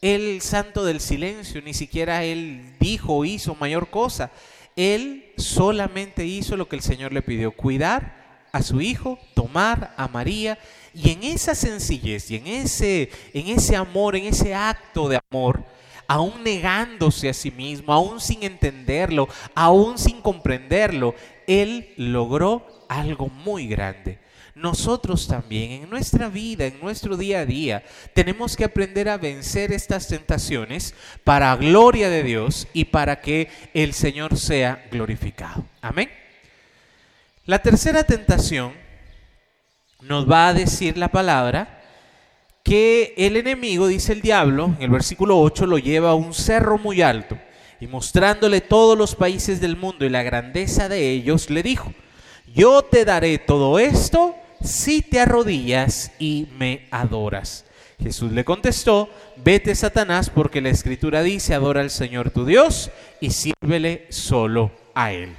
el 0.01 0.41
santo 0.41 0.85
del 0.85 1.01
silencio, 1.01 1.61
ni 1.61 1.73
siquiera 1.73 2.23
él 2.23 2.75
dijo 2.79 3.17
o 3.17 3.25
hizo 3.25 3.55
mayor 3.55 3.89
cosa. 3.89 4.31
Él 4.75 5.31
solamente 5.37 6.25
hizo 6.25 6.57
lo 6.57 6.67
que 6.67 6.75
el 6.75 6.81
Señor 6.81 7.13
le 7.13 7.21
pidió, 7.21 7.51
cuidar 7.51 8.47
a 8.51 8.61
su 8.61 8.81
hijo, 8.81 9.19
tomar 9.33 9.93
a 9.97 10.07
María 10.07 10.57
y 10.93 11.11
en 11.11 11.23
esa 11.23 11.55
sencillez 11.55 12.29
y 12.31 12.35
en 12.37 12.47
ese, 12.47 13.09
en 13.33 13.47
ese 13.47 13.75
amor, 13.75 14.15
en 14.15 14.25
ese 14.25 14.53
acto 14.53 15.07
de 15.07 15.19
amor, 15.31 15.63
aún 16.07 16.43
negándose 16.43 17.29
a 17.29 17.33
sí 17.33 17.51
mismo, 17.51 17.93
aún 17.93 18.19
sin 18.19 18.43
entenderlo, 18.43 19.29
aún 19.55 19.97
sin 19.97 20.21
comprenderlo, 20.21 21.15
Él 21.47 21.93
logró 21.97 22.67
algo 22.89 23.27
muy 23.27 23.67
grande 23.67 24.19
nosotros 24.61 25.27
también 25.27 25.71
en 25.71 25.89
nuestra 25.89 26.29
vida, 26.29 26.65
en 26.65 26.79
nuestro 26.79 27.17
día 27.17 27.39
a 27.39 27.45
día, 27.45 27.83
tenemos 28.13 28.55
que 28.55 28.65
aprender 28.65 29.09
a 29.09 29.17
vencer 29.17 29.71
estas 29.71 30.07
tentaciones 30.07 30.93
para 31.23 31.55
gloria 31.55 32.09
de 32.09 32.23
Dios 32.23 32.67
y 32.73 32.85
para 32.85 33.21
que 33.21 33.49
el 33.73 33.93
Señor 33.93 34.37
sea 34.37 34.85
glorificado. 34.91 35.65
Amén. 35.81 36.09
La 37.45 37.59
tercera 37.59 38.03
tentación 38.03 38.73
nos 40.01 40.29
va 40.29 40.49
a 40.49 40.53
decir 40.53 40.97
la 40.97 41.09
palabra 41.09 41.81
que 42.63 43.13
el 43.17 43.37
enemigo, 43.37 43.87
dice 43.87 44.13
el 44.13 44.21
diablo, 44.21 44.75
en 44.77 44.83
el 44.83 44.89
versículo 44.89 45.39
8, 45.39 45.65
lo 45.65 45.77
lleva 45.77 46.11
a 46.11 46.15
un 46.15 46.33
cerro 46.33 46.77
muy 46.77 47.01
alto 47.01 47.37
y 47.79 47.87
mostrándole 47.87 48.61
todos 48.61 48.95
los 48.97 49.15
países 49.15 49.59
del 49.59 49.75
mundo 49.75 50.05
y 50.05 50.09
la 50.09 50.21
grandeza 50.21 50.87
de 50.87 51.09
ellos, 51.09 51.49
le 51.49 51.63
dijo, 51.63 51.91
yo 52.53 52.83
te 52.83 53.05
daré 53.05 53.39
todo 53.39 53.79
esto 53.79 54.35
si 54.63 55.01
te 55.01 55.19
arrodillas 55.19 56.11
y 56.19 56.47
me 56.57 56.87
adoras. 56.91 57.65
Jesús 58.01 58.31
le 58.31 58.43
contestó, 58.43 59.09
vete 59.37 59.75
Satanás 59.75 60.29
porque 60.29 60.61
la 60.61 60.69
escritura 60.69 61.21
dice, 61.21 61.53
adora 61.53 61.81
al 61.81 61.91
Señor 61.91 62.31
tu 62.31 62.45
Dios 62.45 62.89
y 63.19 63.31
sírvele 63.31 64.07
solo 64.09 64.71
a 64.95 65.11
Él. 65.11 65.35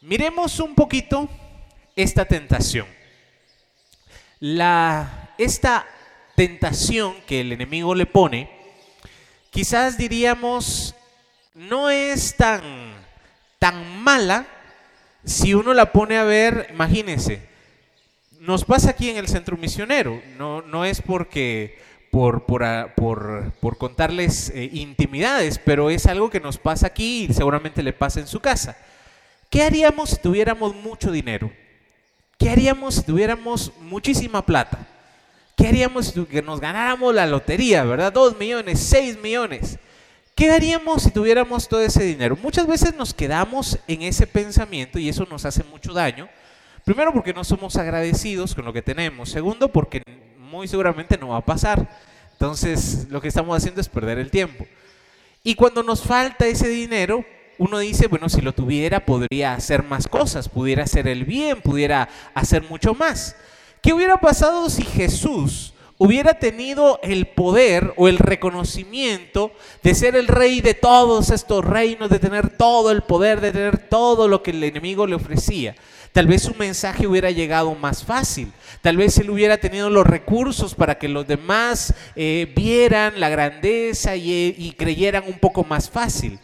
Miremos 0.00 0.60
un 0.60 0.74
poquito 0.74 1.28
esta 1.94 2.24
tentación. 2.24 2.86
La, 4.40 5.34
esta 5.36 5.86
tentación 6.36 7.16
que 7.26 7.40
el 7.40 7.52
enemigo 7.52 7.94
le 7.94 8.06
pone, 8.06 8.48
quizás 9.50 9.98
diríamos, 9.98 10.94
no 11.54 11.90
es 11.90 12.36
tan, 12.36 12.62
tan 13.58 13.98
mala 14.02 14.46
si 15.24 15.52
uno 15.52 15.74
la 15.74 15.92
pone 15.92 16.16
a 16.16 16.24
ver, 16.24 16.68
imagínense, 16.70 17.47
nos 18.48 18.64
pasa 18.64 18.88
aquí 18.88 19.10
en 19.10 19.18
el 19.18 19.28
centro 19.28 19.58
misionero, 19.58 20.22
no, 20.38 20.62
no 20.62 20.86
es 20.86 21.02
porque 21.02 21.78
por, 22.10 22.46
por, 22.46 22.64
ah, 22.64 22.94
contarles 23.76 24.48
eh, 24.54 24.70
intimidades, 24.72 25.60
pero 25.62 25.90
es 25.90 26.06
algo 26.06 26.30
que 26.30 26.40
nos 26.40 26.56
pasa 26.56 26.86
aquí 26.86 27.26
y 27.28 27.34
seguramente 27.34 27.82
le 27.82 27.92
pasa 27.92 28.20
en 28.20 28.26
su 28.26 28.40
casa. 28.40 28.74
¿Qué 29.50 29.62
haríamos 29.64 30.08
si 30.08 30.16
tuviéramos 30.16 30.74
mucho 30.74 31.12
dinero? 31.12 31.52
¿Qué 32.38 32.48
haríamos 32.48 32.94
si 32.94 33.02
tuviéramos 33.02 33.70
muchísima 33.82 34.40
plata? 34.40 34.78
¿Qué 35.54 35.68
haríamos 35.68 36.06
si 36.06 36.26
nos 36.42 36.58
ganáramos 36.58 37.14
la 37.14 37.26
lotería, 37.26 37.84
verdad? 37.84 38.14
Dos 38.14 38.38
millones, 38.38 38.80
seis 38.80 39.18
millones. 39.22 39.78
¿Qué 40.34 40.50
haríamos 40.50 41.02
si 41.02 41.10
tuviéramos 41.10 41.68
todo 41.68 41.82
ese 41.82 42.02
dinero? 42.02 42.34
Muchas 42.42 42.66
veces 42.66 42.94
nos 42.94 43.12
quedamos 43.12 43.78
en 43.86 44.00
ese 44.00 44.26
pensamiento 44.26 44.98
y 44.98 45.10
eso 45.10 45.26
nos 45.30 45.44
hace 45.44 45.64
mucho 45.64 45.92
daño 45.92 46.30
Primero 46.88 47.12
porque 47.12 47.34
no 47.34 47.44
somos 47.44 47.76
agradecidos 47.76 48.54
con 48.54 48.64
lo 48.64 48.72
que 48.72 48.80
tenemos. 48.80 49.28
Segundo 49.28 49.68
porque 49.68 50.02
muy 50.38 50.66
seguramente 50.66 51.18
no 51.18 51.28
va 51.28 51.36
a 51.36 51.44
pasar. 51.44 51.86
Entonces 52.32 53.08
lo 53.10 53.20
que 53.20 53.28
estamos 53.28 53.54
haciendo 53.54 53.82
es 53.82 53.90
perder 53.90 54.16
el 54.16 54.30
tiempo. 54.30 54.64
Y 55.44 55.54
cuando 55.54 55.82
nos 55.82 56.00
falta 56.00 56.46
ese 56.46 56.66
dinero, 56.66 57.26
uno 57.58 57.78
dice, 57.78 58.06
bueno, 58.06 58.30
si 58.30 58.40
lo 58.40 58.54
tuviera 58.54 59.04
podría 59.04 59.52
hacer 59.52 59.82
más 59.82 60.08
cosas, 60.08 60.48
pudiera 60.48 60.84
hacer 60.84 61.08
el 61.08 61.26
bien, 61.26 61.60
pudiera 61.60 62.08
hacer 62.32 62.62
mucho 62.70 62.94
más. 62.94 63.36
¿Qué 63.82 63.92
hubiera 63.92 64.16
pasado 64.16 64.70
si 64.70 64.82
Jesús 64.82 65.74
hubiera 65.98 66.38
tenido 66.38 67.00
el 67.02 67.26
poder 67.26 67.92
o 67.98 68.08
el 68.08 68.16
reconocimiento 68.16 69.52
de 69.82 69.94
ser 69.94 70.16
el 70.16 70.26
rey 70.26 70.62
de 70.62 70.72
todos 70.72 71.28
estos 71.28 71.62
reinos, 71.66 72.08
de 72.08 72.18
tener 72.18 72.56
todo 72.56 72.92
el 72.92 73.02
poder, 73.02 73.42
de 73.42 73.52
tener 73.52 73.76
todo 73.76 74.26
lo 74.26 74.42
que 74.42 74.52
el 74.52 74.64
enemigo 74.64 75.06
le 75.06 75.16
ofrecía? 75.16 75.76
Tal 76.12 76.26
vez 76.26 76.42
su 76.42 76.54
mensaje 76.54 77.06
hubiera 77.06 77.30
llegado 77.30 77.74
más 77.74 78.04
fácil. 78.04 78.52
Tal 78.80 78.96
vez 78.96 79.18
él 79.18 79.30
hubiera 79.30 79.58
tenido 79.58 79.90
los 79.90 80.06
recursos 80.06 80.74
para 80.74 80.98
que 80.98 81.08
los 81.08 81.26
demás 81.26 81.94
eh, 82.16 82.52
vieran 82.56 83.20
la 83.20 83.28
grandeza 83.28 84.16
y, 84.16 84.54
y 84.56 84.72
creyeran 84.72 85.24
un 85.26 85.38
poco 85.38 85.64
más 85.64 85.90
fácil. 85.90 86.38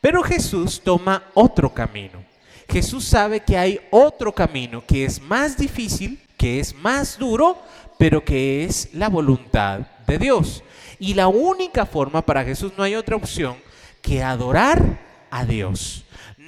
Pero 0.00 0.22
Jesús 0.22 0.80
toma 0.82 1.24
otro 1.34 1.72
camino. 1.72 2.24
Jesús 2.68 3.04
sabe 3.04 3.40
que 3.40 3.56
hay 3.56 3.80
otro 3.90 4.32
camino 4.32 4.84
que 4.86 5.04
es 5.04 5.20
más 5.20 5.56
difícil, 5.56 6.20
que 6.36 6.60
es 6.60 6.74
más 6.74 7.18
duro, 7.18 7.58
pero 7.98 8.24
que 8.24 8.64
es 8.64 8.90
la 8.92 9.08
voluntad 9.08 9.80
de 10.06 10.18
Dios. 10.18 10.62
Y 10.98 11.14
la 11.14 11.28
única 11.28 11.86
forma 11.86 12.24
para 12.24 12.44
Jesús 12.44 12.72
no 12.76 12.84
hay 12.84 12.94
otra 12.94 13.16
opción 13.16 13.56
que 14.02 14.22
adorar 14.22 15.00
a 15.30 15.44
Dios 15.44 16.04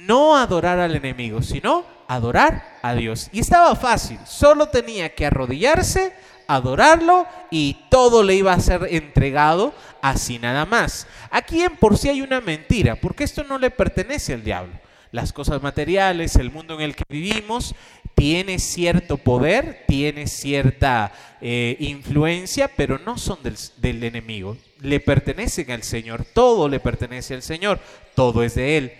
no 0.09 0.35
adorar 0.35 0.79
al 0.79 0.95
enemigo, 0.95 1.43
sino 1.43 1.85
adorar 2.07 2.79
a 2.81 2.95
Dios. 2.95 3.29
Y 3.31 3.41
estaba 3.41 3.75
fácil, 3.75 4.17
solo 4.25 4.69
tenía 4.69 5.13
que 5.13 5.27
arrodillarse, 5.27 6.13
adorarlo 6.47 7.27
y 7.51 7.77
todo 7.91 8.23
le 8.23 8.33
iba 8.33 8.51
a 8.51 8.59
ser 8.59 8.87
entregado 8.89 9.71
así 10.01 10.39
nada 10.39 10.65
más. 10.65 11.05
Aquí 11.29 11.61
en 11.61 11.77
por 11.77 11.95
sí 11.95 12.09
hay 12.09 12.23
una 12.23 12.41
mentira, 12.41 12.95
porque 12.95 13.23
esto 13.23 13.43
no 13.43 13.59
le 13.59 13.69
pertenece 13.69 14.33
al 14.33 14.43
diablo. 14.43 14.73
Las 15.11 15.31
cosas 15.31 15.61
materiales, 15.61 16.35
el 16.37 16.51
mundo 16.51 16.73
en 16.73 16.81
el 16.81 16.95
que 16.95 17.03
vivimos, 17.07 17.75
tiene 18.15 18.57
cierto 18.57 19.17
poder, 19.17 19.85
tiene 19.87 20.25
cierta 20.25 21.11
eh, 21.39 21.77
influencia, 21.79 22.67
pero 22.75 22.97
no 22.97 23.19
son 23.19 23.37
del, 23.43 23.55
del 23.77 24.03
enemigo. 24.03 24.57
Le 24.81 24.99
pertenecen 24.99 25.69
al 25.69 25.83
Señor, 25.83 26.25
todo 26.25 26.67
le 26.67 26.79
pertenece 26.79 27.35
al 27.35 27.43
Señor, 27.43 27.79
todo 28.15 28.41
es 28.41 28.55
de 28.55 28.77
Él. 28.77 28.93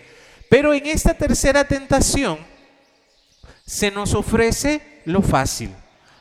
Pero 0.50 0.74
en 0.74 0.84
esta 0.84 1.14
tercera 1.14 1.62
tentación 1.62 2.36
se 3.64 3.92
nos 3.92 4.14
ofrece 4.14 5.00
lo 5.04 5.22
fácil, 5.22 5.70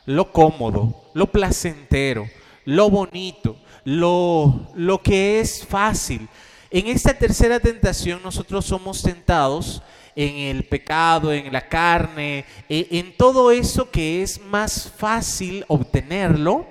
lo 0.05 0.31
cómodo, 0.31 1.09
lo 1.15 1.31
placentero, 1.31 2.29
lo 2.63 2.91
bonito, 2.91 3.57
lo, 3.85 4.69
lo 4.75 5.01
que 5.01 5.39
es 5.39 5.65
fácil. 5.65 6.29
En 6.69 6.85
esta 6.85 7.15
tercera 7.15 7.59
tentación 7.59 8.21
nosotros 8.23 8.65
somos 8.65 9.01
tentados 9.01 9.81
en 10.15 10.35
el 10.55 10.63
pecado, 10.63 11.33
en 11.33 11.51
la 11.51 11.67
carne, 11.67 12.45
e, 12.69 12.87
en 12.91 13.17
todo 13.17 13.49
eso 13.49 13.89
que 13.89 14.21
es 14.21 14.39
más 14.39 14.93
fácil 14.95 15.65
obtenerlo, 15.67 16.67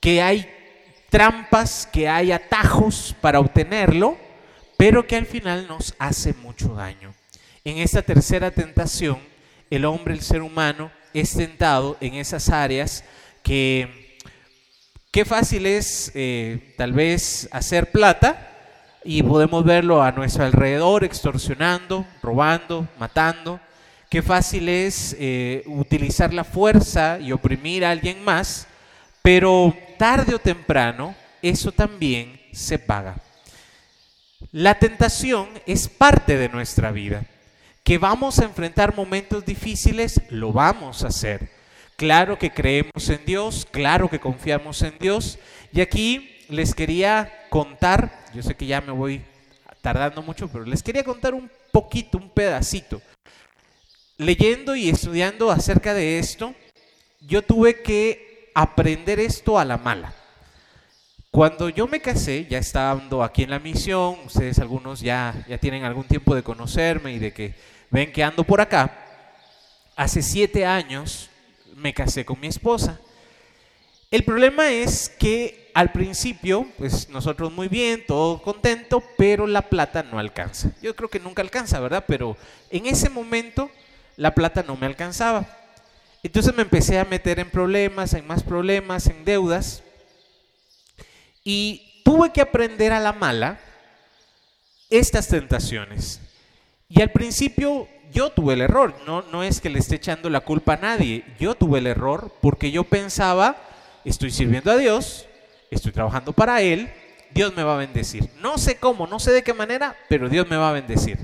que 0.00 0.22
hay 0.22 0.48
trampas, 1.10 1.86
que 1.92 2.08
hay 2.08 2.32
atajos 2.32 3.14
para 3.20 3.38
obtenerlo, 3.38 4.23
pero 4.76 5.06
que 5.06 5.16
al 5.16 5.26
final 5.26 5.66
nos 5.68 5.94
hace 5.98 6.34
mucho 6.34 6.74
daño. 6.74 7.14
En 7.64 7.78
esta 7.78 8.02
tercera 8.02 8.50
tentación, 8.50 9.18
el 9.70 9.84
hombre, 9.84 10.14
el 10.14 10.20
ser 10.20 10.42
humano, 10.42 10.90
es 11.12 11.34
tentado 11.34 11.96
en 12.00 12.14
esas 12.14 12.50
áreas 12.50 13.04
que 13.42 14.18
qué 15.10 15.24
fácil 15.24 15.66
es 15.66 16.10
eh, 16.14 16.74
tal 16.76 16.92
vez 16.92 17.48
hacer 17.52 17.90
plata 17.92 18.50
y 19.04 19.22
podemos 19.22 19.64
verlo 19.64 20.02
a 20.02 20.12
nuestro 20.12 20.44
alrededor 20.44 21.04
extorsionando, 21.04 22.06
robando, 22.22 22.88
matando. 22.98 23.60
Qué 24.10 24.22
fácil 24.22 24.68
es 24.68 25.14
eh, 25.18 25.62
utilizar 25.66 26.32
la 26.32 26.44
fuerza 26.44 27.18
y 27.20 27.32
oprimir 27.32 27.84
a 27.84 27.90
alguien 27.90 28.24
más, 28.24 28.66
pero 29.22 29.74
tarde 29.98 30.34
o 30.34 30.38
temprano 30.38 31.14
eso 31.42 31.70
también 31.70 32.40
se 32.52 32.78
paga. 32.78 33.16
La 34.52 34.78
tentación 34.78 35.48
es 35.66 35.88
parte 35.88 36.36
de 36.36 36.48
nuestra 36.48 36.90
vida 36.90 37.24
que 37.84 37.98
vamos 37.98 38.38
a 38.38 38.44
enfrentar 38.44 38.96
momentos 38.96 39.44
difíciles, 39.44 40.22
lo 40.30 40.52
vamos 40.52 41.04
a 41.04 41.08
hacer. 41.08 41.50
Claro 41.96 42.38
que 42.38 42.50
creemos 42.50 43.08
en 43.10 43.24
Dios, 43.26 43.68
claro 43.70 44.08
que 44.08 44.18
confiamos 44.18 44.80
en 44.82 44.96
Dios. 44.98 45.38
Y 45.70 45.82
aquí 45.82 46.44
les 46.48 46.74
quería 46.74 47.30
contar, 47.50 48.24
yo 48.34 48.42
sé 48.42 48.56
que 48.56 48.66
ya 48.66 48.80
me 48.80 48.90
voy 48.90 49.22
tardando 49.82 50.22
mucho, 50.22 50.48
pero 50.48 50.64
les 50.64 50.82
quería 50.82 51.04
contar 51.04 51.34
un 51.34 51.50
poquito, 51.70 52.16
un 52.16 52.30
pedacito. 52.30 53.02
Leyendo 54.16 54.74
y 54.74 54.88
estudiando 54.88 55.50
acerca 55.50 55.92
de 55.92 56.18
esto, 56.18 56.54
yo 57.20 57.42
tuve 57.42 57.82
que 57.82 58.50
aprender 58.54 59.20
esto 59.20 59.58
a 59.58 59.64
la 59.66 59.76
mala. 59.76 60.14
Cuando 61.34 61.68
yo 61.68 61.88
me 61.88 62.00
casé, 62.00 62.46
ya 62.48 62.58
estando 62.58 63.20
aquí 63.20 63.42
en 63.42 63.50
la 63.50 63.58
misión, 63.58 64.18
ustedes 64.24 64.60
algunos 64.60 65.00
ya, 65.00 65.34
ya 65.48 65.58
tienen 65.58 65.82
algún 65.82 66.04
tiempo 66.04 66.32
de 66.32 66.44
conocerme 66.44 67.12
y 67.12 67.18
de 67.18 67.32
que 67.32 67.54
ven 67.90 68.12
que 68.12 68.22
ando 68.22 68.44
por 68.44 68.60
acá, 68.60 68.96
hace 69.96 70.22
siete 70.22 70.64
años 70.64 71.28
me 71.74 71.92
casé 71.92 72.24
con 72.24 72.38
mi 72.38 72.46
esposa. 72.46 73.00
El 74.12 74.22
problema 74.22 74.70
es 74.70 75.08
que 75.08 75.72
al 75.74 75.90
principio, 75.90 76.68
pues 76.78 77.08
nosotros 77.08 77.50
muy 77.50 77.66
bien, 77.66 78.04
todo 78.06 78.40
contento, 78.40 79.02
pero 79.18 79.48
la 79.48 79.62
plata 79.62 80.04
no 80.04 80.20
alcanza. 80.20 80.70
Yo 80.82 80.94
creo 80.94 81.10
que 81.10 81.18
nunca 81.18 81.42
alcanza, 81.42 81.80
¿verdad? 81.80 82.04
Pero 82.06 82.36
en 82.70 82.86
ese 82.86 83.10
momento 83.10 83.72
la 84.16 84.36
plata 84.36 84.62
no 84.62 84.76
me 84.76 84.86
alcanzaba. 84.86 85.44
Entonces 86.22 86.54
me 86.54 86.62
empecé 86.62 87.00
a 87.00 87.04
meter 87.04 87.40
en 87.40 87.50
problemas, 87.50 88.14
en 88.14 88.24
más 88.24 88.44
problemas, 88.44 89.08
en 89.08 89.24
deudas. 89.24 89.83
Y 91.44 92.00
tuve 92.04 92.32
que 92.32 92.40
aprender 92.40 92.92
a 92.92 93.00
la 93.00 93.12
mala 93.12 93.60
estas 94.90 95.28
tentaciones. 95.28 96.20
Y 96.88 97.02
al 97.02 97.12
principio 97.12 97.88
yo 98.12 98.30
tuve 98.30 98.54
el 98.54 98.62
error, 98.62 98.94
no, 99.06 99.22
no 99.22 99.42
es 99.42 99.60
que 99.60 99.68
le 99.68 99.80
esté 99.80 99.96
echando 99.96 100.30
la 100.30 100.40
culpa 100.40 100.74
a 100.74 100.78
nadie, 100.78 101.24
yo 101.38 101.54
tuve 101.54 101.80
el 101.80 101.86
error 101.86 102.32
porque 102.40 102.70
yo 102.70 102.84
pensaba, 102.84 103.56
estoy 104.04 104.30
sirviendo 104.30 104.70
a 104.70 104.76
Dios, 104.76 105.26
estoy 105.70 105.90
trabajando 105.92 106.32
para 106.32 106.62
Él, 106.62 106.92
Dios 107.32 107.54
me 107.56 107.64
va 107.64 107.74
a 107.74 107.78
bendecir. 107.78 108.30
No 108.40 108.56
sé 108.58 108.76
cómo, 108.76 109.08
no 109.08 109.18
sé 109.18 109.32
de 109.32 109.42
qué 109.42 109.52
manera, 109.52 109.96
pero 110.08 110.28
Dios 110.28 110.48
me 110.48 110.56
va 110.56 110.70
a 110.70 110.74
bendecir. 110.74 111.18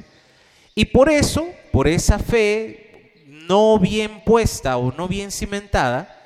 Y 0.75 0.87
por 0.87 1.09
eso, 1.09 1.47
por 1.71 1.87
esa 1.87 2.19
fe 2.19 3.23
no 3.27 3.79
bien 3.79 4.23
puesta 4.25 4.77
o 4.77 4.93
no 4.93 5.07
bien 5.07 5.31
cimentada, 5.31 6.17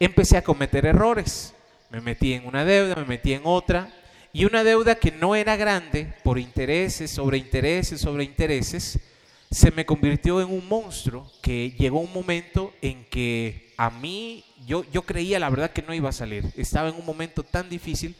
empecé 0.00 0.38
a 0.38 0.44
cometer 0.44 0.86
errores. 0.86 1.52
Me 1.90 2.00
metí 2.00 2.32
en 2.32 2.46
una 2.46 2.64
deuda, 2.64 2.96
me 2.96 3.04
metí 3.04 3.32
en 3.32 3.42
otra, 3.44 3.92
y 4.32 4.44
una 4.44 4.64
deuda 4.64 4.96
que 4.96 5.12
no 5.12 5.34
era 5.34 5.56
grande 5.56 6.12
por 6.22 6.38
intereses, 6.38 7.10
sobre 7.10 7.38
intereses, 7.38 8.00
sobre 8.00 8.24
intereses, 8.24 8.98
se 9.50 9.70
me 9.70 9.86
convirtió 9.86 10.40
en 10.40 10.50
un 10.50 10.66
monstruo 10.68 11.30
que 11.40 11.70
llegó 11.78 12.00
un 12.00 12.12
momento 12.12 12.74
en 12.82 13.04
que 13.04 13.72
a 13.76 13.90
mí, 13.90 14.44
yo, 14.66 14.84
yo 14.92 15.02
creía 15.02 15.38
la 15.38 15.50
verdad 15.50 15.70
que 15.70 15.82
no 15.82 15.94
iba 15.94 16.08
a 16.08 16.12
salir. 16.12 16.44
Estaba 16.56 16.88
en 16.88 16.96
un 16.96 17.06
momento 17.06 17.42
tan 17.42 17.68
difícil 17.68 18.14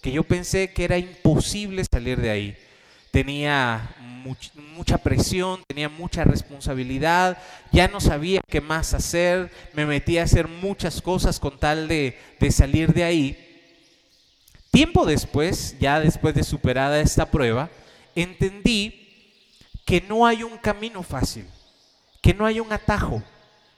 que 0.00 0.12
yo 0.12 0.24
pensé 0.24 0.72
que 0.72 0.84
era 0.84 0.98
imposible 0.98 1.84
salir 1.84 2.20
de 2.20 2.30
ahí. 2.30 2.56
Tenía 3.10 3.94
mucha 4.74 4.98
presión, 4.98 5.62
tenía 5.66 5.88
mucha 5.88 6.24
responsabilidad, 6.24 7.38
ya 7.72 7.88
no 7.88 8.00
sabía 8.00 8.40
qué 8.46 8.60
más 8.60 8.94
hacer, 8.94 9.50
me 9.72 9.86
metí 9.86 10.18
a 10.18 10.24
hacer 10.24 10.46
muchas 10.46 11.00
cosas 11.02 11.40
con 11.40 11.58
tal 11.58 11.88
de, 11.88 12.18
de 12.38 12.52
salir 12.52 12.92
de 12.92 13.04
ahí. 13.04 13.46
Tiempo 14.70 15.04
después, 15.04 15.76
ya 15.80 15.98
después 15.98 16.34
de 16.34 16.44
superada 16.44 17.00
esta 17.00 17.30
prueba, 17.30 17.70
entendí 18.14 19.08
que 19.84 20.00
no 20.00 20.26
hay 20.26 20.44
un 20.44 20.56
camino 20.58 21.02
fácil, 21.02 21.46
que 22.22 22.32
no 22.34 22.46
hay 22.46 22.60
un 22.60 22.72
atajo, 22.72 23.22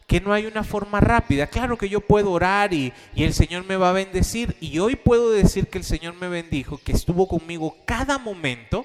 que 0.06 0.20
no 0.20 0.34
hay 0.34 0.44
una 0.44 0.62
forma 0.62 1.00
rápida. 1.00 1.46
Claro 1.46 1.78
que 1.78 1.88
yo 1.88 2.00
puedo 2.00 2.32
orar 2.32 2.74
y, 2.74 2.92
el 3.16 3.32
Señor 3.32 3.64
me 3.64 3.76
va 3.76 3.88
a 3.88 3.94
bendecir 3.94 4.54
y 4.60 4.78
hoy 4.78 4.96
puedo 4.96 5.30
decir 5.30 5.68
que 5.68 5.78
el 5.78 5.84
Señor 5.84 6.14
me 6.14 6.28
bendijo, 6.28 6.78
que 6.84 6.92
estuvo 6.92 7.26
conmigo 7.26 7.78
cada 7.86 8.18
momento, 8.18 8.84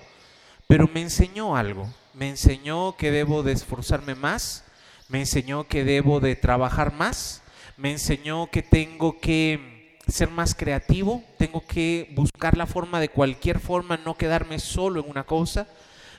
pero 0.68 0.90
me 0.94 1.02
enseñó 1.02 1.56
algo. 1.56 1.88
Me 2.14 2.30
enseñó 2.30 2.96
que 2.98 3.12
debo 3.12 3.44
de 3.44 3.54
esforzarme 3.54 4.16
más, 4.16 4.64
me 5.08 5.20
enseñó 5.20 5.68
que 5.68 5.84
debo 5.84 6.20
de 6.20 6.36
trabajar 6.36 6.94
más, 6.94 7.42
me 7.78 7.92
enseñó 7.92 8.50
que 8.50 8.64
tengo 8.64 9.20
que 9.20 9.98
ser 10.08 10.30
más 10.30 10.56
creativo, 10.56 11.24
tengo 11.38 11.66
que 11.66 12.12
buscar 12.16 12.58
la 12.58 12.66
forma 12.66 13.00
de 13.00 13.10
cualquier 13.10 13.60
forma, 13.60 13.98
no 13.98 14.18
quedarme 14.18 14.60
solo 14.60 15.02
en 15.02 15.10
una 15.10 15.26
cosa. 15.26 15.68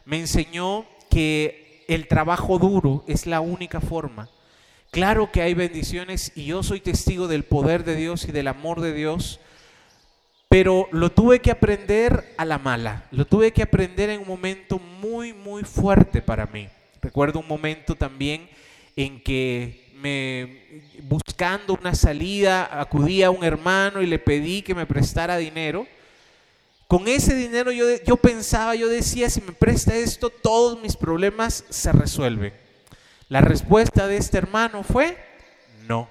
Me 0.04 0.18
enseñó 0.18 0.86
que 1.10 1.84
el 1.88 2.06
trabajo 2.06 2.58
duro 2.58 3.04
es 3.06 3.26
la 3.26 3.40
única 3.40 3.80
forma. 3.80 4.28
Claro 4.90 5.32
que 5.32 5.42
hay 5.42 5.54
bendiciones 5.54 6.32
y 6.34 6.46
yo 6.46 6.62
soy 6.62 6.80
testigo 6.80 7.28
del 7.28 7.44
poder 7.44 7.84
de 7.84 7.96
Dios 7.96 8.24
y 8.26 8.32
del 8.32 8.48
amor 8.48 8.80
de 8.80 8.94
Dios, 8.94 9.40
pero 10.48 10.88
lo 10.92 11.12
tuve 11.12 11.40
que 11.40 11.50
aprender 11.50 12.34
a 12.38 12.44
la 12.44 12.58
mala, 12.58 13.04
lo 13.10 13.26
tuve 13.26 13.52
que 13.52 13.62
aprender 13.62 14.10
en 14.10 14.20
un 14.20 14.28
momento 14.28 14.78
muy, 14.78 15.32
muy 15.32 15.62
fuerte 15.62 16.22
para 16.22 16.46
mí. 16.46 16.68
Recuerdo 17.02 17.40
un 17.40 17.46
momento 17.46 17.94
también 17.94 18.48
en 18.96 19.22
que 19.22 19.88
buscando 21.02 21.74
una 21.74 21.94
salida, 21.94 22.80
acudí 22.80 23.22
a 23.22 23.30
un 23.30 23.44
hermano 23.44 24.02
y 24.02 24.06
le 24.06 24.18
pedí 24.18 24.62
que 24.62 24.74
me 24.74 24.86
prestara 24.86 25.36
dinero. 25.36 25.86
Con 26.86 27.08
ese 27.08 27.34
dinero 27.34 27.70
yo, 27.70 27.84
yo 28.06 28.16
pensaba, 28.16 28.74
yo 28.74 28.88
decía, 28.88 29.28
si 29.28 29.40
me 29.40 29.52
presta 29.52 29.94
esto, 29.94 30.30
todos 30.30 30.80
mis 30.80 30.96
problemas 30.96 31.64
se 31.68 31.92
resuelven. 31.92 32.54
La 33.28 33.42
respuesta 33.42 34.06
de 34.06 34.16
este 34.16 34.38
hermano 34.38 34.82
fue, 34.82 35.18
no. 35.86 36.08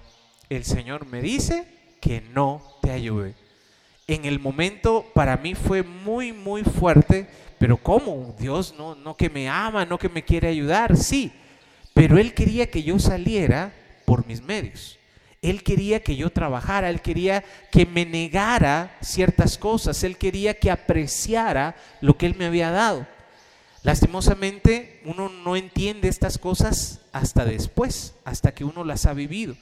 El 0.50 0.64
Señor 0.64 1.08
me 1.08 1.22
dice 1.22 1.66
que 2.00 2.22
no 2.22 2.62
te 2.82 2.92
ayude. 2.92 3.34
En 4.08 4.24
el 4.24 4.40
momento 4.40 5.06
para 5.14 5.36
mí 5.36 5.54
fue 5.54 5.84
muy, 5.84 6.32
muy 6.32 6.64
fuerte, 6.64 7.28
pero 7.60 7.76
¿cómo? 7.76 8.34
Dios 8.40 8.74
no, 8.78 8.96
no 8.96 9.18
que 9.18 9.30
me 9.30 9.50
ama, 9.50 9.86
no 9.86 9.98
que 9.98 10.08
me 10.08 10.24
quiere 10.24 10.48
ayudar, 10.48 10.96
sí, 10.96 11.32
pero 11.94 12.18
Él 12.18 12.34
quería 12.34 12.70
que 12.72 12.84
yo 12.84 13.00
saliera 13.00 13.74
por 14.06 14.26
mis 14.26 14.42
medios. 14.42 14.98
Él 15.42 15.62
quería 15.62 16.02
que 16.02 16.16
yo 16.16 16.30
trabajara, 16.30 16.90
Él 16.90 17.02
quería 17.02 17.44
que 17.72 17.86
me 17.86 18.06
negara 18.06 18.96
ciertas 19.02 19.58
cosas, 19.58 20.04
Él 20.04 20.18
quería 20.18 20.58
que 20.58 20.72
apreciara 20.72 21.76
lo 22.00 22.18
que 22.18 22.28
Él 22.28 22.36
me 22.38 22.46
había 22.46 22.72
dado. 22.72 23.06
Lastimosamente, 23.84 25.02
uno 25.06 25.30
no 25.30 25.56
entiende 25.56 26.08
estas 26.08 26.38
cosas 26.38 27.02
hasta 27.12 27.46
después, 27.46 28.14
hasta 28.26 28.54
que 28.54 28.64
uno 28.64 28.84
las 28.84 29.06
ha 29.06 29.14
vivido. 29.14 29.56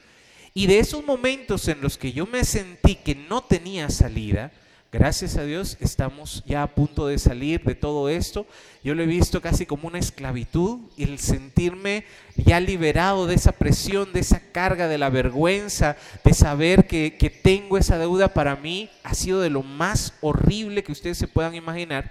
Y 0.56 0.68
de 0.68 0.78
esos 0.78 1.04
momentos 1.04 1.68
en 1.68 1.82
los 1.82 1.98
que 1.98 2.14
yo 2.14 2.24
me 2.24 2.42
sentí 2.42 2.94
que 2.94 3.14
no 3.14 3.44
tenía 3.44 3.90
salida, 3.90 4.52
gracias 4.90 5.36
a 5.36 5.44
Dios 5.44 5.76
estamos 5.80 6.42
ya 6.46 6.62
a 6.62 6.74
punto 6.74 7.06
de 7.06 7.18
salir 7.18 7.62
de 7.62 7.74
todo 7.74 8.08
esto. 8.08 8.46
Yo 8.82 8.94
lo 8.94 9.02
he 9.02 9.06
visto 9.06 9.42
casi 9.42 9.66
como 9.66 9.86
una 9.86 9.98
esclavitud, 9.98 10.78
el 10.96 11.18
sentirme 11.18 12.06
ya 12.36 12.58
liberado 12.58 13.26
de 13.26 13.34
esa 13.34 13.52
presión, 13.52 14.14
de 14.14 14.20
esa 14.20 14.40
carga, 14.50 14.88
de 14.88 14.96
la 14.96 15.10
vergüenza, 15.10 15.98
de 16.24 16.32
saber 16.32 16.86
que, 16.86 17.18
que 17.18 17.28
tengo 17.28 17.76
esa 17.76 17.98
deuda 17.98 18.32
para 18.32 18.56
mí, 18.56 18.88
ha 19.04 19.12
sido 19.12 19.42
de 19.42 19.50
lo 19.50 19.62
más 19.62 20.14
horrible 20.22 20.82
que 20.82 20.92
ustedes 20.92 21.18
se 21.18 21.28
puedan 21.28 21.54
imaginar 21.54 22.10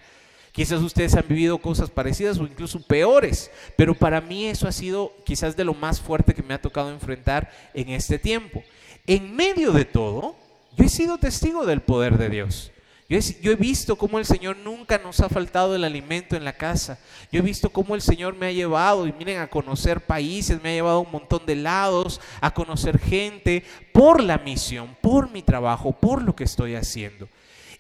Quizás 0.56 0.82
ustedes 0.82 1.14
han 1.16 1.28
vivido 1.28 1.58
cosas 1.58 1.90
parecidas 1.90 2.38
o 2.38 2.44
incluso 2.44 2.82
peores, 2.82 3.52
pero 3.76 3.94
para 3.94 4.22
mí 4.22 4.46
eso 4.46 4.70
ha 4.70 4.72
sido 4.72 5.12
quizás 5.26 5.58
de 5.58 5.66
lo 5.66 5.74
más 5.74 6.00
fuerte 6.00 6.34
que 6.34 6.44
me 6.44 6.54
ha 6.54 6.62
tocado 6.62 6.92
enfrentar 6.92 7.52
en 7.74 7.90
este 7.90 8.18
tiempo. 8.20 8.64
En 9.06 9.36
medio 9.36 9.74
de 9.74 9.84
todo, 9.84 10.38
yo 10.78 10.86
he 10.86 10.90
sido 10.90 11.18
testigo 11.18 11.66
del 11.66 11.82
poder 11.82 12.18
de 12.18 12.30
Dios. 12.30 12.72
Yo 13.10 13.52
he, 13.52 13.56
visto 13.56 13.98
cómo 13.98 14.18
el 14.18 14.26
Señor 14.26 14.56
nunca 14.56 14.98
nos 14.98 15.20
ha 15.20 15.28
faltado 15.28 15.76
el 15.76 15.84
alimento 15.84 16.38
en 16.38 16.46
la 16.46 16.54
casa. 16.54 17.00
Yo 17.34 17.40
he 17.40 17.44
visto 17.44 17.70
cómo 17.70 17.94
el 17.94 18.02
Señor 18.02 18.34
me 18.34 18.46
ha 18.46 18.52
llevado, 18.54 19.06
y 19.06 19.12
miren, 19.12 19.40
a 19.40 19.48
conocer 19.48 20.06
países, 20.06 20.64
me 20.64 20.70
ha 20.70 20.74
llevado 20.74 21.00
a 21.00 21.02
un 21.02 21.12
montón 21.12 21.46
de 21.46 21.56
lados, 21.56 22.22
a 22.40 22.54
conocer 22.54 22.98
gente, 22.98 23.66
por 23.92 24.24
la 24.24 24.38
misión, 24.38 24.96
por 25.02 25.30
mi 25.30 25.44
trabajo, 25.44 25.92
por 25.92 26.24
lo 26.24 26.34
que 26.34 26.46
estoy 26.46 26.76
haciendo 26.76 27.28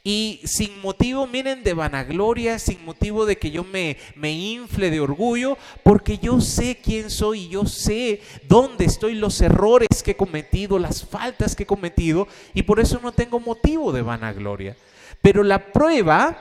y 0.07 0.39
sin 0.43 0.79
motivo, 0.81 1.25
miren, 1.25 1.63
de 1.63 1.73
vanagloria, 1.73 2.59
sin 2.59 2.85
motivo 2.85 3.25
de 3.25 3.39
que 3.39 3.49
yo 3.49 3.63
me, 3.63 3.97
me 4.15 4.31
infle 4.31 4.91
de 4.91 4.99
orgullo, 4.99 5.57
porque 5.81 6.19
yo 6.19 6.39
sé 6.41 6.77
quién 6.77 7.09
soy 7.09 7.49
yo 7.49 7.65
sé 7.65 8.21
dónde 8.47 8.85
estoy, 8.85 9.15
los 9.15 9.41
errores 9.41 10.03
que 10.03 10.11
he 10.11 10.15
cometido, 10.15 10.77
las 10.77 11.03
faltas 11.03 11.55
que 11.55 11.63
he 11.63 11.65
cometido, 11.65 12.27
y 12.53 12.61
por 12.61 12.79
eso 12.79 12.99
no 13.01 13.13
tengo 13.13 13.39
motivo 13.39 13.91
de 13.91 14.03
vanagloria. 14.03 14.77
Pero 15.23 15.43
la 15.43 15.71
prueba 15.73 16.37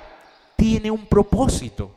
tiene 0.57 0.91
un 0.91 1.07
propósito. 1.07 1.91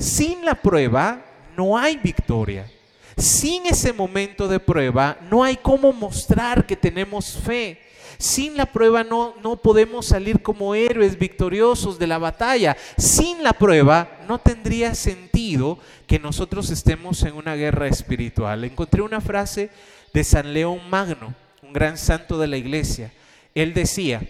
Sin 0.00 0.44
la 0.44 0.56
prueba 0.56 1.24
no 1.56 1.78
hay 1.78 1.96
victoria. 1.96 2.68
Sin 3.16 3.66
ese 3.66 3.92
momento 3.92 4.48
de 4.48 4.58
prueba 4.58 5.16
no 5.30 5.44
hay 5.44 5.58
cómo 5.58 5.92
mostrar 5.92 6.66
que 6.66 6.74
tenemos 6.74 7.36
fe. 7.36 7.87
Sin 8.18 8.56
la 8.56 8.66
prueba 8.66 9.04
no, 9.04 9.34
no 9.42 9.56
podemos 9.56 10.06
salir 10.06 10.42
como 10.42 10.74
héroes 10.74 11.18
victoriosos 11.18 11.98
de 11.98 12.08
la 12.08 12.18
batalla. 12.18 12.76
Sin 12.96 13.44
la 13.44 13.52
prueba 13.52 14.18
no 14.26 14.38
tendría 14.38 14.94
sentido 14.96 15.78
que 16.08 16.18
nosotros 16.18 16.70
estemos 16.70 17.22
en 17.22 17.34
una 17.34 17.54
guerra 17.54 17.86
espiritual. 17.86 18.64
Encontré 18.64 19.02
una 19.02 19.20
frase 19.20 19.70
de 20.12 20.24
San 20.24 20.52
León 20.52 20.80
Magno, 20.90 21.32
un 21.62 21.72
gran 21.72 21.96
santo 21.96 22.38
de 22.38 22.48
la 22.48 22.56
iglesia. 22.56 23.12
Él 23.54 23.72
decía, 23.72 24.20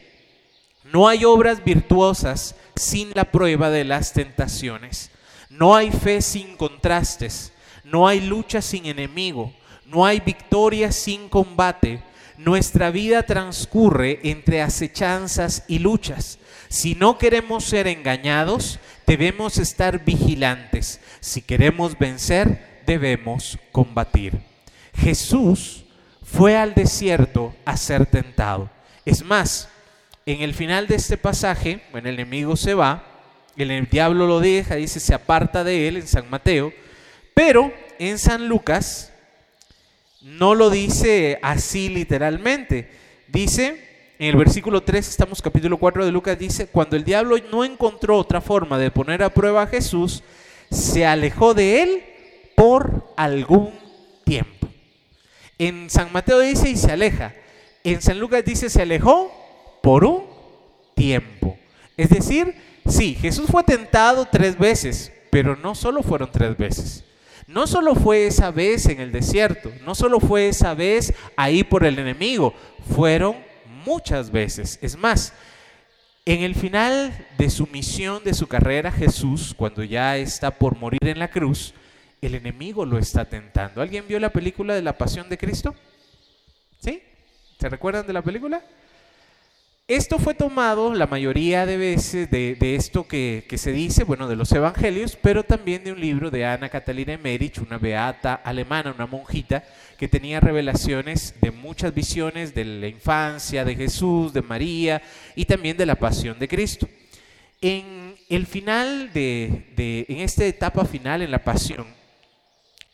no 0.92 1.08
hay 1.08 1.24
obras 1.24 1.64
virtuosas 1.64 2.56
sin 2.76 3.10
la 3.14 3.24
prueba 3.24 3.70
de 3.70 3.84
las 3.84 4.12
tentaciones. 4.12 5.10
No 5.50 5.74
hay 5.74 5.90
fe 5.90 6.22
sin 6.22 6.56
contrastes. 6.56 7.52
No 7.84 8.06
hay 8.06 8.20
lucha 8.20 8.60
sin 8.60 8.86
enemigo. 8.86 9.52
No 9.86 10.04
hay 10.04 10.20
victoria 10.20 10.92
sin 10.92 11.28
combate. 11.28 12.02
Nuestra 12.38 12.92
vida 12.92 13.24
transcurre 13.24 14.20
entre 14.22 14.62
acechanzas 14.62 15.64
y 15.66 15.80
luchas. 15.80 16.38
Si 16.68 16.94
no 16.94 17.18
queremos 17.18 17.64
ser 17.64 17.88
engañados, 17.88 18.78
debemos 19.08 19.58
estar 19.58 20.04
vigilantes. 20.04 21.00
Si 21.18 21.42
queremos 21.42 21.98
vencer, 21.98 22.82
debemos 22.86 23.58
combatir. 23.72 24.38
Jesús 24.94 25.84
fue 26.22 26.56
al 26.56 26.74
desierto 26.74 27.56
a 27.64 27.76
ser 27.76 28.06
tentado. 28.06 28.70
Es 29.04 29.24
más, 29.24 29.68
en 30.24 30.40
el 30.42 30.54
final 30.54 30.86
de 30.86 30.94
este 30.94 31.16
pasaje, 31.16 31.82
el 31.92 32.06
enemigo 32.06 32.54
se 32.54 32.74
va, 32.74 33.04
el 33.56 33.88
diablo 33.88 34.28
lo 34.28 34.38
deja, 34.38 34.76
dice, 34.76 35.00
se 35.00 35.12
aparta 35.12 35.64
de 35.64 35.88
él 35.88 35.96
en 35.96 36.06
San 36.06 36.30
Mateo, 36.30 36.72
pero 37.34 37.74
en 37.98 38.16
San 38.16 38.46
Lucas 38.46 39.07
no 40.20 40.54
lo 40.54 40.70
dice 40.70 41.38
así 41.42 41.88
literalmente. 41.88 42.88
Dice, 43.28 44.14
en 44.18 44.30
el 44.30 44.36
versículo 44.36 44.82
3, 44.82 45.08
estamos 45.08 45.42
capítulo 45.42 45.76
4 45.76 46.04
de 46.04 46.12
Lucas, 46.12 46.38
dice, 46.38 46.66
cuando 46.66 46.96
el 46.96 47.04
diablo 47.04 47.36
no 47.52 47.64
encontró 47.64 48.16
otra 48.16 48.40
forma 48.40 48.78
de 48.78 48.90
poner 48.90 49.22
a 49.22 49.32
prueba 49.32 49.62
a 49.62 49.66
Jesús, 49.66 50.22
se 50.70 51.06
alejó 51.06 51.54
de 51.54 51.82
él 51.82 52.04
por 52.56 53.12
algún 53.16 53.70
tiempo. 54.24 54.68
En 55.58 55.90
San 55.90 56.12
Mateo 56.12 56.40
dice 56.40 56.70
y 56.70 56.76
se 56.76 56.92
aleja. 56.92 57.34
En 57.84 58.00
San 58.00 58.18
Lucas 58.18 58.44
dice 58.44 58.70
se 58.70 58.82
alejó 58.82 59.32
por 59.82 60.04
un 60.04 60.24
tiempo. 60.94 61.58
Es 61.96 62.10
decir, 62.10 62.54
sí, 62.86 63.14
Jesús 63.14 63.48
fue 63.50 63.64
tentado 63.64 64.26
tres 64.30 64.58
veces, 64.58 65.12
pero 65.30 65.56
no 65.56 65.74
solo 65.74 66.02
fueron 66.02 66.30
tres 66.30 66.56
veces. 66.56 67.04
No 67.48 67.66
solo 67.66 67.94
fue 67.94 68.26
esa 68.26 68.50
vez 68.50 68.84
en 68.86 69.00
el 69.00 69.10
desierto, 69.10 69.72
no 69.86 69.94
solo 69.94 70.20
fue 70.20 70.48
esa 70.48 70.74
vez 70.74 71.14
ahí 71.34 71.64
por 71.64 71.86
el 71.86 71.98
enemigo, 71.98 72.52
fueron 72.94 73.36
muchas 73.86 74.30
veces. 74.30 74.78
Es 74.82 74.98
más, 74.98 75.32
en 76.26 76.42
el 76.42 76.54
final 76.54 77.26
de 77.38 77.48
su 77.48 77.66
misión, 77.66 78.22
de 78.22 78.34
su 78.34 78.46
carrera, 78.48 78.92
Jesús, 78.92 79.54
cuando 79.56 79.82
ya 79.82 80.18
está 80.18 80.50
por 80.50 80.76
morir 80.76 81.00
en 81.04 81.18
la 81.18 81.30
cruz, 81.30 81.72
el 82.20 82.34
enemigo 82.34 82.84
lo 82.84 82.98
está 82.98 83.24
tentando. 83.24 83.80
¿Alguien 83.80 84.04
vio 84.06 84.20
la 84.20 84.28
película 84.28 84.74
de 84.74 84.82
la 84.82 84.98
Pasión 84.98 85.30
de 85.30 85.38
Cristo? 85.38 85.74
¿Sí? 86.78 87.02
¿Se 87.58 87.70
recuerdan 87.70 88.06
de 88.06 88.12
la 88.12 88.20
película? 88.20 88.62
Esto 89.88 90.18
fue 90.18 90.34
tomado 90.34 90.92
la 90.92 91.06
mayoría 91.06 91.64
de 91.64 91.78
veces 91.78 92.30
de, 92.30 92.58
esto 92.74 93.08
que, 93.08 93.46
se 93.56 93.72
dice, 93.72 94.04
bueno, 94.04 94.28
de 94.28 94.36
los 94.36 94.52
evangelios, 94.52 95.16
pero 95.16 95.44
también 95.44 95.82
de 95.82 95.92
un 95.92 95.98
libro 95.98 96.30
de 96.30 96.44
Ana 96.44 96.68
Catalina 96.68 97.14
Emerich, 97.14 97.56
una 97.56 97.78
beata 97.78 98.34
alemana, 98.34 98.92
una 98.94 99.06
monjita, 99.06 99.64
que 99.96 100.06
tenía 100.06 100.40
revelaciones 100.40 101.36
de 101.40 101.52
muchas 101.52 101.94
visiones 101.94 102.54
de 102.54 102.66
la 102.66 102.86
infancia 102.86 103.64
de 103.64 103.76
Jesús, 103.76 104.34
de 104.34 104.42
María 104.42 105.00
y 105.34 105.46
también 105.46 105.78
de 105.78 105.86
la 105.86 105.94
pasión 105.94 106.38
de 106.38 106.48
Cristo. 106.48 106.86
En 107.62 108.14
el 108.28 108.46
final 108.46 109.10
de, 109.14 109.72
de 109.74 110.04
en 110.10 110.18
esta 110.18 110.44
etapa 110.44 110.84
final, 110.84 111.22
en 111.22 111.30
la 111.30 111.42
pasión, 111.42 111.86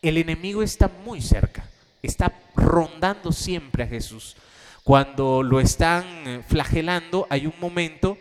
el 0.01 0.17
enemigo 0.17 0.63
está 0.63 0.89
muy 1.05 1.21
cerca, 1.21 1.69
está 2.05 2.33
rondando 2.55 3.33
siempre 3.33 3.83
a 3.83 3.89
Jesús 3.89 4.37
cuando 4.85 5.43
lo 5.43 5.61
están 5.61 6.05
eh, 6.27 6.43
flagelando, 6.47 7.27
hay 7.31 7.47
un 7.47 7.55
momento 7.59 8.19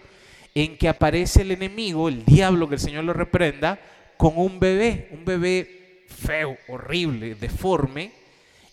en 0.55 0.77
que 0.77 0.87
aparece 0.87 1.41
el 1.41 1.51
enemigo, 1.51 2.07
el 2.07 2.23
diablo, 2.23 2.69
que 2.69 2.75
el 2.75 2.81
Señor 2.81 3.03
lo 3.03 3.13
reprenda, 3.13 3.79
con 4.17 4.37
un 4.37 4.59
bebé, 4.59 5.09
un 5.11 5.25
bebé 5.25 6.05
feo, 6.07 6.57
horrible, 6.69 7.35
deforme, 7.35 8.13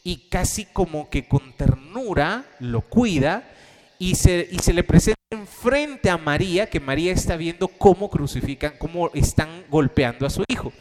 y 0.05 0.29
casi 0.29 0.67
como 0.67 1.11
que 1.11 1.27
con 1.27 1.53
ternura 1.55 2.45
lo 2.61 2.83
cuida 2.83 3.51
y 3.99 4.15
se, 4.15 4.49
y 4.51 4.59
se 4.61 4.73
le 4.73 4.85
presenta 4.85 5.21
enfrente 5.31 6.11
a 6.11 6.17
María, 6.17 6.71
que 6.71 6.81
María 6.81 7.13
está 7.13 7.37
viendo 7.37 7.67
cómo 7.69 8.09
crucifican, 8.09 8.75
cómo 8.79 9.11
están 9.15 9.65
golpeando 9.69 10.27
a 10.27 10.31
su 10.31 10.45
hijo. 10.49 10.73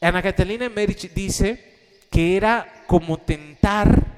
Ana 0.00 0.22
Catalina 0.22 0.68
Merich 0.68 1.12
dice 1.14 1.72
que 2.10 2.36
era 2.36 2.84
como 2.86 3.18
tentar 3.18 4.13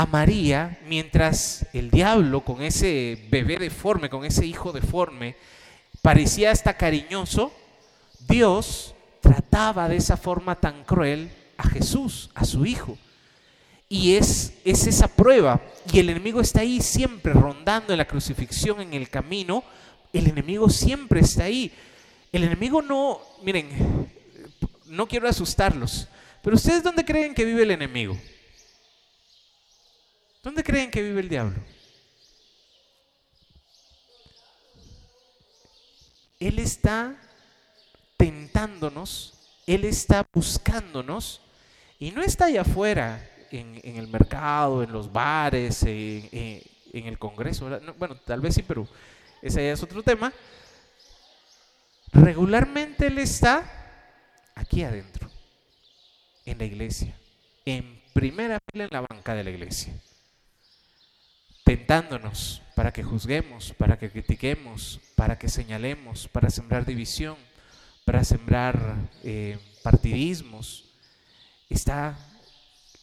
a 0.00 0.06
María 0.06 0.78
mientras 0.86 1.66
el 1.74 1.90
diablo 1.90 2.42
con 2.42 2.62
ese 2.62 3.26
bebé 3.30 3.58
deforme, 3.58 4.08
con 4.08 4.24
ese 4.24 4.46
hijo 4.46 4.72
deforme, 4.72 5.36
parecía 6.00 6.52
hasta 6.52 6.78
cariñoso, 6.78 7.52
Dios 8.26 8.94
trataba 9.20 9.90
de 9.90 9.96
esa 9.96 10.16
forma 10.16 10.58
tan 10.58 10.84
cruel 10.84 11.30
a 11.58 11.68
Jesús, 11.68 12.30
a 12.34 12.46
su 12.46 12.64
hijo. 12.64 12.96
Y 13.90 14.14
es, 14.14 14.54
es 14.64 14.86
esa 14.86 15.06
prueba. 15.06 15.60
Y 15.92 15.98
el 15.98 16.08
enemigo 16.08 16.40
está 16.40 16.60
ahí 16.60 16.80
siempre 16.80 17.34
rondando 17.34 17.92
en 17.92 17.98
la 17.98 18.06
crucifixión, 18.06 18.80
en 18.80 18.94
el 18.94 19.10
camino. 19.10 19.64
El 20.14 20.28
enemigo 20.28 20.70
siempre 20.70 21.20
está 21.20 21.44
ahí. 21.44 21.70
El 22.32 22.44
enemigo 22.44 22.80
no, 22.80 23.20
miren, 23.42 23.68
no 24.86 25.06
quiero 25.06 25.28
asustarlos, 25.28 26.08
pero 26.42 26.56
ustedes 26.56 26.82
dónde 26.82 27.04
creen 27.04 27.34
que 27.34 27.44
vive 27.44 27.64
el 27.64 27.72
enemigo? 27.72 28.16
¿Dónde 30.42 30.64
creen 30.64 30.90
que 30.90 31.02
vive 31.02 31.20
el 31.20 31.28
diablo? 31.28 31.56
Él 36.38 36.58
está 36.58 37.16
tentándonos, 38.16 39.34
Él 39.66 39.84
está 39.84 40.26
buscándonos 40.32 41.42
y 41.98 42.10
no 42.12 42.22
está 42.22 42.46
allá 42.46 42.62
afuera, 42.62 43.30
en, 43.50 43.80
el 43.82 44.08
mercado, 44.08 44.82
en 44.82 44.92
los 44.92 45.12
bares, 45.12 45.82
en, 45.82 46.62
el 46.92 47.18
Congreso. 47.18 47.68
bueno, 47.98 48.16
tal 48.16 48.40
vez 48.40 48.54
sí, 48.54 48.62
pero 48.62 48.86
ese 49.42 49.64
ya 49.64 49.72
es 49.72 49.82
otro 49.82 50.02
tema. 50.02 50.32
Regularmente 52.12 53.06
Él 53.06 53.18
está 53.18 53.64
aquí 54.54 54.82
adentro, 54.82 55.30
en 56.44 56.58
la 56.58 56.64
iglesia, 56.64 57.14
en 57.64 58.00
primera 58.12 58.58
fila 58.70 58.84
en 58.84 58.90
la 58.92 59.06
banca 59.08 59.34
de 59.34 59.44
la 59.44 59.50
iglesia, 59.50 59.92
tentándonos 61.64 62.62
para 62.74 62.92
que 62.92 63.02
juzguemos, 63.02 63.74
para 63.76 63.98
que 63.98 64.10
critiquemos, 64.10 65.00
para 65.14 65.38
que 65.38 65.48
señalemos, 65.48 66.28
para 66.28 66.50
sembrar 66.50 66.86
división, 66.86 67.36
para 68.04 68.24
sembrar 68.24 68.96
eh, 69.22 69.58
partidismos. 69.82 70.86
Está 71.68 72.18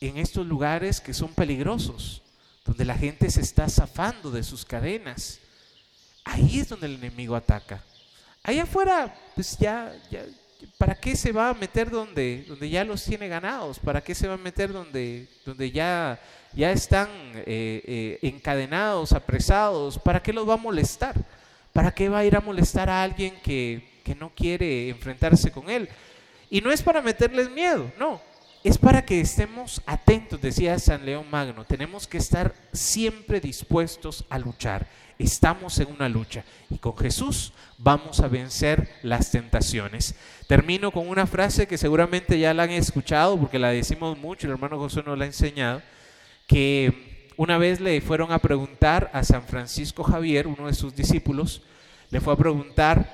en 0.02 0.18
estos 0.18 0.46
lugares 0.46 1.00
que 1.00 1.14
son 1.14 1.34
peligrosos, 1.34 2.22
donde 2.66 2.86
la 2.86 2.98
gente 2.98 3.30
se 3.32 3.42
está 3.42 3.70
zafando 3.70 4.32
de 4.32 4.44
sus 4.44 4.66
cadenas. 4.66 5.40
Ahí 6.24 6.60
es 6.60 6.70
donde 6.70 6.88
el 6.88 6.96
enemigo 6.96 7.36
ataca. 7.36 7.84
Allá 8.44 8.64
afuera, 8.64 9.16
pues 9.36 9.58
ya, 9.58 9.94
ya, 10.12 10.26
¿para 10.78 10.96
qué 10.96 11.16
se 11.16 11.32
va 11.32 11.50
a 11.50 11.54
meter 11.54 11.90
donde, 11.90 12.46
donde 12.48 12.70
ya 12.70 12.84
los 12.84 13.04
tiene 13.04 13.28
ganados? 13.28 13.80
¿Para 13.80 14.02
qué 14.02 14.16
se 14.16 14.28
va 14.28 14.36
a 14.36 14.38
meter 14.38 14.72
donde, 14.72 15.28
donde 15.46 15.72
ya, 15.72 16.20
ya 16.58 16.72
están 16.72 17.08
eh, 17.36 17.84
eh, 17.86 18.20
encadenados, 18.24 19.14
apresados? 19.14 20.00
¿Para 20.00 20.22
qué 20.22 20.34
los 20.34 20.50
va 20.50 20.56
a 20.56 20.58
molestar? 20.58 21.16
¿Para 21.72 21.94
qué 21.94 22.10
va 22.10 22.20
a 22.20 22.26
ir 22.26 22.36
a 22.36 22.42
molestar 22.42 22.90
a 22.90 23.04
alguien 23.04 23.36
que, 23.44 24.02
que 24.04 24.16
no 24.16 24.32
quiere 24.36 24.90
enfrentarse 24.90 25.52
con 25.52 25.70
él? 25.70 25.88
Y 26.50 26.62
no 26.62 26.72
es 26.72 26.82
para 26.82 27.02
meterles 27.02 27.52
miedo, 27.52 27.92
no. 28.00 28.20
Es 28.64 28.78
para 28.80 29.06
que 29.06 29.22
estemos 29.22 29.82
atentos, 29.86 30.42
decía 30.42 30.80
San 30.80 31.06
León 31.06 31.28
Magno. 31.30 31.64
Tenemos 31.64 32.08
que 32.08 32.18
estar 32.18 32.56
siempre 32.74 33.40
dispuestos 33.40 34.26
a 34.28 34.40
luchar. 34.40 34.88
Estamos 35.20 35.80
en 35.80 35.92
una 35.92 36.10
lucha 36.10 36.44
y 36.70 36.78
con 36.78 36.98
Jesús 36.98 37.54
vamos 37.78 38.20
a 38.20 38.28
vencer 38.28 38.90
las 39.04 39.30
tentaciones. 39.30 40.16
Termino 40.48 40.92
con 40.92 41.08
una 41.08 41.28
frase 41.28 41.68
que 41.68 41.78
seguramente 41.78 42.40
ya 42.40 42.54
la 42.54 42.64
han 42.64 42.72
escuchado 42.72 43.38
porque 43.38 43.60
la 43.60 43.70
decimos 43.70 44.18
mucho, 44.18 44.48
el 44.48 44.54
hermano 44.54 44.78
José 44.78 45.04
nos 45.04 45.18
la 45.18 45.26
ha 45.26 45.28
enseñado, 45.28 45.82
que 46.48 47.28
una 47.38 47.58
vez 47.58 47.80
le 47.80 48.02
fueron 48.02 48.32
a 48.32 48.40
preguntar 48.40 49.12
a 49.14 49.24
San 49.24 49.44
Francisco 49.44 50.04
Javier, 50.04 50.48
uno 50.48 50.68
de 50.68 50.74
sus 50.74 50.96
discípulos, 50.96 51.62
le 52.10 52.20
fue 52.20 52.34
a 52.34 52.38
preguntar, 52.38 53.14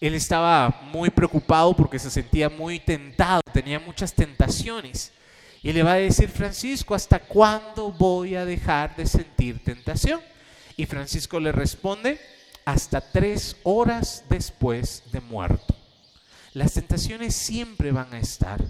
él 0.00 0.14
estaba 0.14 0.80
muy 0.92 1.10
preocupado 1.10 1.76
porque 1.76 1.98
se 1.98 2.10
sentía 2.10 2.48
muy 2.48 2.78
tentado, 2.78 3.42
tenía 3.52 3.78
muchas 3.78 4.14
tentaciones. 4.14 5.12
Y 5.62 5.72
le 5.72 5.82
va 5.82 5.92
a 5.92 5.96
decir, 5.96 6.30
Francisco, 6.30 6.94
¿hasta 6.94 7.18
cuándo 7.18 7.92
voy 7.92 8.34
a 8.34 8.46
dejar 8.46 8.96
de 8.96 9.06
sentir 9.06 9.62
tentación? 9.62 10.20
Y 10.76 10.86
Francisco 10.86 11.38
le 11.38 11.52
responde, 11.52 12.18
hasta 12.64 13.00
tres 13.02 13.56
horas 13.64 14.24
después 14.30 15.02
de 15.12 15.20
muerto. 15.20 15.74
Las 16.54 16.72
tentaciones 16.72 17.34
siempre 17.34 17.92
van 17.92 18.14
a 18.14 18.18
estar. 18.18 18.64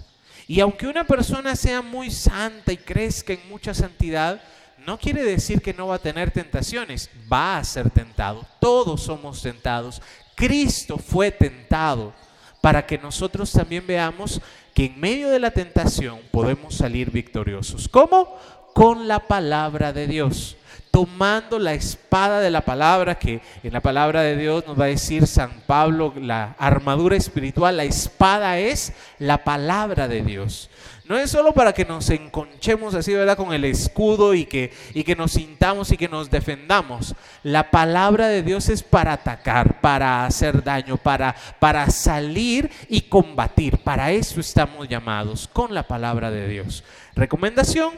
Y 0.51 0.59
aunque 0.59 0.85
una 0.85 1.05
persona 1.05 1.55
sea 1.55 1.81
muy 1.81 2.11
santa 2.11 2.73
y 2.73 2.77
crezca 2.77 3.31
en 3.31 3.39
mucha 3.47 3.73
santidad, 3.73 4.41
no 4.85 4.99
quiere 4.99 5.23
decir 5.23 5.61
que 5.61 5.73
no 5.73 5.87
va 5.87 5.95
a 5.95 5.99
tener 5.99 6.31
tentaciones, 6.31 7.09
va 7.31 7.57
a 7.57 7.63
ser 7.63 7.89
tentado. 7.89 8.45
Todos 8.59 9.01
somos 9.01 9.41
tentados. 9.41 10.01
Cristo 10.35 10.97
fue 10.97 11.31
tentado 11.31 12.13
para 12.59 12.85
que 12.85 12.97
nosotros 12.97 13.49
también 13.49 13.87
veamos 13.87 14.41
que 14.73 14.87
en 14.87 14.99
medio 14.99 15.29
de 15.29 15.39
la 15.39 15.51
tentación 15.51 16.19
podemos 16.31 16.75
salir 16.75 17.11
victoriosos. 17.11 17.87
¿Cómo? 17.87 18.37
Con 18.73 19.07
la 19.07 19.29
palabra 19.29 19.93
de 19.93 20.05
Dios 20.05 20.57
tomando 20.91 21.57
la 21.57 21.73
espada 21.73 22.41
de 22.41 22.51
la 22.51 22.61
palabra, 22.61 23.17
que 23.17 23.41
en 23.63 23.73
la 23.73 23.79
palabra 23.79 24.21
de 24.21 24.35
Dios 24.35 24.65
nos 24.67 24.79
va 24.79 24.85
a 24.85 24.89
decir 24.89 25.25
San 25.25 25.61
Pablo, 25.65 26.13
la 26.17 26.55
armadura 26.59 27.15
espiritual, 27.15 27.77
la 27.77 27.85
espada 27.85 28.59
es 28.59 28.93
la 29.17 29.43
palabra 29.43 30.09
de 30.09 30.21
Dios. 30.21 30.69
No 31.11 31.17
es 31.17 31.31
solo 31.31 31.51
para 31.51 31.73
que 31.73 31.83
nos 31.83 32.09
enconchemos 32.09 32.93
así, 32.93 33.13
¿verdad? 33.13 33.35
Con 33.35 33.51
el 33.51 33.65
escudo 33.65 34.33
y 34.33 34.45
que, 34.45 34.71
y 34.93 35.03
que 35.03 35.15
nos 35.15 35.31
sintamos 35.31 35.91
y 35.91 35.97
que 35.97 36.07
nos 36.07 36.29
defendamos. 36.29 37.15
La 37.43 37.69
palabra 37.69 38.27
de 38.27 38.43
Dios 38.43 38.69
es 38.69 38.81
para 38.81 39.13
atacar, 39.13 39.81
para 39.81 40.25
hacer 40.25 40.63
daño, 40.63 40.97
para, 40.97 41.35
para 41.59 41.89
salir 41.89 42.69
y 42.87 43.01
combatir. 43.01 43.79
Para 43.79 44.11
eso 44.11 44.39
estamos 44.39 44.87
llamados, 44.87 45.49
con 45.51 45.73
la 45.73 45.83
palabra 45.83 46.31
de 46.31 46.47
Dios. 46.47 46.83
Recomendación, 47.13 47.91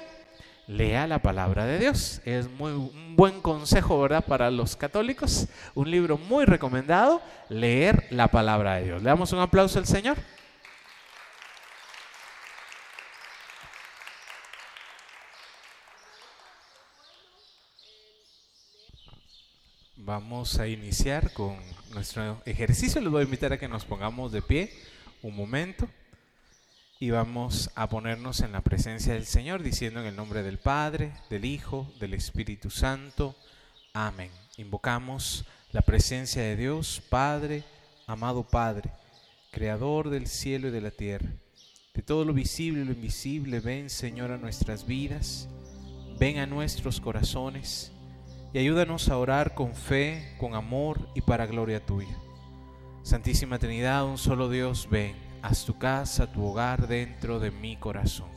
lea 0.68 1.08
la 1.08 1.20
palabra 1.20 1.66
de 1.66 1.80
Dios. 1.80 2.22
Es 2.26 2.50
muy, 2.50 2.72
un 2.72 3.16
buen 3.16 3.42
consejo, 3.42 4.02
¿verdad? 4.02 4.26
Para 4.26 4.52
los 4.52 4.76
católicos. 4.76 5.48
Un 5.76 5.92
libro 5.92 6.18
muy 6.18 6.46
recomendado, 6.46 7.22
leer 7.50 8.08
la 8.10 8.28
palabra 8.30 8.76
de 8.76 8.86
Dios. 8.86 9.04
Le 9.04 9.10
damos 9.10 9.32
un 9.34 9.40
aplauso 9.40 9.80
al 9.80 9.86
Señor. 9.86 10.18
Vamos 19.96 20.60
a 20.60 20.68
iniciar 20.68 21.32
con 21.32 21.58
nuestro 21.94 22.42
ejercicio. 22.46 23.00
Les 23.00 23.10
voy 23.10 23.22
a 23.22 23.26
invitar 23.26 23.54
a 23.54 23.58
que 23.58 23.70
nos 23.70 23.86
pongamos 23.86 24.32
de 24.32 24.42
pie 24.42 24.72
un 25.22 25.36
momento 25.36 25.88
y 27.04 27.12
vamos 27.12 27.70
a 27.76 27.90
ponernos 27.90 28.40
en 28.40 28.54
la 28.54 28.62
presencia 28.62 29.12
del 29.12 29.26
Señor 29.26 29.62
diciendo 29.62 30.00
en 30.00 30.06
el 30.06 30.16
nombre 30.16 30.42
del 30.42 30.58
Padre, 30.58 31.12
del 31.30 31.44
Hijo, 31.44 31.86
del 32.00 32.14
Espíritu 32.14 32.70
Santo. 32.70 33.36
Amén. 33.92 34.32
Invocamos 34.56 35.44
la 35.74 35.82
presencia 35.82 36.42
de 36.42 36.56
Dios, 36.56 37.04
Padre, 37.10 37.66
amado 38.08 38.44
Padre, 38.44 38.90
Creador 39.52 40.12
del 40.12 40.28
cielo 40.28 40.70
y 40.70 40.72
de 40.72 40.80
la 40.80 40.92
tierra. 40.92 41.28
De 41.94 42.02
todo 42.04 42.24
lo 42.24 42.32
visible 42.32 42.84
y 42.84 42.86
lo 42.86 42.94
invisible, 42.94 43.60
ven 43.60 43.90
Señor 43.90 44.32
a 44.32 44.38
nuestras 44.38 44.88
vidas, 44.88 45.50
ven 46.18 46.38
a 46.38 46.46
nuestros 46.46 47.02
corazones 47.02 47.92
y 48.54 48.60
ayúdanos 48.60 49.10
a 49.10 49.18
orar 49.18 49.56
con 49.56 49.76
fe, 49.76 50.38
con 50.40 50.56
amor 50.56 51.10
y 51.16 51.20
para 51.20 51.48
gloria 51.48 51.86
tuya. 51.86 52.18
Santísima 53.02 53.60
Trinidad, 53.60 54.06
un 54.06 54.18
solo 54.18 54.48
Dios, 54.50 54.88
ven 54.90 55.23
haz 55.44 55.66
tu 55.66 55.78
casa, 55.78 56.26
tu 56.26 56.42
hogar 56.46 56.88
dentro 56.88 57.38
de 57.38 57.52
mi 57.52 57.76
corazón. 57.76 58.30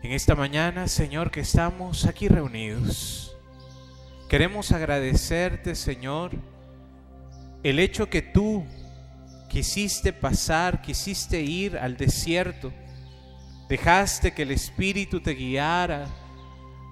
En 0.00 0.12
esta 0.12 0.36
mañana, 0.36 0.86
Señor, 0.86 1.32
que 1.32 1.40
estamos 1.40 2.06
aquí 2.06 2.28
reunidos, 2.28 3.36
queremos 4.28 4.70
agradecerte, 4.70 5.74
Señor, 5.74 6.30
el 7.64 7.80
hecho 7.80 8.08
que 8.08 8.22
tú 8.22 8.64
quisiste 9.48 10.12
pasar, 10.12 10.80
quisiste 10.80 11.40
ir 11.40 11.76
al 11.76 11.96
desierto, 11.96 12.72
dejaste 13.68 14.32
que 14.32 14.42
el 14.42 14.52
Espíritu 14.52 15.20
te 15.20 15.34
guiara 15.34 16.06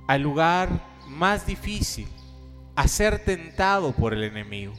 al 0.09 0.23
lugar 0.23 0.69
más 1.07 1.47
difícil, 1.47 2.09
a 2.75 2.89
ser 2.89 3.25
tentado 3.25 3.93
por 3.93 4.13
el 4.13 4.25
enemigo. 4.25 4.75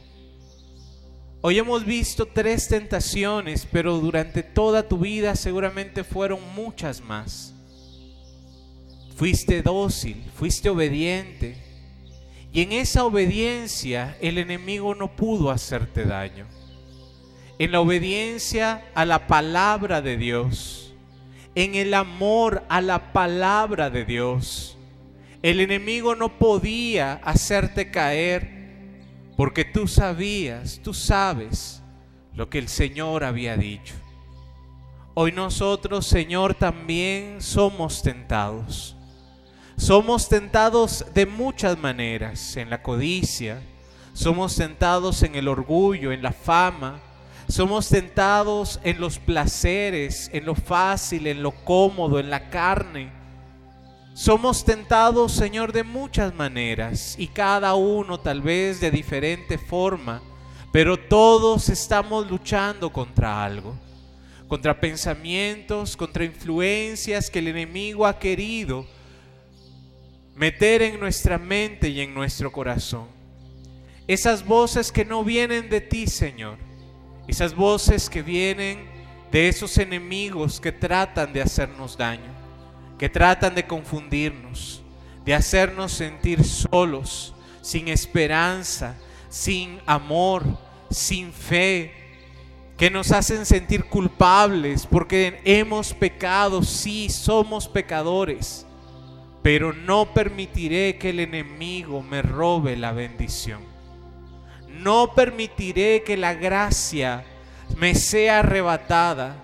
Hoy 1.44 1.58
hemos 1.58 1.86
visto 1.86 2.28
tres 2.28 2.68
tentaciones, 2.68 3.68
pero 3.72 3.98
durante 3.98 4.44
toda 4.44 4.88
tu 4.88 5.00
vida 5.00 5.36
seguramente 5.36 6.04
fueron 6.04 6.40
muchas 6.54 7.02
más. 7.02 7.56
Fuiste 9.16 9.64
dócil, 9.64 10.24
fuiste 10.36 10.70
obediente. 10.70 11.58
Y 12.54 12.62
en 12.62 12.74
esa 12.74 13.06
obediencia 13.06 14.16
el 14.22 14.38
enemigo 14.38 14.94
no 14.94 15.16
pudo 15.16 15.50
hacerte 15.50 16.06
daño. 16.06 16.46
En 17.58 17.72
la 17.72 17.82
obediencia 17.82 18.86
a 18.94 19.04
la 19.06 19.26
palabra 19.26 20.04
de 20.04 20.18
Dios, 20.18 20.94
en 21.56 21.74
el 21.74 21.96
amor 21.96 22.64
a 22.70 22.82
la 22.82 23.14
palabra 23.14 23.90
de 23.90 24.06
Dios, 24.06 24.78
el 25.42 25.60
enemigo 25.60 26.16
no 26.16 26.38
podía 26.38 27.14
hacerte 27.14 27.90
caer 27.90 28.61
porque 29.36 29.66
tú 29.66 29.88
sabías, 29.88 30.80
tú 30.84 30.94
sabes 30.94 31.82
lo 32.34 32.50
que 32.50 32.60
el 32.60 32.68
Señor 32.68 33.24
había 33.24 33.58
dicho. 33.58 33.94
Hoy 35.14 35.32
nosotros, 35.32 36.08
Señor, 36.08 36.54
también 36.54 37.42
somos 37.42 38.02
tentados. 38.02 38.96
Somos 39.78 40.30
tentados 40.30 41.06
de 41.14 41.26
muchas 41.26 41.78
maneras, 41.78 42.56
en 42.56 42.70
la 42.70 42.84
codicia, 42.84 43.62
somos 44.14 44.56
tentados 44.56 45.24
en 45.24 45.36
el 45.36 45.48
orgullo, 45.48 46.12
en 46.12 46.22
la 46.22 46.32
fama, 46.32 47.02
somos 47.48 47.90
tentados 47.90 48.80
en 48.84 49.02
los 49.02 49.20
placeres, 49.20 50.30
en 50.34 50.46
lo 50.46 50.56
fácil, 50.56 51.28
en 51.28 51.42
lo 51.44 51.52
cómodo, 51.52 52.20
en 52.20 52.30
la 52.30 52.50
carne. 52.50 53.12
Somos 54.14 54.66
tentados, 54.66 55.32
Señor, 55.32 55.72
de 55.72 55.84
muchas 55.84 56.34
maneras 56.36 57.16
y 57.18 57.28
cada 57.28 57.76
uno 57.76 58.20
tal 58.20 58.42
vez 58.42 58.82
de 58.82 58.92
diferente 58.92 59.58
forma, 59.58 60.22
pero 60.74 61.00
todos 61.00 61.70
estamos 61.70 62.30
luchando 62.30 62.92
contra 62.92 63.44
algo, 63.44 63.74
contra 64.50 64.80
pensamientos, 64.80 65.96
contra 65.96 66.26
influencias 66.26 67.30
que 67.30 67.40
el 67.40 67.48
enemigo 67.48 68.06
ha 68.06 68.20
querido 68.20 68.86
meter 70.36 70.82
en 70.82 71.00
nuestra 71.00 71.38
mente 71.38 71.88
y 71.88 72.02
en 72.02 72.14
nuestro 72.14 72.52
corazón. 72.52 73.08
Esas 74.08 74.46
voces 74.46 74.92
que 74.92 75.06
no 75.06 75.24
vienen 75.24 75.70
de 75.70 75.80
ti, 75.80 76.06
Señor, 76.08 76.58
Esas 77.28 77.56
voces 77.56 78.10
que 78.10 78.22
vienen 78.24 78.90
de 79.32 79.48
esos 79.48 79.78
enemigos 79.78 80.60
que 80.60 80.74
tratan 80.74 81.32
de 81.32 81.42
hacernos 81.42 81.96
daño, 81.96 82.41
que 83.02 83.10
tratan 83.10 83.56
de 83.56 83.66
confundirnos, 83.66 84.84
de 85.26 85.34
hacernos 85.34 85.92
sentir 85.92 86.44
solos, 86.44 87.34
sin 87.64 87.88
esperanza, 87.88 88.96
sin 89.28 89.80
amor, 89.88 90.46
sin 90.92 91.34
fe, 91.34 91.96
que 92.78 92.92
nos 92.92 93.12
hacen 93.12 93.48
sentir 93.48 93.86
culpables 93.86 94.86
porque 94.86 95.42
hemos 95.46 95.96
pecado, 95.96 96.62
sí, 96.62 97.10
somos 97.10 97.68
pecadores, 97.68 98.68
pero 99.42 99.74
no 99.74 100.14
permitiré 100.14 101.00
que 101.00 101.10
el 101.10 101.22
enemigo 101.22 102.04
me 102.04 102.22
robe 102.22 102.78
la 102.78 102.92
bendición. 102.92 103.64
No 104.70 105.16
permitiré 105.16 106.04
que 106.04 106.18
la 106.18 106.36
gracia 106.36 107.26
me 107.78 107.96
sea 107.96 108.42
arrebatada 108.42 109.38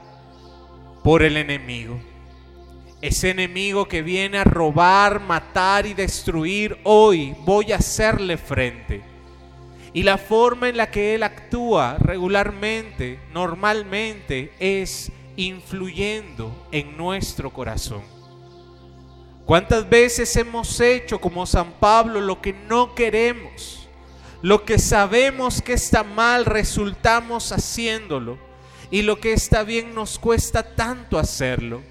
por 1.03 1.23
el 1.23 1.37
enemigo. 1.37 1.99
Ese 2.99 3.29
enemigo 3.29 3.87
que 3.87 4.01
viene 4.01 4.39
a 4.39 4.43
robar, 4.43 5.19
matar 5.19 5.85
y 5.85 5.93
destruir, 5.93 6.79
hoy 6.83 7.35
voy 7.45 7.71
a 7.71 7.75
hacerle 7.77 8.37
frente. 8.37 9.03
Y 9.93 10.01
la 10.01 10.17
forma 10.17 10.67
en 10.69 10.77
la 10.77 10.89
que 10.89 11.13
Él 11.13 11.21
actúa 11.21 11.97
regularmente, 11.99 13.19
normalmente, 13.31 14.51
es 14.59 15.11
influyendo 15.35 16.67
en 16.71 16.97
nuestro 16.97 17.53
corazón. 17.53 18.01
¿Cuántas 19.45 19.87
veces 19.87 20.35
hemos 20.35 20.79
hecho 20.79 21.21
como 21.21 21.45
San 21.45 21.73
Pablo 21.73 22.19
lo 22.19 22.41
que 22.41 22.53
no 22.53 22.95
queremos? 22.95 23.87
Lo 24.41 24.65
que 24.65 24.79
sabemos 24.79 25.61
que 25.61 25.73
está 25.73 26.03
mal, 26.03 26.45
resultamos 26.45 27.51
haciéndolo. 27.51 28.39
Y 28.89 29.03
lo 29.03 29.19
que 29.19 29.33
está 29.33 29.63
bien 29.63 29.93
nos 29.93 30.17
cuesta 30.17 30.75
tanto 30.75 31.19
hacerlo. 31.19 31.81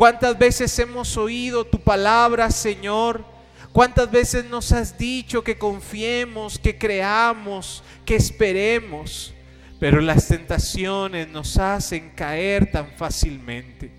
¿Cuántas 0.00 0.38
veces 0.38 0.78
hemos 0.78 1.18
oído 1.18 1.66
tu 1.66 1.78
palabra, 1.78 2.50
Señor? 2.50 3.22
¿Cuántas 3.70 4.10
veces 4.10 4.46
nos 4.46 4.72
has 4.72 4.96
dicho 4.96 5.44
que 5.44 5.58
confiemos, 5.58 6.58
que 6.58 6.78
creamos, 6.78 7.82
que 8.06 8.16
esperemos? 8.16 9.34
Pero 9.78 10.00
las 10.00 10.26
tentaciones 10.26 11.28
nos 11.28 11.58
hacen 11.58 12.12
caer 12.16 12.72
tan 12.72 12.86
fácilmente. 12.96 13.92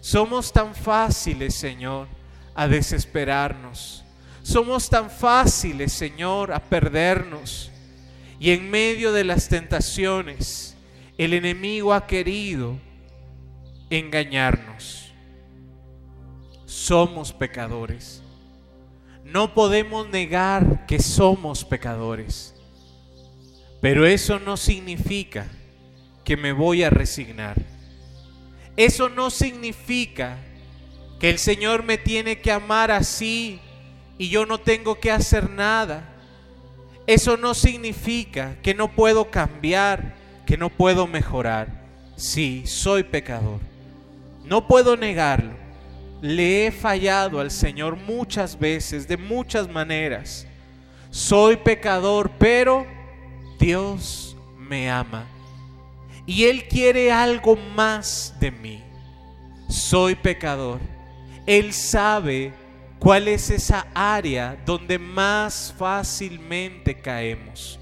Somos 0.00 0.50
tan 0.54 0.74
fáciles, 0.74 1.54
Señor, 1.54 2.08
a 2.54 2.66
desesperarnos. 2.66 4.06
Somos 4.42 4.88
tan 4.88 5.10
fáciles, 5.10 5.92
Señor, 5.92 6.50
a 6.50 6.60
perdernos. 6.60 7.70
Y 8.40 8.52
en 8.52 8.70
medio 8.70 9.12
de 9.12 9.24
las 9.24 9.50
tentaciones, 9.50 10.78
el 11.18 11.34
enemigo 11.34 11.92
ha 11.92 12.06
querido 12.06 12.78
engañarnos. 13.90 15.05
Somos 16.76 17.32
pecadores. 17.32 18.22
No 19.24 19.54
podemos 19.54 20.10
negar 20.10 20.84
que 20.86 20.98
somos 20.98 21.64
pecadores. 21.64 22.54
Pero 23.80 24.04
eso 24.04 24.38
no 24.38 24.58
significa 24.58 25.46
que 26.22 26.36
me 26.36 26.52
voy 26.52 26.82
a 26.82 26.90
resignar. 26.90 27.56
Eso 28.76 29.08
no 29.08 29.30
significa 29.30 30.36
que 31.18 31.30
el 31.30 31.38
Señor 31.38 31.82
me 31.82 31.96
tiene 31.96 32.42
que 32.42 32.52
amar 32.52 32.90
así 32.90 33.58
y 34.18 34.28
yo 34.28 34.44
no 34.44 34.58
tengo 34.58 35.00
que 35.00 35.10
hacer 35.10 35.48
nada. 35.48 36.06
Eso 37.06 37.38
no 37.38 37.54
significa 37.54 38.58
que 38.62 38.74
no 38.74 38.94
puedo 38.94 39.30
cambiar, 39.30 40.14
que 40.44 40.58
no 40.58 40.68
puedo 40.68 41.06
mejorar. 41.06 41.86
Sí, 42.16 42.64
soy 42.66 43.02
pecador. 43.02 43.60
No 44.44 44.68
puedo 44.68 44.98
negarlo. 44.98 45.65
Le 46.22 46.66
he 46.66 46.70
fallado 46.72 47.40
al 47.40 47.50
Señor 47.50 47.96
muchas 47.96 48.58
veces, 48.58 49.06
de 49.06 49.16
muchas 49.16 49.68
maneras. 49.68 50.46
Soy 51.10 51.56
pecador, 51.56 52.30
pero 52.38 52.86
Dios 53.58 54.36
me 54.58 54.90
ama. 54.90 55.26
Y 56.26 56.44
Él 56.44 56.66
quiere 56.68 57.12
algo 57.12 57.56
más 57.56 58.34
de 58.40 58.50
mí. 58.50 58.82
Soy 59.68 60.14
pecador. 60.14 60.80
Él 61.46 61.72
sabe 61.72 62.52
cuál 62.98 63.28
es 63.28 63.50
esa 63.50 63.86
área 63.94 64.60
donde 64.66 64.98
más 64.98 65.74
fácilmente 65.78 66.96
caemos. 66.96 67.78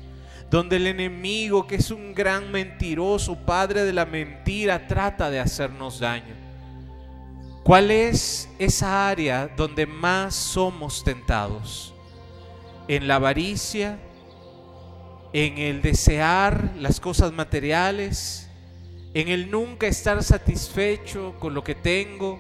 Donde 0.51 0.77
el 0.77 0.87
enemigo, 0.87 1.67
que 1.67 1.77
es 1.77 1.91
un 1.91 2.15
gran 2.15 2.53
mentiroso, 2.53 3.35
padre 3.35 3.85
de 3.85 3.93
la 3.93 4.05
mentira, 4.05 4.87
trata 4.87 5.31
de 5.31 5.41
hacernos 5.41 5.99
daño. 5.99 6.44
¿Cuál 7.65 7.91
es 7.91 8.51
esa 8.59 9.09
área 9.09 9.49
donde 9.49 9.87
más 9.87 10.35
somos 10.35 11.03
tentados? 11.03 11.95
¿En 12.89 13.09
la 13.09 13.15
avaricia? 13.15 13.99
¿En 15.33 15.57
el 15.57 15.81
desear 15.81 16.73
las 16.79 17.01
cosas 17.01 17.33
materiales? 17.33 18.51
¿En 19.15 19.29
el 19.29 19.51
nunca 19.51 19.87
estar 19.87 20.23
satisfecho 20.23 21.37
con 21.41 21.55
lo 21.55 21.65
que 21.65 21.75
tengo? 21.75 22.39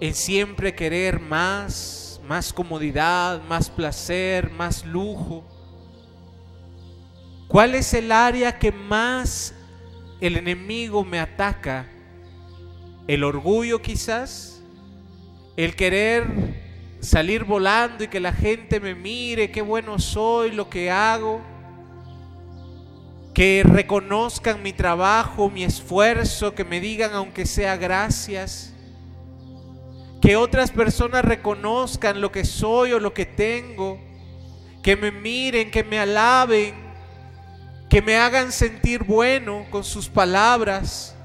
¿En 0.00 0.14
siempre 0.14 0.74
querer 0.74 1.20
más? 1.20 2.18
¿Más 2.26 2.50
comodidad? 2.50 3.42
¿Más 3.42 3.68
placer? 3.68 4.50
¿Más 4.52 4.86
lujo? 4.86 5.44
¿Cuál 7.46 7.74
es 7.74 7.92
el 7.92 8.10
área 8.10 8.58
que 8.58 8.72
más 8.72 9.54
el 10.18 10.38
enemigo 10.38 11.04
me 11.04 11.20
ataca? 11.20 11.86
El 13.10 13.24
orgullo 13.24 13.82
quizás, 13.82 14.62
el 15.56 15.74
querer 15.74 16.28
salir 17.00 17.42
volando 17.42 18.04
y 18.04 18.06
que 18.06 18.20
la 18.20 18.32
gente 18.32 18.78
me 18.78 18.94
mire, 18.94 19.50
qué 19.50 19.62
bueno 19.62 19.98
soy, 19.98 20.52
lo 20.52 20.70
que 20.70 20.92
hago, 20.92 21.40
que 23.34 23.64
reconozcan 23.64 24.62
mi 24.62 24.72
trabajo, 24.72 25.50
mi 25.50 25.64
esfuerzo, 25.64 26.54
que 26.54 26.64
me 26.64 26.78
digan 26.78 27.12
aunque 27.12 27.46
sea 27.46 27.76
gracias, 27.76 28.72
que 30.22 30.36
otras 30.36 30.70
personas 30.70 31.24
reconozcan 31.24 32.20
lo 32.20 32.30
que 32.30 32.44
soy 32.44 32.92
o 32.92 33.00
lo 33.00 33.12
que 33.12 33.26
tengo, 33.26 33.98
que 34.84 34.94
me 34.94 35.10
miren, 35.10 35.72
que 35.72 35.82
me 35.82 35.98
alaben, 35.98 36.76
que 37.88 38.02
me 38.02 38.18
hagan 38.18 38.52
sentir 38.52 39.02
bueno 39.02 39.66
con 39.68 39.82
sus 39.82 40.08
palabras 40.08 41.16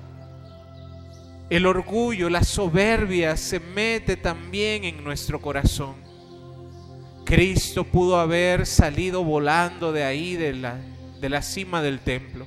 el 1.50 1.66
orgullo, 1.66 2.30
la 2.30 2.43
soberbia 2.43 3.38
se 3.38 3.60
mete 3.60 4.18
también 4.18 4.84
en 4.84 5.04
nuestro 5.04 5.39
corazón. 5.39 5.96
Cristo 7.24 7.84
pudo 7.84 8.20
haber 8.20 8.66
salido 8.66 9.24
volando 9.24 9.91
de 9.91 10.04
ahí, 10.04 10.36
de 10.36 10.54
la, 10.54 10.78
de 11.20 11.30
la 11.30 11.41
cima 11.41 11.82
del 11.82 12.00
templo. 12.00 12.46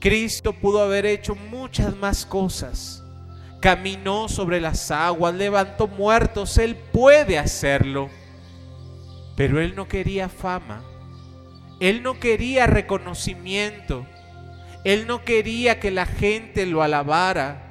Cristo 0.00 0.52
pudo 0.52 0.82
haber 0.82 1.06
hecho 1.06 1.34
muchas 1.34 1.96
más 1.96 2.24
cosas. 2.24 3.02
Caminó 3.60 4.28
sobre 4.28 4.60
las 4.60 4.90
aguas, 4.90 5.34
levantó 5.34 5.88
muertos, 5.88 6.58
Él 6.58 6.76
puede 6.76 7.38
hacerlo. 7.38 8.08
Pero 9.36 9.60
Él 9.60 9.74
no 9.74 9.88
quería 9.88 10.28
fama, 10.28 10.84
Él 11.80 12.02
no 12.02 12.20
quería 12.20 12.66
reconocimiento, 12.66 14.06
Él 14.84 15.06
no 15.06 15.24
quería 15.24 15.80
que 15.80 15.90
la 15.90 16.06
gente 16.06 16.66
lo 16.66 16.82
alabara. 16.82 17.67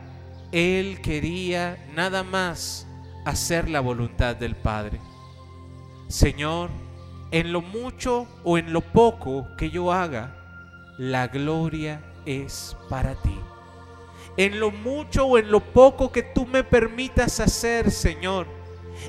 Él 0.52 1.02
quería 1.02 1.78
nada 1.94 2.24
más 2.24 2.88
hacer 3.26 3.70
la 3.70 3.82
voluntad 3.82 4.36
del 4.36 4.56
Padre. 4.56 5.00
Señor, 6.08 6.70
en 7.32 7.52
lo 7.52 7.62
mucho 7.62 8.28
o 8.46 8.58
en 8.58 8.72
lo 8.72 8.82
poco 8.82 9.48
que 9.58 9.70
yo 9.70 9.92
haga, 9.92 10.34
la 10.98 11.28
gloria 11.28 12.02
es 12.26 12.78
para 12.90 13.16
ti. 13.16 13.38
En 14.38 14.60
lo 14.60 14.72
mucho 14.72 15.26
o 15.26 15.38
en 15.38 15.52
lo 15.52 15.60
poco 15.60 16.12
que 16.12 16.24
tú 16.24 16.46
me 16.46 16.64
permitas 16.64 17.40
hacer, 17.40 17.92
Señor, 17.92 18.48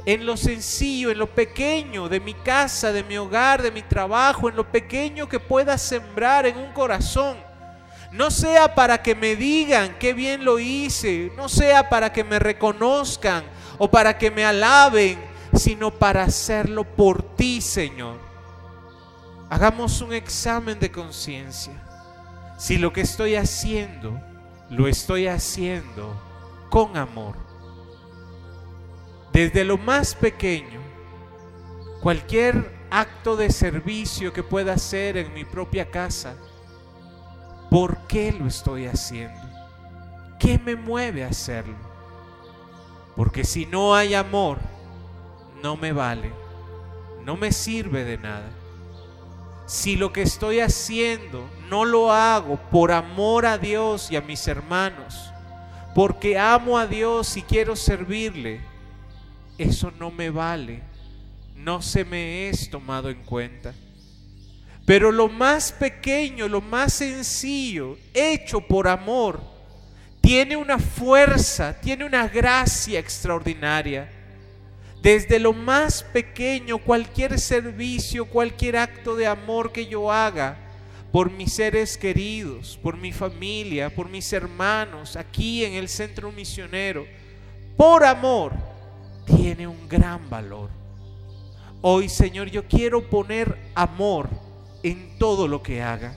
en 0.04 0.26
lo 0.26 0.36
sencillo, 0.36 1.10
en 1.10 1.18
lo 1.18 1.28
pequeño 1.28 2.08
de 2.08 2.18
mi 2.18 2.34
casa, 2.34 2.92
de 2.92 3.04
mi 3.04 3.16
hogar, 3.16 3.62
de 3.62 3.70
mi 3.70 3.82
trabajo, 3.82 4.48
en 4.48 4.56
lo 4.56 4.70
pequeño 4.70 5.28
que 5.28 5.38
pueda 5.38 5.78
sembrar 5.78 6.46
en 6.46 6.56
un 6.56 6.72
corazón, 6.72 7.36
no 8.12 8.30
sea 8.30 8.74
para 8.74 9.02
que 9.02 9.14
me 9.14 9.36
digan 9.36 9.96
qué 9.98 10.14
bien 10.14 10.44
lo 10.44 10.58
hice, 10.58 11.32
no 11.36 11.48
sea 11.48 11.88
para 11.88 12.12
que 12.12 12.24
me 12.24 12.38
reconozcan 12.38 13.44
o 13.76 13.90
para 13.90 14.16
que 14.16 14.30
me 14.30 14.44
alaben, 14.44 15.18
sino 15.54 15.90
para 15.90 16.24
hacerlo 16.24 16.84
por 16.84 17.22
ti, 17.36 17.60
Señor. 17.60 18.18
Hagamos 19.50 20.00
un 20.00 20.12
examen 20.12 20.78
de 20.78 20.90
conciencia. 20.90 21.84
Si 22.58 22.76
lo 22.76 22.92
que 22.92 23.02
estoy 23.02 23.36
haciendo, 23.36 24.20
lo 24.70 24.88
estoy 24.88 25.26
haciendo 25.26 26.14
con 26.70 26.96
amor. 26.96 27.36
Desde 29.32 29.64
lo 29.64 29.78
más 29.78 30.14
pequeño, 30.14 30.80
cualquier 32.02 32.78
acto 32.90 33.36
de 33.36 33.50
servicio 33.50 34.32
que 34.32 34.42
pueda 34.42 34.72
hacer 34.72 35.16
en 35.16 35.32
mi 35.34 35.44
propia 35.44 35.90
casa, 35.90 36.34
¿Por 37.70 37.98
qué 38.06 38.32
lo 38.32 38.46
estoy 38.46 38.86
haciendo? 38.86 39.40
¿Qué 40.38 40.58
me 40.58 40.74
mueve 40.74 41.24
a 41.24 41.28
hacerlo? 41.28 41.76
Porque 43.14 43.44
si 43.44 43.66
no 43.66 43.94
hay 43.94 44.14
amor, 44.14 44.58
no 45.62 45.76
me 45.76 45.92
vale, 45.92 46.32
no 47.24 47.36
me 47.36 47.52
sirve 47.52 48.04
de 48.04 48.16
nada. 48.16 48.48
Si 49.66 49.96
lo 49.96 50.12
que 50.12 50.22
estoy 50.22 50.60
haciendo 50.60 51.46
no 51.68 51.84
lo 51.84 52.10
hago 52.10 52.56
por 52.70 52.90
amor 52.90 53.44
a 53.44 53.58
Dios 53.58 54.10
y 54.10 54.16
a 54.16 54.22
mis 54.22 54.48
hermanos, 54.48 55.30
porque 55.94 56.38
amo 56.38 56.78
a 56.78 56.86
Dios 56.86 57.36
y 57.36 57.42
quiero 57.42 57.76
servirle, 57.76 58.60
eso 59.58 59.92
no 59.98 60.10
me 60.10 60.30
vale, 60.30 60.82
no 61.56 61.82
se 61.82 62.04
me 62.04 62.48
es 62.48 62.70
tomado 62.70 63.10
en 63.10 63.22
cuenta. 63.24 63.74
Pero 64.88 65.12
lo 65.12 65.28
más 65.28 65.70
pequeño, 65.70 66.48
lo 66.48 66.62
más 66.62 66.94
sencillo, 66.94 67.98
hecho 68.14 68.62
por 68.62 68.88
amor, 68.88 69.38
tiene 70.22 70.56
una 70.56 70.78
fuerza, 70.78 71.78
tiene 71.78 72.06
una 72.06 72.26
gracia 72.26 72.98
extraordinaria. 72.98 74.10
Desde 75.02 75.38
lo 75.40 75.52
más 75.52 76.02
pequeño, 76.02 76.78
cualquier 76.78 77.38
servicio, 77.38 78.24
cualquier 78.24 78.78
acto 78.78 79.14
de 79.14 79.26
amor 79.26 79.72
que 79.72 79.86
yo 79.86 80.10
haga 80.10 80.56
por 81.12 81.30
mis 81.30 81.52
seres 81.52 81.98
queridos, 81.98 82.78
por 82.82 82.96
mi 82.96 83.12
familia, 83.12 83.94
por 83.94 84.08
mis 84.08 84.32
hermanos, 84.32 85.16
aquí 85.16 85.66
en 85.66 85.74
el 85.74 85.90
centro 85.90 86.32
misionero, 86.32 87.06
por 87.76 88.06
amor, 88.06 88.54
tiene 89.26 89.66
un 89.66 89.86
gran 89.86 90.30
valor. 90.30 90.70
Hoy, 91.82 92.08
Señor, 92.08 92.48
yo 92.48 92.66
quiero 92.66 93.06
poner 93.10 93.54
amor 93.74 94.47
en 94.82 95.18
todo 95.18 95.48
lo 95.48 95.62
que 95.62 95.82
haga. 95.82 96.14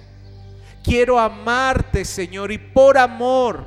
Quiero 0.84 1.20
amarte, 1.20 2.06
Señor, 2.06 2.52
y 2.52 2.58
por 2.58 2.98
amor 2.98 3.66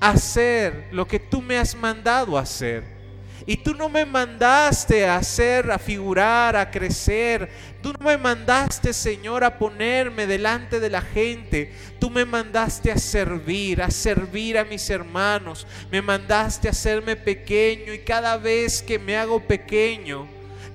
hacer 0.00 0.88
lo 0.92 1.06
que 1.06 1.18
tú 1.18 1.40
me 1.40 1.58
has 1.58 1.74
mandado 1.74 2.36
hacer. 2.36 3.00
Y 3.46 3.56
tú 3.56 3.74
no 3.74 3.88
me 3.88 4.04
mandaste 4.04 5.06
a 5.06 5.16
hacer, 5.16 5.70
a 5.70 5.78
figurar, 5.78 6.56
a 6.56 6.70
crecer. 6.70 7.48
Tú 7.82 7.92
no 7.98 8.04
me 8.04 8.18
mandaste, 8.18 8.92
Señor, 8.92 9.44
a 9.44 9.58
ponerme 9.58 10.26
delante 10.26 10.78
de 10.78 10.90
la 10.90 11.00
gente. 11.00 11.72
Tú 11.98 12.10
me 12.10 12.24
mandaste 12.24 12.92
a 12.92 12.98
servir, 12.98 13.82
a 13.82 13.90
servir 13.90 14.58
a 14.58 14.64
mis 14.64 14.88
hermanos. 14.90 15.66
Me 15.90 16.02
mandaste 16.02 16.68
a 16.68 16.72
hacerme 16.72 17.16
pequeño 17.16 17.94
y 17.94 18.00
cada 18.00 18.36
vez 18.36 18.82
que 18.82 18.98
me 18.98 19.16
hago 19.16 19.40
pequeño, 19.40 20.28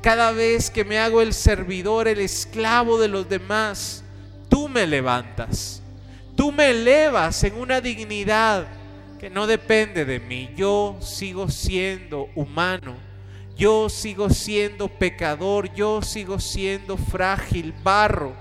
cada 0.06 0.32
vez 0.32 0.70
que 0.70 0.86
me 0.86 1.00
hago 1.00 1.20
el 1.20 1.34
servidor, 1.34 2.08
el 2.08 2.20
esclavo 2.20 3.00
de 3.00 3.08
los 3.08 3.28
demás, 3.28 4.04
tú 4.50 4.70
me 4.70 4.86
levantas. 4.86 5.82
Tú 6.36 6.52
me 6.52 6.70
elevas 6.70 7.44
en 7.44 7.56
una 7.56 7.82
dignidad 7.82 8.68
que 9.20 9.32
no 9.32 9.48
depende 9.48 10.06
de 10.06 10.20
mí. 10.20 10.52
Yo 10.56 10.96
sigo 11.02 11.50
siendo 11.50 12.30
humano. 12.36 12.94
Yo 13.58 13.90
sigo 13.90 14.30
siendo 14.30 14.90
pecador. 14.90 15.74
Yo 15.74 16.04
sigo 16.04 16.40
siendo 16.40 16.98
frágil, 16.98 17.74
barro. 17.84 18.36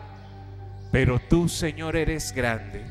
Pero 0.93 1.19
tú, 1.19 1.49
Señor, 1.49 1.97
eres 1.97 2.35
grande. 2.35 2.85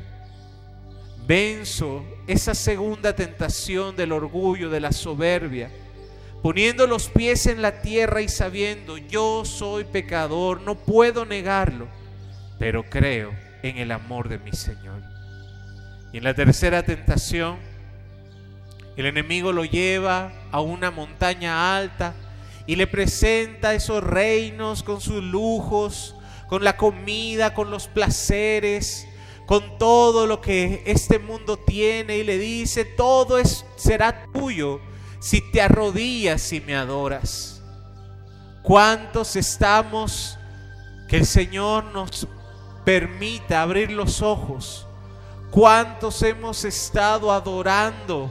Venzo 1.28 2.04
esa 2.26 2.56
segunda 2.56 3.16
tentación 3.16 3.96
del 3.96 4.14
orgullo, 4.14 4.72
de 4.72 4.80
la 4.80 4.92
soberbia 4.92 5.70
poniendo 6.44 6.88
los 6.88 7.08
pies 7.08 7.48
en 7.48 7.62
la 7.62 7.82
tierra 7.82 8.22
y 8.22 8.28
sabiendo, 8.28 8.98
yo 8.98 9.46
soy 9.46 9.86
pecador, 9.86 10.60
no 10.60 10.76
puedo 10.76 11.24
negarlo, 11.24 11.88
pero 12.60 12.84
creo 12.84 13.32
en 13.64 13.78
el 13.78 13.94
amor 13.94 14.28
de 14.28 14.40
mi 14.40 14.52
Señor. 14.52 15.02
Y 16.12 16.18
en 16.18 16.26
la 16.26 16.34
tercera 16.34 16.84
tentación, 16.84 17.58
el 18.98 19.06
enemigo 19.06 19.54
lo 19.54 19.64
lleva 19.64 20.34
a 20.52 20.60
una 20.60 20.92
montaña 20.92 21.78
alta 21.78 22.14
y 22.68 22.76
le 22.76 22.88
presenta 22.88 23.74
esos 23.74 24.04
reinos 24.04 24.84
con 24.84 25.00
sus 25.00 25.24
lujos, 25.24 26.14
con 26.50 26.66
la 26.66 26.76
comida, 26.76 27.54
con 27.54 27.72
los 27.72 27.88
placeres, 27.88 29.08
con 29.46 29.78
todo 29.78 30.28
lo 30.28 30.42
que 30.42 30.84
este 30.88 31.20
mundo 31.20 31.56
tiene 31.56 32.18
y 32.18 32.26
le 32.26 32.38
dice, 32.38 32.84
todo 32.84 33.38
es, 33.38 33.66
será 33.78 34.26
tuyo 34.34 34.82
si 35.24 35.40
te 35.40 35.62
arrodillas 35.62 36.52
y 36.52 36.60
me 36.60 36.76
adoras. 36.76 37.62
¿Cuántos 38.62 39.38
estamos 39.38 40.38
que 41.08 41.16
el 41.16 41.26
Señor 41.26 41.86
nos 41.86 42.28
permita 42.84 43.62
abrir 43.62 43.90
los 43.90 44.22
ojos? 44.22 44.86
¿Cuántos 45.50 46.22
hemos 46.24 46.66
estado 46.66 47.32
adorando 47.32 48.30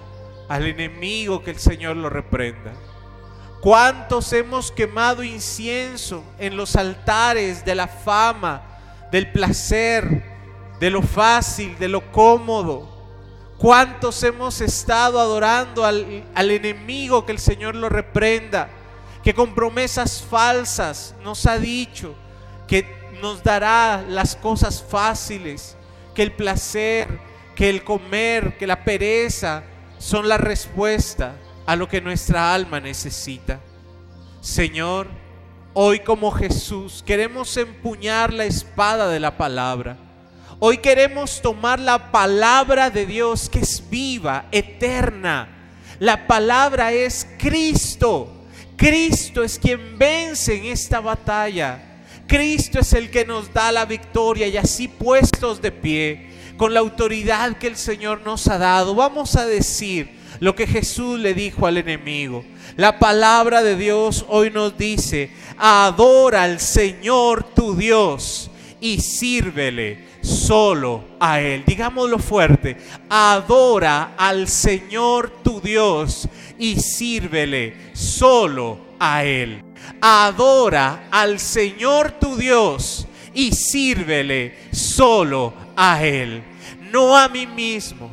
al 0.50 0.66
enemigo 0.66 1.42
que 1.42 1.52
el 1.52 1.58
Señor 1.58 1.96
lo 1.96 2.10
reprenda? 2.10 2.74
¿Cuántos 3.62 4.30
hemos 4.34 4.70
quemado 4.70 5.22
incienso 5.24 6.22
en 6.38 6.58
los 6.58 6.76
altares 6.76 7.64
de 7.64 7.74
la 7.74 7.88
fama, 7.88 9.08
del 9.10 9.32
placer, 9.32 10.22
de 10.78 10.90
lo 10.90 11.00
fácil, 11.00 11.78
de 11.78 11.88
lo 11.88 12.12
cómodo? 12.12 12.91
¿Cuántos 13.62 14.20
hemos 14.24 14.60
estado 14.60 15.20
adorando 15.20 15.84
al, 15.84 16.24
enemigo 16.34 17.24
que 17.24 17.30
el 17.30 17.38
Señor 17.38 17.76
lo 17.76 17.88
reprenda? 17.88 18.68
Que 19.22 19.34
con 19.34 19.54
promesas 19.54 20.20
falsas 20.20 21.14
nos 21.22 21.46
ha 21.46 21.58
dicho 21.58 22.16
que 22.66 22.84
nos 23.20 23.44
dará 23.44 24.04
las 24.08 24.34
cosas 24.34 24.82
fáciles, 24.82 25.76
que 26.12 26.24
el 26.24 26.32
placer, 26.32 27.06
que 27.54 27.70
el 27.70 27.84
comer, 27.84 28.58
que 28.58 28.66
la 28.66 28.82
pereza 28.82 29.62
son 29.96 30.28
la 30.28 30.38
respuesta 30.38 31.36
a 31.64 31.76
lo 31.76 31.86
que 31.86 32.00
nuestra 32.00 32.52
alma 32.52 32.80
necesita. 32.80 33.60
Señor, 34.40 35.06
hoy 35.72 36.00
como 36.00 36.32
Jesús 36.32 37.04
queremos 37.06 37.56
empuñar 37.56 38.32
la 38.32 38.44
espada 38.44 39.08
de 39.08 39.20
la 39.20 39.36
palabra 39.36 40.11
Hoy 40.64 40.78
queremos 40.78 41.42
tomar 41.42 41.80
la 41.80 42.12
palabra 42.12 42.88
de 42.88 43.04
Dios 43.04 43.48
que 43.48 43.58
es 43.58 43.82
viva, 43.90 44.46
eterna. 44.52 45.48
La 45.98 46.28
palabra 46.28 46.92
es 46.92 47.26
Cristo. 47.36 48.32
Cristo 48.76 49.42
es 49.42 49.58
quien 49.58 49.98
vence 49.98 50.54
en 50.54 50.66
esta 50.66 51.00
batalla. 51.00 51.82
Cristo 52.28 52.78
es 52.78 52.92
el 52.92 53.10
que 53.10 53.24
nos 53.24 53.52
da 53.52 53.72
la 53.72 53.86
victoria 53.86 54.46
y 54.46 54.56
así 54.56 54.86
puestos 54.86 55.60
de 55.60 55.72
pie, 55.72 56.30
con 56.56 56.72
la 56.72 56.78
autoridad 56.78 57.56
que 57.56 57.66
el 57.66 57.76
Señor 57.76 58.20
nos 58.24 58.46
ha 58.46 58.56
dado, 58.56 58.94
vamos 58.94 59.34
a 59.34 59.44
decir 59.44 60.12
lo 60.38 60.54
que 60.54 60.68
Jesús 60.68 61.18
le 61.18 61.34
dijo 61.34 61.66
al 61.66 61.78
enemigo. 61.78 62.44
La 62.76 63.00
palabra 63.00 63.64
de 63.64 63.74
Dios 63.74 64.24
hoy 64.28 64.52
nos 64.52 64.78
dice, 64.78 65.32
adora 65.58 66.44
al 66.44 66.60
Señor 66.60 67.52
tu 67.52 67.74
Dios 67.74 68.48
y 68.80 69.00
sírvele 69.00 70.11
solo 70.22 71.04
a 71.20 71.40
Él. 71.40 71.64
Digámoslo 71.66 72.18
fuerte, 72.18 72.76
adora 73.10 74.14
al 74.16 74.48
Señor 74.48 75.30
tu 75.42 75.60
Dios 75.60 76.28
y 76.58 76.80
sírvele 76.80 77.76
solo 77.92 78.78
a 78.98 79.24
Él. 79.24 79.62
Adora 80.00 81.08
al 81.10 81.38
Señor 81.38 82.12
tu 82.12 82.36
Dios 82.36 83.06
y 83.34 83.52
sírvele 83.52 84.56
solo 84.72 85.52
a 85.76 86.02
Él. 86.02 86.44
No 86.92 87.16
a 87.16 87.28
mí 87.28 87.46
mismo, 87.46 88.10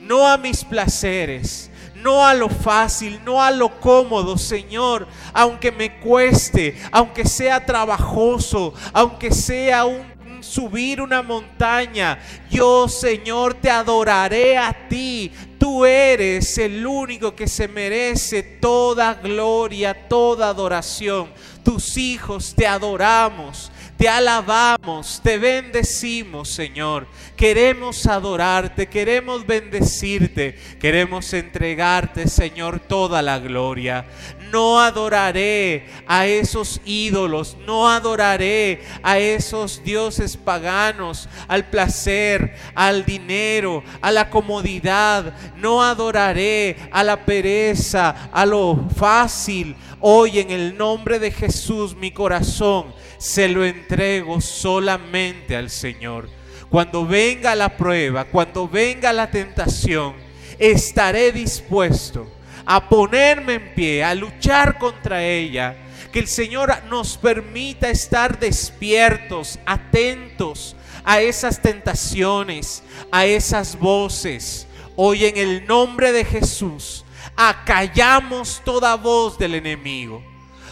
no 0.00 0.26
a 0.26 0.36
mis 0.36 0.64
placeres, 0.64 1.70
no 1.96 2.26
a 2.26 2.34
lo 2.34 2.48
fácil, 2.48 3.20
no 3.24 3.42
a 3.42 3.50
lo 3.50 3.80
cómodo, 3.80 4.38
Señor, 4.38 5.06
aunque 5.32 5.72
me 5.72 5.98
cueste, 5.98 6.76
aunque 6.92 7.24
sea 7.24 7.64
trabajoso, 7.66 8.72
aunque 8.92 9.32
sea 9.32 9.84
un 9.84 10.19
subir 10.42 11.00
una 11.00 11.22
montaña. 11.22 12.18
Yo, 12.50 12.88
Señor, 12.88 13.54
te 13.54 13.70
adoraré 13.70 14.56
a 14.56 14.88
ti. 14.88 15.32
Tú 15.58 15.84
eres 15.84 16.56
el 16.58 16.86
único 16.86 17.34
que 17.34 17.46
se 17.46 17.68
merece 17.68 18.42
toda 18.42 19.14
gloria, 19.14 20.08
toda 20.08 20.48
adoración. 20.48 21.28
Tus 21.62 21.96
hijos 21.96 22.54
te 22.56 22.66
adoramos 22.66 23.70
te 24.00 24.08
alabamos, 24.08 25.20
te 25.22 25.36
bendecimos, 25.36 26.48
Señor. 26.48 27.06
Queremos 27.36 28.06
adorarte, 28.06 28.88
queremos 28.88 29.46
bendecirte, 29.46 30.58
queremos 30.80 31.30
entregarte, 31.34 32.26
Señor, 32.26 32.80
toda 32.80 33.20
la 33.20 33.38
gloria. 33.38 34.06
No 34.50 34.80
adoraré 34.80 35.86
a 36.06 36.26
esos 36.26 36.80
ídolos, 36.86 37.58
no 37.66 37.90
adoraré 37.90 38.80
a 39.02 39.18
esos 39.18 39.84
dioses 39.84 40.34
paganos, 40.38 41.28
al 41.46 41.68
placer, 41.68 42.56
al 42.74 43.04
dinero, 43.04 43.84
a 44.00 44.10
la 44.10 44.30
comodidad. 44.30 45.34
No 45.58 45.82
adoraré 45.82 46.88
a 46.90 47.04
la 47.04 47.26
pereza, 47.26 48.30
a 48.32 48.46
lo 48.46 48.88
fácil. 48.96 49.76
Hoy 50.00 50.38
en 50.38 50.50
el 50.50 50.78
nombre 50.78 51.18
de 51.18 51.30
Jesús 51.30 51.94
mi 51.94 52.10
corazón 52.12 52.98
se 53.20 53.48
lo 53.48 53.66
entrego 53.66 54.40
solamente 54.40 55.54
al 55.54 55.68
Señor. 55.68 56.28
cuando 56.70 57.04
venga 57.04 57.54
la 57.56 57.76
prueba, 57.76 58.24
cuando 58.24 58.68
venga 58.68 59.12
la 59.12 59.28
tentación, 59.28 60.14
estaré 60.56 61.32
dispuesto 61.32 62.30
a 62.64 62.88
ponerme 62.88 63.54
en 63.54 63.74
pie, 63.74 64.04
a 64.04 64.14
luchar 64.14 64.78
contra 64.78 65.24
ella. 65.24 65.76
Que 66.12 66.20
el 66.20 66.28
Señor 66.28 66.72
nos 66.88 67.18
permita 67.18 67.90
estar 67.90 68.38
despiertos, 68.38 69.58
atentos 69.66 70.76
a 71.04 71.20
esas 71.20 71.60
tentaciones, 71.60 72.84
a 73.10 73.26
esas 73.26 73.76
voces. 73.76 74.66
Hoy 74.94 75.24
en 75.24 75.36
el 75.36 75.66
nombre 75.66 76.12
de 76.12 76.24
Jesús, 76.24 77.04
acallamos 77.36 78.62
toda 78.64 78.94
voz 78.94 79.36
del 79.38 79.56
enemigo. 79.56 80.29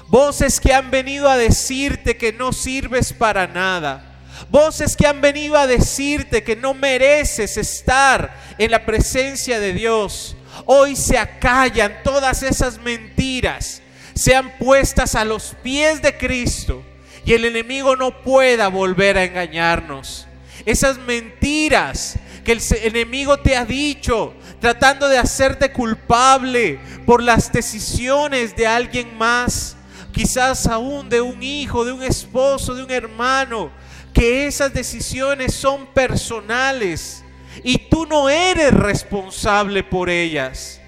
Voces 0.09 0.59
que 0.59 0.73
han 0.73 0.91
venido 0.91 1.29
a 1.29 1.37
decirte 1.37 2.17
que 2.17 2.33
no 2.33 2.53
sirves 2.53 3.13
para 3.13 3.47
nada. 3.47 4.05
Voces 4.51 4.97
que 4.97 5.07
han 5.07 5.21
venido 5.21 5.57
a 5.57 5.67
decirte 5.67 6.43
que 6.43 6.57
no 6.57 6.73
mereces 6.73 7.59
estar 7.59 8.35
en 8.57 8.71
la 8.71 8.87
presencia 8.87 9.61
de 9.61 9.75
Dios. 9.75 10.35
Hoy 10.65 10.97
se 10.97 11.19
acallan 11.19 12.03
todas 12.03 12.43
esas 12.43 12.79
mentiras. 12.79 13.83
Sean 14.15 14.57
puestas 14.59 15.15
a 15.15 15.27
los 15.27 15.55
pies 15.63 16.01
de 16.01 16.17
Cristo. 16.17 16.83
Y 17.27 17.35
el 17.35 17.45
enemigo 17.45 17.95
no 17.95 18.23
pueda 18.23 18.69
volver 18.69 19.19
a 19.19 19.25
engañarnos. 19.25 20.27
Esas 20.65 20.97
mentiras 20.99 22.17
que 22.45 22.53
el 22.53 22.63
enemigo 22.83 23.39
te 23.41 23.57
ha 23.57 23.67
dicho, 23.67 24.33
tratando 24.61 25.09
de 25.09 25.19
hacerte 25.19 25.71
culpable 25.71 26.81
por 27.05 27.23
las 27.23 27.53
decisiones 27.53 28.57
de 28.57 28.67
alguien 28.67 29.15
más, 29.19 29.77
quizás 30.13 30.67
aún 30.67 31.09
de 31.09 31.21
un 31.21 31.43
hijo, 31.43 31.85
de 31.85 31.93
un 31.93 32.03
esposo, 32.03 32.75
de 32.75 32.83
un 32.83 32.91
hermano, 32.91 33.71
que 34.13 34.47
esas 34.47 34.73
decisiones 34.73 35.55
son 35.55 35.87
personales 35.87 37.25
y 37.63 37.79
tú 37.79 38.07
no 38.07 38.29
eres 38.29 38.73
responsable 38.73 39.85
por 39.85 40.11
ellas. 40.11 40.81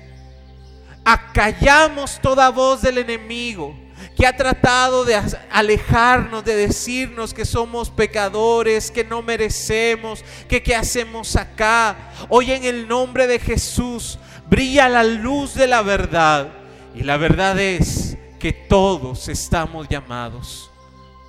Acallamos 1.05 2.21
toda 2.21 2.51
voz 2.51 2.83
del 2.83 2.99
enemigo 2.99 3.75
que 4.17 4.27
ha 4.27 4.37
tratado 4.37 5.05
de 5.05 5.21
alejarnos, 5.51 6.45
de 6.45 6.55
decirnos 6.55 7.33
que 7.33 7.45
somos 7.45 7.91
pecadores, 7.91 8.91
que 8.91 9.05
no 9.05 9.23
merecemos, 9.23 10.25
que 10.49 10.63
qué 10.63 10.75
hacemos 10.75 11.37
acá. 11.37 11.97
Hoy 12.29 12.53
en 12.53 12.65
el 12.65 12.87
nombre 12.87 13.27
de 13.27 13.39
Jesús 13.39 14.19
brilla 14.49 14.89
la 14.89 15.05
luz 15.05 15.55
de 15.55 15.67
la 15.67 15.83
verdad. 15.83 16.49
Y 16.95 17.03
la 17.03 17.17
verdad 17.17 17.59
es 17.59 18.19
que 18.41 18.53
todos 18.53 19.29
estamos 19.29 19.89
llamados, 19.89 20.69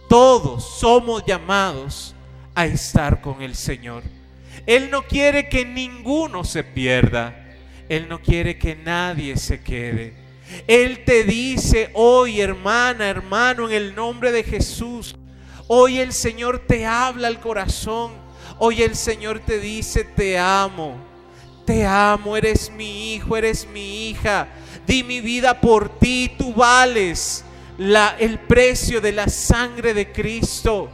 todos 0.10 0.64
somos 0.80 1.24
llamados 1.24 2.16
a 2.56 2.66
estar 2.66 3.22
con 3.22 3.44
el 3.44 3.54
Señor. 3.54 4.02
Él 4.66 4.90
no 4.90 5.04
quiere 5.04 5.48
que 5.50 5.66
ninguno 5.66 6.44
se 6.44 6.64
pierda. 6.64 7.38
Él 7.90 8.08
no 8.08 8.22
quiere 8.22 8.58
que 8.58 8.76
nadie 8.76 9.36
se 9.38 9.62
quede. 9.62 10.14
Él 10.68 11.04
te 11.04 11.24
dice 11.24 11.92
hoy, 11.94 12.42
hermana, 12.42 13.10
hermano, 13.10 13.68
en 13.68 13.74
el 13.74 13.96
nombre 13.96 14.32
de 14.32 14.44
Jesús. 14.44 15.16
Hoy 15.68 16.00
el 16.00 16.14
Señor 16.14 16.60
te 16.60 16.86
habla 16.86 17.28
al 17.28 17.40
corazón. 17.40 18.14
Hoy 18.60 18.82
el 18.84 18.96
Señor 18.96 19.40
te 19.40 19.60
dice, 19.60 20.04
te 20.04 20.38
amo. 20.38 21.11
Te 21.66 21.86
amo, 21.86 22.36
eres 22.36 22.72
mi 22.72 23.14
hijo, 23.14 23.38
eres 23.38 23.68
mi 23.68 24.10
hija. 24.10 24.48
Di 24.86 25.04
mi 25.04 25.22
vida 25.22 25.60
por 25.60 25.90
ti, 26.00 26.32
tú 26.38 26.54
vales 26.54 27.46
el 28.20 28.40
precio 28.40 29.02
de 29.02 29.12
la 29.12 29.28
sangre 29.28 29.94
de 29.94 30.12
Cristo. 30.12 30.90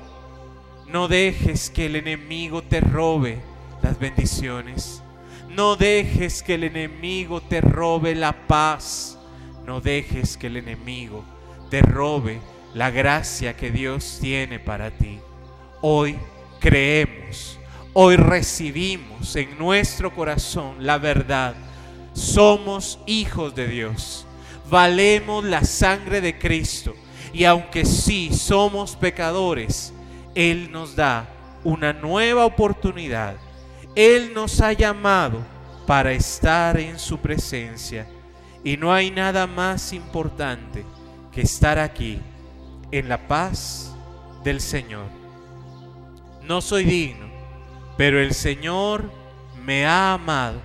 No 0.87 1.07
dejes 1.07 1.69
que 1.69 1.87
el 1.87 1.95
enemigo 1.97 2.63
te 2.63 2.79
robe 2.79 3.39
las 3.81 3.99
bendiciones. 3.99 5.01
No 5.49 5.75
dejes 5.75 6.43
que 6.43 6.53
el 6.53 6.63
enemigo 6.63 7.41
te 7.41 7.61
robe 7.61 8.15
la 8.15 8.47
paz. 8.47 9.17
No 9.65 9.81
dejes 9.81 10.37
que 10.37 10.47
el 10.47 10.57
enemigo 10.57 11.23
te 11.69 11.81
robe 11.81 12.39
la 12.73 12.91
gracia 12.91 13.57
que 13.57 13.71
Dios 13.71 14.19
tiene 14.21 14.59
para 14.59 14.91
ti. 14.91 15.19
Hoy 15.81 16.17
creemos, 16.59 17.56
hoy 17.99 18.15
recibimos 18.15 19.35
en 19.35 19.57
nuestro 19.57 20.13
corazón 20.13 20.85
la 20.85 20.99
verdad. 20.99 21.55
Somos 22.13 22.99
hijos 23.07 23.55
de 23.55 23.67
Dios. 23.67 24.23
Valemos 24.69 25.43
la 25.43 25.63
sangre 25.63 26.21
de 26.21 26.37
Cristo. 26.37 26.93
Y 27.33 27.43
aunque 27.45 27.85
sí 27.85 28.29
somos 28.31 28.95
pecadores, 28.95 29.93
Él 30.35 30.71
nos 30.71 30.95
da 30.95 31.27
una 31.63 31.91
nueva 31.91 32.45
oportunidad. 32.45 33.35
Él 33.95 34.31
nos 34.31 34.61
ha 34.61 34.73
llamado 34.73 35.39
para 35.87 36.11
estar 36.11 36.79
en 36.79 36.99
su 36.99 37.17
presencia 37.17 38.07
y 38.63 38.77
no 38.77 38.93
hay 38.93 39.09
nada 39.09 39.47
más 39.47 39.91
importante 39.91 40.85
que 41.31 41.41
estar 41.41 41.79
aquí 41.79 42.19
en 42.91 43.09
la 43.09 43.27
paz 43.27 43.91
del 44.43 44.61
Señor. 44.61 45.07
No 46.43 46.61
soy 46.61 46.83
digno, 46.83 47.26
pero 47.97 48.21
el 48.21 48.33
Señor 48.33 49.11
me 49.63 49.85
ha 49.85 50.13
amado. 50.13 50.61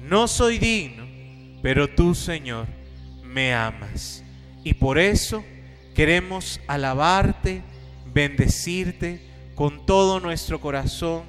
No 0.00 0.28
soy 0.28 0.58
digno, 0.58 1.06
pero 1.62 1.88
tú, 1.88 2.14
Señor, 2.14 2.66
me 3.22 3.54
amas. 3.54 4.24
Y 4.64 4.74
por 4.74 4.98
eso 4.98 5.44
queremos 5.94 6.60
alabarte, 6.66 7.62
bendecirte 8.12 9.20
con 9.54 9.84
todo 9.84 10.20
nuestro 10.20 10.60
corazón. 10.60 11.24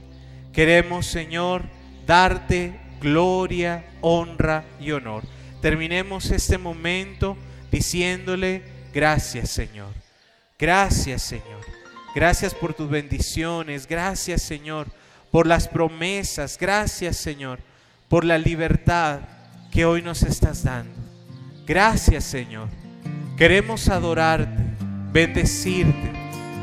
Queremos, 0.54 1.08
Señor, 1.08 1.64
darte 2.06 2.80
gloria, 3.02 3.86
honra 4.02 4.66
y 4.80 4.92
honor 4.92 5.24
terminemos 5.64 6.30
este 6.30 6.58
momento 6.58 7.38
diciéndole 7.72 8.64
gracias 8.94 9.50
Señor. 9.50 9.94
Gracias 10.60 11.22
Señor. 11.22 11.62
Gracias 12.14 12.54
por 12.54 12.74
tus 12.74 12.90
bendiciones. 12.90 13.88
Gracias 13.88 14.42
Señor 14.42 14.88
por 15.34 15.48
las 15.48 15.68
promesas. 15.68 16.60
Gracias 16.60 17.18
Señor 17.18 17.58
por 18.08 18.24
la 18.24 18.38
libertad 18.38 19.22
que 19.72 19.84
hoy 19.84 20.04
nos 20.04 20.22
estás 20.22 20.64
dando. 20.64 20.94
Gracias 21.66 22.24
Señor. 22.24 22.68
Queremos 23.36 23.90
adorarte, 23.90 24.62
bendecirte, 25.12 26.12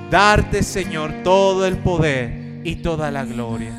darte 0.08 0.62
Señor 0.62 1.12
todo 1.24 1.66
el 1.66 1.78
poder 1.78 2.60
y 2.62 2.76
toda 2.76 3.10
la 3.10 3.24
gloria. 3.24 3.72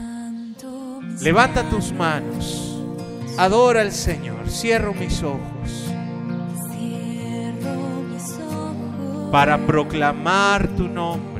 Levanta 1.22 1.64
tus 1.70 1.94
manos. 1.94 2.78
Adora 3.38 3.80
al 3.80 3.94
Señor. 3.94 4.50
Cierro 4.50 4.94
mis 4.94 5.24
ojos. 5.24 5.86
Para 9.32 9.58
proclamar 9.66 10.68
tu 10.76 10.90
nombre. 10.90 11.31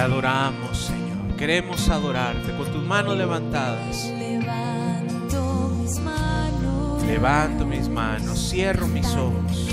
Adoramos, 0.00 0.76
Señor. 0.76 1.36
Queremos 1.36 1.88
adorarte 1.88 2.56
con 2.56 2.66
tus 2.72 2.82
manos 2.82 3.16
levantadas. 3.16 4.10
Levanto 4.18 5.72
mis 5.78 5.98
manos. 6.00 7.02
Levanto 7.04 7.66
mis 7.66 7.88
manos, 7.88 8.50
cierro 8.50 8.86
mis 8.86 9.06
ojos. 9.14 9.68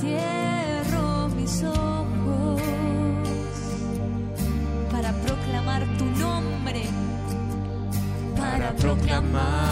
Cierro 0.00 1.28
mis 1.28 1.62
ojos 1.62 2.62
para 4.90 5.12
proclamar 5.12 5.84
tu 5.98 6.04
nombre. 6.04 6.84
Para 8.36 8.72
proclamar 8.72 9.71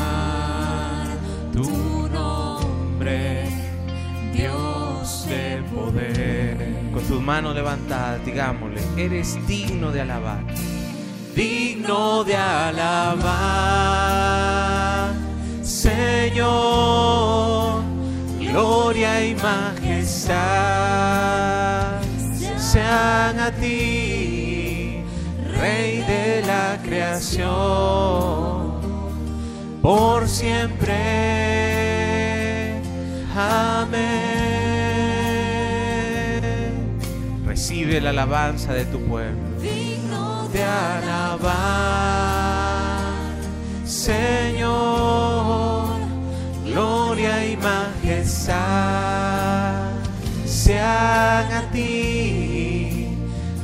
manos 7.21 7.55
levantadas, 7.55 8.25
digámosle, 8.25 8.81
eres 8.97 9.39
digno 9.47 9.93
de 9.93 10.01
alabar. 10.01 10.45
Digno 11.35 12.25
de 12.25 12.37
alabar, 12.37 13.21
Señor, 15.63 16.51
gloria 18.39 19.25
y 19.25 19.35
majestad 19.37 20.31
sean 22.57 23.39
a 23.41 23.51
ti, 23.53 25.03
Rey 25.59 26.03
de 26.03 26.43
la 26.47 26.79
creación, 26.83 27.49
por 29.83 30.29
siempre. 30.29 30.95
Amén. 33.35 34.30
recibe 37.91 38.01
la 38.01 38.11
alabanza 38.11 38.73
de 38.73 38.85
tu 38.85 39.01
pueblo. 39.01 39.41
Digno 39.61 40.49
de 40.53 40.63
alabar, 40.63 41.51
Señor, 43.85 44.69
gloria 46.67 47.47
y 47.47 47.57
majestad 47.57 48.55
sean 50.47 51.53
a 51.53 51.69
ti, 51.73 53.09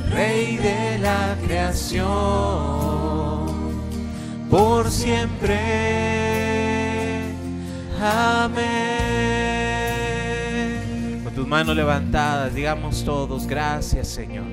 Rey 0.09 0.57
de 0.57 0.99
la 0.99 1.37
creación, 1.45 2.07
por 4.49 4.89
siempre. 4.91 5.59
Amén. 8.01 8.96
Manos 11.47 11.77
levantadas, 11.77 12.53
digamos 12.53 13.05
todos, 13.05 13.47
gracias 13.47 14.09
Señor. 14.09 14.43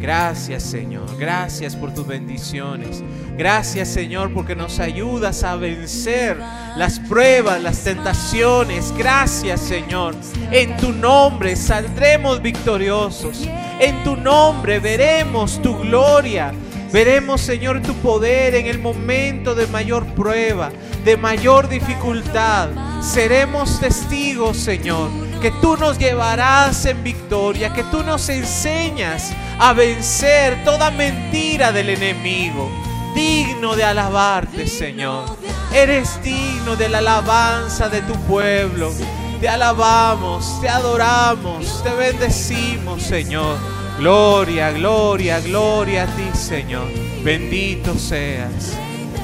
Gracias 0.00 0.64
Señor, 0.64 1.06
gracias 1.16 1.76
por 1.76 1.94
tus 1.94 2.04
bendiciones. 2.04 3.04
Gracias 3.38 3.86
Señor 3.86 4.34
porque 4.34 4.56
nos 4.56 4.80
ayudas 4.80 5.44
a 5.44 5.54
vencer 5.54 6.38
las 6.76 6.98
pruebas, 6.98 7.62
las 7.62 7.84
tentaciones. 7.84 8.92
Gracias 8.98 9.60
Señor. 9.60 10.16
En 10.50 10.76
tu 10.78 10.90
nombre 10.90 11.54
saldremos 11.54 12.42
victoriosos. 12.42 13.46
En 13.78 14.02
tu 14.02 14.16
nombre 14.16 14.80
veremos 14.80 15.62
tu 15.62 15.78
gloria. 15.78 16.52
Veremos 16.92 17.42
Señor 17.42 17.80
tu 17.80 17.94
poder 17.94 18.56
en 18.56 18.66
el 18.66 18.80
momento 18.80 19.54
de 19.54 19.68
mayor 19.68 20.04
prueba, 20.14 20.72
de 21.04 21.16
mayor 21.16 21.68
dificultad. 21.68 22.70
Seremos 23.00 23.78
testigos 23.78 24.56
Señor 24.56 25.29
que 25.40 25.50
tú 25.50 25.76
nos 25.76 25.98
llevarás 25.98 26.84
en 26.84 27.02
victoria, 27.02 27.72
que 27.72 27.82
tú 27.84 28.02
nos 28.02 28.28
enseñas 28.28 29.32
a 29.58 29.72
vencer 29.72 30.62
toda 30.64 30.90
mentira 30.90 31.72
del 31.72 31.90
enemigo. 31.90 32.70
Digno 33.14 33.74
de 33.74 33.84
alabarte, 33.84 34.66
Señor. 34.66 35.24
Eres 35.72 36.22
digno 36.22 36.76
de 36.76 36.88
la 36.88 36.98
alabanza 36.98 37.88
de 37.88 38.02
tu 38.02 38.14
pueblo. 38.26 38.92
Te 39.40 39.48
alabamos, 39.48 40.60
te 40.60 40.68
adoramos, 40.68 41.82
te 41.82 41.90
bendecimos, 41.90 43.02
Señor. 43.02 43.56
Gloria, 43.98 44.70
gloria, 44.72 45.40
gloria 45.40 46.04
a 46.04 46.06
ti, 46.06 46.28
Señor. 46.34 46.86
Bendito 47.24 47.98
seas, 47.98 48.76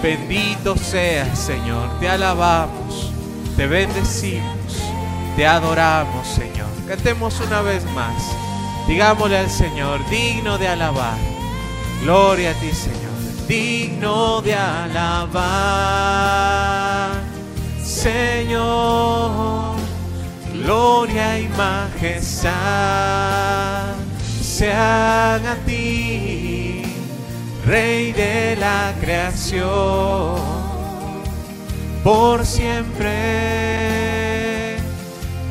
bendito 0.03 0.77
seas, 0.77 1.39
Señor. 1.39 1.99
Te 2.01 2.09
alabamos, 2.09 3.13
te 3.57 3.67
bendecimos. 3.67 4.56
Te 5.37 5.47
adoramos, 5.47 6.27
Señor. 6.27 6.67
Cantemos 6.89 7.39
una 7.41 7.61
vez 7.61 7.85
más. 7.95 8.23
Digámosle 8.89 9.39
al 9.39 9.51
Señor, 9.51 10.01
digno 10.09 10.57
de 10.59 10.69
alabar. 10.69 11.19
Gloria 12.03 12.53
a 12.53 12.55
ti, 12.55 12.73
Señor. 12.73 12.97
Digno 13.47 14.41
de 14.41 14.55
alabar, 14.55 15.51
Señor. 17.85 19.77
Gloria 20.55 21.39
y 21.39 21.49
majestad 21.49 22.47
sean 24.41 25.47
a 25.47 25.57
ti, 25.67 26.83
Rey 27.67 28.13
de 28.13 28.57
la 28.57 28.95
creación, 29.01 30.41
por 32.03 32.47
siempre. 32.47 33.66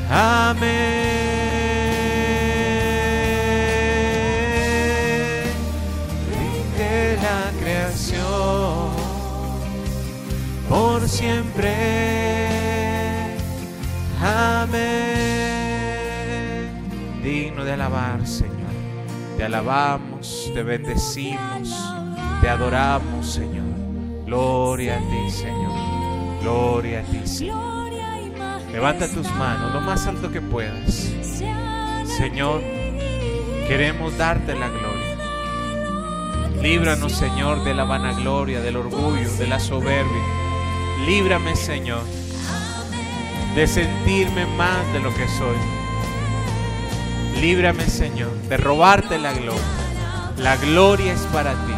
Amén. 0.10 0.70
Rey 6.30 6.64
de 6.78 7.18
la 7.22 7.52
creación, 7.60 8.92
por 10.70 11.08
siempre. 11.08 11.74
Amén. 14.22 14.86
Digno 17.24 17.64
de 17.64 17.74
alabar, 17.74 18.26
Señor. 18.28 18.56
Te 19.38 19.44
alabamos, 19.44 20.52
te 20.54 20.64
bendecimos, 20.64 21.76
te 22.42 22.50
adoramos, 22.50 23.28
Señor. 23.28 23.66
Gloria 24.26 24.98
a 24.98 25.00
ti, 25.00 25.32
Señor. 25.32 26.42
Gloria 26.42 27.00
a 27.00 27.04
ti, 27.04 27.28
Señor. 27.28 27.75
Levanta 28.76 29.08
tus 29.08 29.34
manos 29.36 29.74
lo 29.74 29.80
más 29.80 30.06
alto 30.06 30.30
que 30.30 30.42
puedas. 30.42 31.10
Señor, 32.18 32.62
queremos 33.70 34.18
darte 34.18 34.54
la 34.54 34.68
gloria. 34.68 35.16
Líbranos, 36.62 37.14
Señor, 37.14 37.64
de 37.64 37.74
la 37.74 37.86
vanagloria, 37.86 38.60
del 38.60 38.76
orgullo, 38.76 39.32
de 39.38 39.48
la 39.48 39.62
soberbia. 39.62 40.24
Líbrame, 41.06 41.56
Señor, 41.56 42.02
de 43.56 43.66
sentirme 43.66 44.46
más 44.46 44.92
de 44.92 45.00
lo 45.00 45.10
que 45.16 45.26
soy. 45.30 45.58
Líbrame, 47.40 47.86
Señor, 47.86 48.34
de 48.50 48.58
robarte 48.58 49.18
la 49.18 49.32
gloria. 49.32 49.64
La 50.38 50.58
gloria 50.58 51.14
es 51.14 51.22
para 51.32 51.54
ti. 51.54 51.74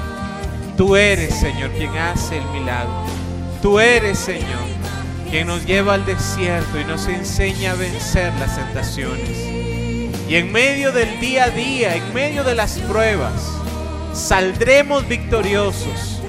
Tú 0.76 0.96
eres, 0.96 1.36
Señor, 1.36 1.70
quien 1.74 1.96
hace 1.96 2.40
el 2.40 2.46
milagro. 2.46 3.06
Tú 3.62 3.80
eres, 3.80 4.18
Señor, 4.18 4.77
quien 5.30 5.48
nos 5.48 5.66
lleva 5.66 5.94
al 5.96 6.06
desierto 6.06 6.80
y 6.80 6.86
nos 6.86 7.08
enseña 7.08 7.72
a 7.72 7.76
vencer 7.76 8.34
las 8.36 8.56
tentaciones. 8.56 9.38
Y 10.30 10.36
en 10.36 10.52
medio 10.52 10.92
del 10.92 11.20
día 11.20 11.46
a 11.46 11.50
día, 11.50 11.96
en 11.96 12.14
medio 12.14 12.44
de 12.44 12.56
las 12.56 12.80
pruebas, 12.80 13.52
saldremos 14.14 15.08
victoriosos 15.08 16.22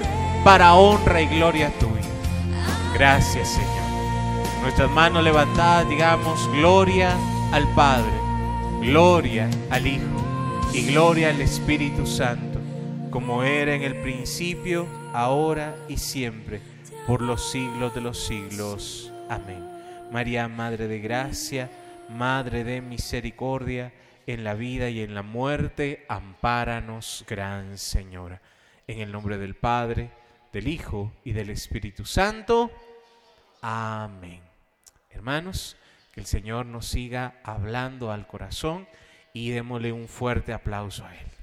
para 0.43 0.73
honra 0.73 1.21
y 1.21 1.27
gloria 1.27 1.71
tuya. 1.79 1.93
Gracias, 2.93 3.49
Señor. 3.49 3.69
Nuestras 4.61 4.89
manos 4.91 5.23
levantadas, 5.23 5.87
digamos, 5.89 6.49
gloria 6.51 7.15
al 7.51 7.67
Padre, 7.75 8.11
gloria 8.81 9.49
al 9.69 9.87
Hijo 9.87 10.69
y 10.73 10.85
gloria 10.87 11.29
al 11.29 11.41
Espíritu 11.41 12.05
Santo, 12.05 12.59
como 13.09 13.43
era 13.43 13.73
en 13.73 13.83
el 13.83 13.95
principio, 14.01 14.85
ahora 15.13 15.75
y 15.87 15.97
siempre, 15.97 16.61
por 17.09 17.23
los 17.23 17.49
siglos 17.49 17.95
de 17.95 18.01
los 18.01 18.19
siglos. 18.19 19.11
Amén. 19.29 19.67
María, 20.11 20.47
Madre 20.47 20.87
de 20.87 20.99
Gracia, 20.99 21.67
Madre 22.07 22.63
de 22.63 22.81
Misericordia, 22.81 23.91
en 24.27 24.43
la 24.43 24.53
vida 24.53 24.91
y 24.91 25.01
en 25.01 25.15
la 25.15 25.23
muerte, 25.23 26.05
ampáranos, 26.07 27.25
Gran 27.27 27.79
Señora. 27.79 28.43
En 28.85 28.99
el 28.99 29.11
nombre 29.11 29.39
del 29.39 29.55
Padre, 29.55 30.11
del 30.53 30.67
Hijo 30.67 31.11
y 31.23 31.31
del 31.31 31.49
Espíritu 31.49 32.05
Santo. 32.05 32.69
Amén. 33.63 34.41
Hermanos, 35.09 35.77
que 36.13 36.19
el 36.19 36.27
Señor 36.27 36.67
nos 36.67 36.85
siga 36.85 37.41
hablando 37.43 38.11
al 38.11 38.27
corazón 38.27 38.87
y 39.33 39.49
démosle 39.49 39.91
un 39.93 40.07
fuerte 40.07 40.53
aplauso 40.53 41.07
a 41.07 41.15
Él. 41.15 41.38